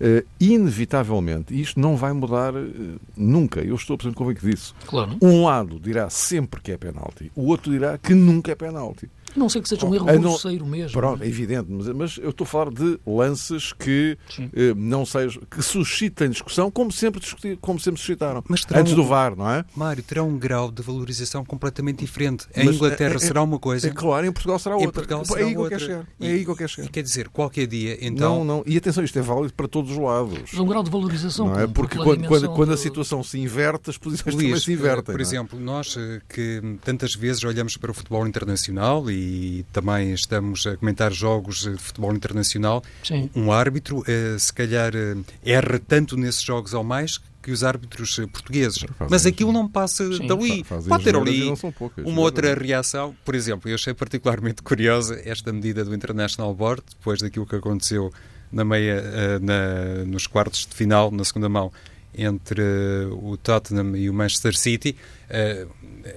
Uh, 0.00 0.26
inevitavelmente, 0.40 1.58
isto 1.58 1.78
não 1.78 1.96
vai 1.96 2.12
mudar 2.12 2.52
uh, 2.52 3.00
nunca. 3.16 3.60
Eu 3.60 3.76
estou 3.76 3.94
absolutamente 3.94 4.18
convicto 4.18 4.46
disso. 4.46 4.74
Claro. 4.86 5.16
Um 5.22 5.44
lado 5.44 5.78
dirá 5.78 6.10
sempre 6.10 6.60
que 6.60 6.72
é 6.72 6.76
penalti, 6.76 7.30
o 7.34 7.46
outro 7.46 7.70
dirá 7.70 7.96
que 7.96 8.12
nunca 8.12 8.50
é 8.50 8.54
penalti. 8.56 9.08
Não 9.36 9.48
sei 9.48 9.60
que 9.60 9.68
seja 9.68 9.84
um 9.86 9.94
erro 9.94 10.06
grosseiro 10.06 10.66
mesmo. 10.66 10.92
Pronto, 10.92 11.22
é 11.22 11.26
evidente, 11.26 11.66
mas, 11.68 11.88
mas, 11.88 12.18
eu 12.18 12.30
estou 12.30 12.44
a 12.44 12.48
falar 12.48 12.70
de 12.70 12.98
lances 13.06 13.72
que 13.72 14.16
eh, 14.38 14.74
não 14.76 15.04
sejam, 15.04 15.42
que 15.50 15.62
suscitem 15.62 16.30
discussão, 16.30 16.70
como 16.70 16.92
sempre, 16.92 17.20
como 17.60 17.80
sempre 17.80 18.00
suscitaram. 18.00 18.42
Antes 18.74 18.94
do 18.94 19.04
VAR, 19.04 19.36
não 19.36 19.50
é? 19.50 19.64
Mário, 19.74 20.02
terá 20.02 20.22
um 20.22 20.38
grau 20.38 20.70
de 20.70 20.82
valorização 20.82 21.44
completamente 21.44 21.98
diferente. 21.98 22.46
Em 22.54 22.66
mas, 22.66 22.76
Inglaterra 22.76 23.14
é, 23.14 23.16
é, 23.16 23.18
será 23.18 23.42
uma 23.42 23.58
coisa. 23.58 23.88
É 23.88 23.90
claro, 23.90 24.26
em 24.26 24.32
Portugal 24.32 24.58
será 24.58 24.76
outra. 24.76 24.92
Portugal 24.92 25.22
é 25.22 25.24
será 25.24 25.40
é 25.40 25.44
aí 25.44 25.56
outra. 25.56 25.68
Que 25.68 25.74
eu 25.74 25.78
quero 25.78 25.90
chegar. 25.90 26.08
É 26.20 26.32
aí 26.32 26.44
que 26.44 26.50
eu 26.50 26.56
quero 26.56 26.68
chegar. 26.70 26.88
quer 26.90 27.02
dizer, 27.02 27.28
qualquer 27.28 27.66
dia, 27.66 27.98
então. 28.00 28.38
Não, 28.38 28.44
não. 28.44 28.64
E 28.66 28.76
atenção, 28.76 29.02
isto 29.02 29.18
é 29.18 29.22
válido 29.22 29.52
para 29.54 29.66
todos 29.66 29.90
os 29.90 29.98
lados. 29.98 30.38
Mas 30.52 30.60
um 30.60 30.66
grau 30.66 30.82
de 30.82 30.90
valorização. 30.90 31.48
Não 31.48 31.60
é? 31.60 31.66
Porque 31.66 31.98
quando, 31.98 32.26
quando, 32.26 32.48
quando, 32.50 32.72
a 32.72 32.76
situação 32.76 33.22
se 33.22 33.38
inverte, 33.38 33.90
as 33.90 33.98
posições 33.98 34.34
Luís, 34.34 34.46
também 34.46 34.60
se 34.60 34.72
invertem. 34.72 35.12
Por 35.14 35.20
exemplo, 35.20 35.58
nós 35.58 35.96
que 36.28 36.78
tantas 36.84 37.14
vezes 37.14 37.42
olhamos 37.44 37.76
para 37.76 37.90
o 37.90 37.94
futebol 37.94 38.26
internacional 38.26 39.10
e 39.10 39.23
também 39.72 40.12
estamos 40.12 40.66
a 40.66 40.76
comentar 40.76 41.12
jogos 41.12 41.62
de 41.62 41.76
futebol 41.76 42.14
internacional, 42.14 42.82
Sim. 43.02 43.30
um 43.34 43.52
árbitro, 43.52 44.02
eh, 44.06 44.36
se 44.38 44.52
calhar, 44.52 44.92
eh, 44.94 45.16
erra 45.44 45.78
tanto 45.78 46.16
nesses 46.16 46.42
jogos 46.42 46.74
ou 46.74 46.84
mais 46.84 47.20
que 47.42 47.50
os 47.50 47.62
árbitros 47.62 48.18
eh, 48.18 48.26
portugueses. 48.26 48.78
Fazem 48.78 49.08
Mas 49.10 49.26
aquilo 49.26 49.52
não 49.52 49.68
passa 49.68 50.06
Sim, 50.12 50.26
dali. 50.26 50.64
Pode 50.64 51.04
ter 51.04 51.16
ali 51.16 51.52
uma 52.04 52.20
outra 52.20 52.54
reação. 52.54 53.14
Por 53.24 53.34
exemplo, 53.34 53.70
eu 53.70 53.74
achei 53.74 53.94
particularmente 53.94 54.62
curiosa 54.64 55.20
esta 55.24 55.52
medida 55.52 55.84
do 55.84 55.94
International 55.94 56.54
Board, 56.54 56.82
depois 56.98 57.20
daquilo 57.20 57.46
que 57.46 57.56
aconteceu 57.56 58.12
na 58.50 58.64
meia, 58.64 59.02
na, 59.40 60.04
nos 60.06 60.28
quartos 60.28 60.64
de 60.64 60.74
final, 60.74 61.10
na 61.10 61.24
segunda 61.24 61.48
mão, 61.48 61.72
entre 62.16 62.62
o 63.10 63.36
Tottenham 63.36 63.96
e 63.96 64.08
o 64.08 64.14
Manchester 64.14 64.56
City. 64.56 64.96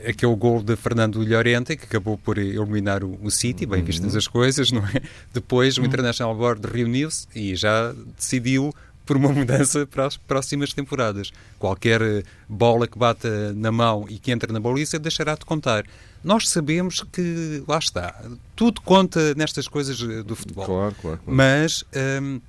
Aquele 0.08 0.36
gol 0.36 0.62
de 0.62 0.76
Fernando 0.76 1.23
Llorente, 1.23 1.78
que 1.78 1.86
acabou 1.86 2.17
por 2.17 2.38
eliminar 2.38 3.04
o, 3.04 3.17
o 3.21 3.32
City, 3.32 3.65
bem 3.65 3.84
vistas 3.84 4.13
uhum. 4.13 4.17
as 4.17 4.28
coisas, 4.28 4.71
não 4.71 4.86
é? 4.86 5.02
Depois 5.34 5.78
o 5.78 5.82
uhum. 5.82 5.88
International 5.88 6.36
Board 6.36 6.67
reuniu-se 6.67 7.28
e 7.34 7.56
já 7.56 7.93
decidiu 8.17 8.73
por 9.08 9.15
uma 9.15 9.30
mudança 9.30 9.88
para 9.88 10.06
as 10.06 10.17
próximas 10.17 10.73
temporadas. 10.73 11.32
Qualquer 11.58 12.02
eh, 12.02 12.23
bola 12.48 12.85
que 12.85 13.00
bata 13.00 13.54
na 13.54 13.71
mão 13.71 14.06
e 14.10 14.19
que 14.19 14.31
entre 14.31 14.52
na 14.52 14.60
baliza 14.60 15.00
deixará 15.00 15.33
de 15.33 15.46
contar. 15.46 15.85
Nós 16.23 16.50
sabemos 16.50 17.04
que, 17.12 17.63
lá 17.67 17.77
está, 17.77 18.21
tudo 18.56 18.81
conta 18.81 19.33
nestas 19.35 19.67
coisas 19.67 20.00
eh, 20.02 20.21
do 20.21 20.35
futebol. 20.35 20.65
Claro, 20.65 20.96
claro. 21.02 21.19
claro. 21.23 21.38
Mas 21.38 21.85
hum, 22.21 22.42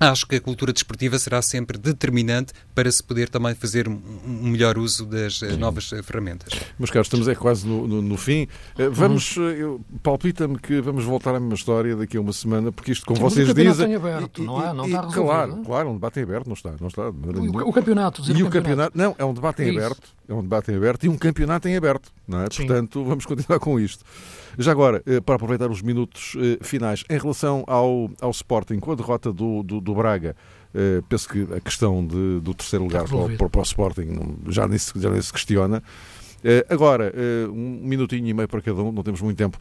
acho 0.00 0.26
que 0.26 0.36
a 0.36 0.40
cultura 0.40 0.72
desportiva 0.72 1.18
será 1.18 1.42
sempre 1.42 1.76
determinante 1.76 2.54
para 2.74 2.90
se 2.90 3.02
poder 3.02 3.28
também 3.28 3.54
fazer 3.54 3.86
um 3.86 4.00
melhor 4.50 4.78
uso 4.78 5.04
das 5.04 5.42
eh, 5.42 5.56
novas 5.56 5.92
eh, 5.92 6.02
ferramentas. 6.02 6.58
Meus 6.78 6.90
caros, 6.90 7.06
estamos 7.06 7.28
é 7.28 7.34
quase 7.34 7.66
no, 7.66 7.86
no, 7.86 8.00
no 8.00 8.16
fim. 8.16 8.48
Eh, 8.78 8.88
vamos, 8.88 9.36
uhum. 9.36 9.78
palpita-me 10.02 10.58
que 10.58 10.80
vamos 10.80 11.04
voltar 11.04 11.34
à 11.34 11.40
mesma 11.40 11.54
história 11.54 11.94
daqui 11.94 12.16
a 12.16 12.20
uma 12.20 12.32
semana, 12.32 12.72
porque 12.72 12.92
isto, 12.92 13.04
como 13.04 13.18
Sim, 13.18 13.24
vocês 13.44 13.54
dizem. 13.54 13.94
aberto, 13.94 14.42
e, 14.42 14.46
não 14.46 14.66
é? 14.66 14.72
Não 14.72 14.86
está 14.86 15.02
resolvido. 15.02 15.22
Claro, 15.22 15.62
claro, 15.64 15.90
um 15.90 15.94
debate 15.94 16.20
em 16.20 16.22
aberto, 16.22 16.46
não 16.46 16.54
está. 16.54 16.74
Não 16.80 16.88
está 16.88 17.10
o, 17.10 17.68
o 17.68 17.72
campeonato, 17.72 18.22
E 18.22 18.42
o 18.42 18.48
campeonato. 18.48 18.50
campeonato, 18.50 18.98
não, 18.98 19.14
é 19.18 19.24
um 19.24 19.34
debate 19.34 19.62
em 19.62 19.66
é 19.66 19.70
aberto, 19.70 20.08
é 20.26 20.32
um 20.32 20.42
debate 20.42 20.72
em 20.72 20.76
aberto 20.76 21.04
e 21.04 21.08
um 21.10 21.18
campeonato 21.18 21.68
em 21.68 21.76
aberto, 21.76 22.10
não 22.26 22.40
é? 22.40 22.46
Sim. 22.50 22.66
Portanto, 22.66 23.04
vamos 23.04 23.26
continuar 23.26 23.58
com 23.58 23.78
isto. 23.78 24.02
Já 24.58 24.72
agora, 24.72 25.02
para 25.24 25.34
aproveitar 25.36 25.70
os 25.70 25.82
minutos 25.82 26.36
finais, 26.62 27.04
em 27.08 27.18
relação 27.18 27.64
ao, 27.66 28.10
ao 28.20 28.30
Sporting, 28.30 28.78
com 28.78 28.92
a 28.92 28.94
derrota 28.94 29.32
do, 29.32 29.62
do, 29.62 29.80
do 29.80 29.94
Braga. 29.94 30.36
Uh, 30.72 31.02
penso 31.08 31.28
que 31.28 31.48
a 31.52 31.60
questão 31.60 32.06
de, 32.06 32.40
do 32.40 32.54
terceiro 32.54 32.84
lugar 32.84 33.04
para 33.04 33.16
o, 33.16 33.50
para 33.50 33.60
o, 33.60 33.62
Sporting 33.62 34.04
não, 34.04 34.52
já, 34.52 34.68
nem 34.68 34.78
se, 34.78 34.92
já 35.00 35.10
nem 35.10 35.20
se 35.20 35.32
questiona. 35.32 35.82
Uh, 36.38 36.72
agora, 36.72 37.12
uh, 37.12 37.52
um 37.52 37.80
minutinho 37.82 38.28
e 38.28 38.32
meio 38.32 38.48
para 38.48 38.62
cada 38.62 38.80
um, 38.80 38.92
não 38.92 39.02
temos 39.02 39.20
muito 39.20 39.36
tempo. 39.36 39.58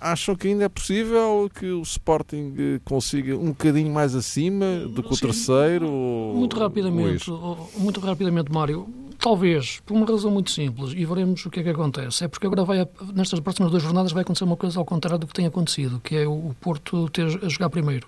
Acham 0.00 0.34
que 0.36 0.48
ainda 0.48 0.64
é 0.64 0.68
possível 0.68 1.50
que 1.52 1.66
o 1.66 1.82
Sporting 1.82 2.80
consiga 2.84 3.36
um 3.36 3.46
bocadinho 3.46 3.92
mais 3.92 4.14
acima 4.14 4.80
do 4.88 5.02
que 5.02 5.12
o 5.12 5.16
terceiro? 5.16 5.88
Muito 6.34 6.58
rapidamente, 6.58 7.30
muito 7.76 8.00
rapidamente, 8.00 8.52
Mário. 8.52 8.86
Talvez, 9.18 9.80
por 9.86 9.96
uma 9.96 10.06
razão 10.06 10.30
muito 10.30 10.50
simples, 10.50 10.92
e 10.94 11.04
veremos 11.04 11.46
o 11.46 11.50
que 11.50 11.60
é 11.60 11.62
que 11.62 11.70
acontece. 11.70 12.24
É 12.24 12.28
porque 12.28 12.46
agora 12.46 12.64
vai, 12.64 12.86
nestas 13.14 13.40
próximas 13.40 13.70
duas 13.70 13.82
jornadas 13.82 14.12
vai 14.12 14.22
acontecer 14.22 14.44
uma 14.44 14.56
coisa 14.56 14.78
ao 14.78 14.84
contrário 14.84 15.18
do 15.18 15.26
que 15.26 15.32
tem 15.32 15.46
acontecido, 15.46 16.00
que 16.02 16.16
é 16.16 16.26
o 16.26 16.54
Porto 16.60 17.08
ter 17.08 17.26
a 17.26 17.48
jogar 17.48 17.70
primeiro 17.70 18.06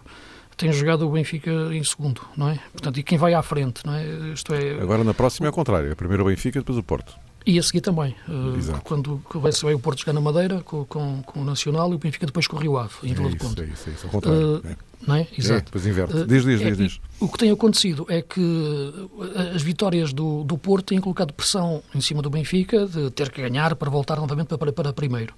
tem 0.56 0.72
jogado 0.72 1.06
o 1.06 1.10
Benfica 1.10 1.50
em 1.72 1.84
segundo, 1.84 2.22
não 2.36 2.48
é? 2.48 2.58
Portanto, 2.72 2.98
e 2.98 3.02
quem 3.02 3.18
vai 3.18 3.34
à 3.34 3.42
frente, 3.42 3.84
não 3.84 3.94
é? 3.94 4.04
Isto 4.32 4.54
é 4.54 4.80
Agora 4.80 5.04
na 5.04 5.12
próxima 5.12 5.46
é 5.46 5.50
o 5.50 5.52
contrário, 5.52 5.90
é 5.90 5.94
primeiro 5.94 6.22
o 6.24 6.26
Benfica, 6.26 6.58
depois 6.58 6.78
o 6.78 6.82
Porto. 6.82 7.14
E 7.47 7.61
a 7.61 7.62
seguir 7.62 7.80
também, 7.80 8.12
uh, 8.28 8.80
quando 8.82 9.22
vai, 9.34 9.72
o 9.72 9.78
Porto 9.78 10.01
jogar 10.01 10.12
na 10.12 10.20
Madeira 10.20 10.62
com, 10.62 10.84
com, 10.84 11.22
com, 11.22 11.42
o 11.42 11.44
Nacional 11.44 11.92
e 11.92 11.94
o 11.94 11.99
Benfica 11.99 12.26
depois 12.26 12.49
com 12.49 12.57
o 12.57 12.59
Rio 12.59 12.76
Ave, 12.76 12.94
em 13.05 13.14
Vila 13.14 13.28
é 13.28 13.30
do 13.30 13.36
Conde. 13.36 13.62
É 13.62 13.64
isso, 13.66 13.88
é 13.88 13.92
isso, 13.92 14.07
ao 14.07 14.11
contrário. 14.11 14.57
Uh, 14.57 14.66
é. 14.66 14.76
Não 15.07 15.14
é? 15.14 15.28
Exato. 15.38 15.61
É, 15.61 15.61
depois 15.61 15.86
inverte. 15.86 16.16
Uh, 16.16 16.26
diz, 16.26 16.44
diz, 16.44 16.59
diz, 16.59 16.76
diz. 16.76 17.01
O 17.20 17.28
que 17.28 17.38
tem 17.38 17.53
acontecido 17.53 18.05
é 18.09 18.20
que 18.20 19.09
as 19.55 19.62
vitórias 19.62 20.12
do, 20.12 20.42
do 20.42 20.59
Porto 20.59 20.86
têm 20.86 21.01
colocado 21.01 21.32
pressão 21.32 21.84
em 21.94 22.01
cima 22.01 22.20
do 22.20 22.28
Benfica 22.28 22.84
de 22.84 23.12
ter 23.12 23.30
que 23.30 23.40
ganhar 23.40 23.76
para 23.76 23.88
voltar 23.88 24.16
novamente 24.16 24.49
para, 24.59 24.72
para 24.72 24.92
primeiro. 24.92 25.32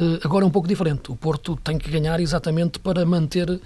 Uh, 0.00 0.20
agora 0.22 0.44
é 0.44 0.46
um 0.46 0.52
pouco 0.52 0.68
diferente. 0.68 1.10
O 1.10 1.16
Porto 1.16 1.56
tem 1.56 1.76
que 1.76 1.90
ganhar 1.90 2.20
exatamente 2.20 2.78
para 2.78 3.04
manter 3.04 3.50
uh, 3.50 3.60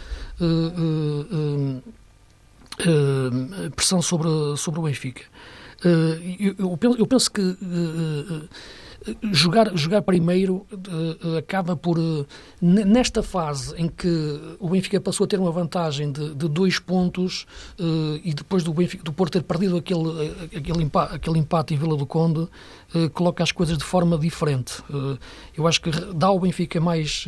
pressão 3.77 4.01
sobre, 4.01 4.31
sobre 4.57 4.81
o 4.81 4.85
Benfica. 4.85 5.25
Eh, 5.85 6.55
eu, 6.59 6.79
eu, 6.99 7.07
penso 7.07 7.31
que 7.31 7.41
eh, 7.41 8.43
eh, 9.09 9.15
jogar, 9.33 9.77
jogar 9.77 10.03
primeiro 10.03 10.65
acaba 11.37 11.75
por, 11.75 11.99
nesta 12.61 13.23
fase 13.23 13.75
em 13.77 13.89
que 13.89 14.41
o 14.61 14.69
Benfica 14.69 15.01
passou 15.01 15.25
a 15.25 15.27
ter 15.27 15.41
uma 15.41 15.51
vantagem 15.51 16.13
de, 16.13 16.35
de 16.35 16.49
dois 16.49 16.79
pontos 16.79 17.47
e 18.23 18.33
depois 18.33 18.63
do, 18.63 18.73
Benfica, 18.73 19.03
do 19.03 19.13
Porto 19.13 19.33
ter 19.33 19.43
perdido 19.43 19.77
aquele, 19.77 20.33
aquele, 20.57 20.83
empate, 20.85 21.17
aquele 21.17 21.39
empate 21.41 21.75
em 21.75 21.77
Vila 21.77 21.97
do 21.97 22.07
Conde, 22.07 22.47
coloca 23.13 23.43
as 23.43 23.51
coisas 23.51 23.77
de 23.77 23.85
forma 23.85 24.17
diferente. 24.17 24.75
eu 25.57 25.67
acho 25.67 25.81
que 25.81 25.91
dá 26.15 26.29
ao 26.29 26.39
Benfica 26.39 26.81
mais 26.81 27.27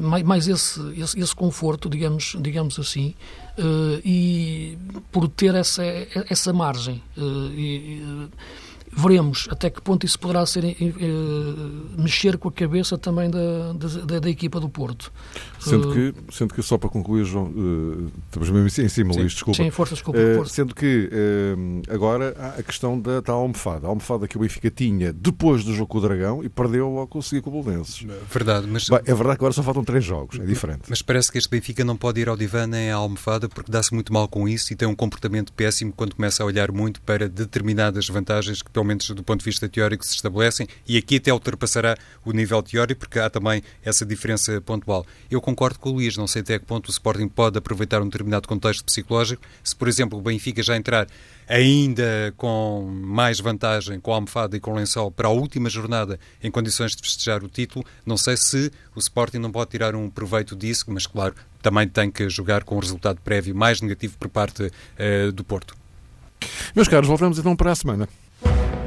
mais, 0.00 0.24
mais 0.24 0.48
esse, 0.48 0.80
esse, 1.00 1.20
esse, 1.20 1.36
conforto, 1.36 1.88
digamos, 1.88 2.36
digamos 2.40 2.78
assim, 2.80 3.14
e 4.04 4.76
por 5.12 5.28
ter 5.28 5.54
essa, 5.54 5.82
essa 6.28 6.52
margem. 6.52 7.02
Uh, 7.16 7.50
e, 7.52 8.28
veremos 8.96 9.48
até 9.50 9.70
que 9.70 9.80
ponto 9.80 10.06
isso 10.06 10.18
poderá 10.18 10.44
ser 10.46 10.64
eh, 10.64 10.76
mexer 11.98 12.38
com 12.38 12.48
a 12.48 12.52
cabeça 12.52 12.96
também 12.96 13.30
da, 13.30 13.72
da, 14.04 14.20
da 14.20 14.30
equipa 14.30 14.60
do 14.60 14.68
Porto. 14.68 15.12
Sendo, 15.58 15.90
uh, 15.90 15.92
que, 15.92 16.14
sendo 16.30 16.54
que, 16.54 16.62
só 16.62 16.76
para 16.76 16.90
concluir, 16.90 17.24
João, 17.24 17.46
uh, 17.46 18.12
estamos 18.26 18.50
mesmo 18.50 18.84
em 18.84 18.88
cima, 18.88 19.12
sim, 19.12 19.20
Luís, 19.20 19.32
desculpa. 19.32 19.62
Sim, 19.62 19.70
força, 19.70 19.94
desculpa. 19.94 20.18
Uh, 20.18 20.46
sendo 20.46 20.74
que 20.74 21.10
agora 21.88 22.34
há 22.38 22.60
a 22.60 22.62
questão 22.62 23.00
da 23.00 23.22
tal 23.22 23.40
almofada. 23.40 23.86
A 23.86 23.88
almofada 23.88 24.28
que 24.28 24.36
o 24.36 24.40
Benfica 24.40 24.70
tinha 24.70 25.12
depois 25.12 25.64
do 25.64 25.72
jogo 25.74 25.88
com 25.88 25.98
o 25.98 26.00
Dragão 26.00 26.44
e 26.44 26.48
perdeu 26.48 26.88
logo 26.88 27.06
conseguir 27.08 27.40
com 27.40 27.50
o 27.50 27.62
Bolonenses. 27.62 28.06
Verdade, 28.30 28.66
mas... 28.66 28.88
Bem, 28.88 28.98
é 28.98 29.14
verdade 29.14 29.38
que 29.38 29.44
agora 29.44 29.52
só 29.52 29.62
faltam 29.62 29.84
três 29.84 30.04
jogos, 30.04 30.38
é 30.38 30.44
diferente. 30.44 30.82
Mas 30.88 31.00
parece 31.00 31.32
que 31.32 31.38
este 31.38 31.48
Benfica 31.48 31.84
não 31.84 31.96
pode 31.96 32.20
ir 32.20 32.28
ao 32.28 32.36
divã 32.36 32.66
nem 32.66 32.90
à 32.90 32.96
almofada 32.96 33.48
porque 33.48 33.70
dá-se 33.70 33.94
muito 33.94 34.12
mal 34.12 34.28
com 34.28 34.46
isso 34.48 34.72
e 34.72 34.76
tem 34.76 34.86
um 34.86 34.94
comportamento 34.94 35.52
péssimo 35.52 35.92
quando 35.92 36.14
começa 36.14 36.42
a 36.42 36.46
olhar 36.46 36.70
muito 36.70 37.00
para 37.00 37.28
determinadas 37.28 38.08
vantagens 38.08 38.60
que, 38.60 38.70
pelo 38.84 38.88
menos 38.88 39.08
do 39.08 39.22
ponto 39.22 39.40
de 39.40 39.46
vista 39.46 39.66
teórico, 39.66 40.04
se 40.04 40.14
estabelecem 40.14 40.68
e 40.86 40.98
aqui 40.98 41.16
até 41.16 41.32
ultrapassará 41.32 41.96
o 42.24 42.32
nível 42.32 42.62
teórico 42.62 43.00
porque 43.00 43.18
há 43.18 43.30
também 43.30 43.62
essa 43.82 44.04
diferença 44.04 44.60
pontual. 44.60 45.06
Eu 45.30 45.40
concordo 45.40 45.78
com 45.78 45.88
o 45.88 45.92
Luís, 45.94 46.16
não 46.16 46.26
sei 46.26 46.42
até 46.42 46.58
que 46.58 46.66
ponto 46.66 46.88
o 46.88 46.90
Sporting 46.90 47.28
pode 47.28 47.56
aproveitar 47.56 48.02
um 48.02 48.04
determinado 48.04 48.46
contexto 48.46 48.84
psicológico. 48.84 49.42
Se, 49.62 49.74
por 49.74 49.88
exemplo, 49.88 50.18
o 50.18 50.22
Benfica 50.22 50.62
já 50.62 50.76
entrar 50.76 51.06
ainda 51.48 52.34
com 52.36 52.90
mais 52.92 53.40
vantagem, 53.40 53.98
com 53.98 54.12
a 54.12 54.16
almofada 54.16 54.56
e 54.56 54.60
com 54.60 54.72
o 54.72 54.76
lençol, 54.76 55.10
para 55.10 55.28
a 55.28 55.30
última 55.30 55.70
jornada 55.70 56.20
em 56.42 56.50
condições 56.50 56.94
de 56.94 57.02
festejar 57.02 57.42
o 57.42 57.48
título, 57.48 57.84
não 58.04 58.18
sei 58.18 58.36
se 58.36 58.70
o 58.94 58.98
Sporting 58.98 59.38
não 59.38 59.50
pode 59.50 59.70
tirar 59.70 59.94
um 59.94 60.10
proveito 60.10 60.54
disso, 60.54 60.84
mas, 60.88 61.06
claro, 61.06 61.34
também 61.62 61.88
tem 61.88 62.10
que 62.10 62.28
jogar 62.28 62.64
com 62.64 62.76
um 62.76 62.80
resultado 62.80 63.20
prévio 63.22 63.54
mais 63.54 63.80
negativo 63.80 64.16
por 64.18 64.28
parte 64.28 64.64
uh, 64.64 65.32
do 65.32 65.42
Porto. 65.42 65.74
Meus 66.74 66.88
caros, 66.88 67.08
voltamos 67.08 67.38
então 67.38 67.56
para 67.56 67.72
a 67.72 67.74
semana. 67.74 68.08
you. 68.46 68.83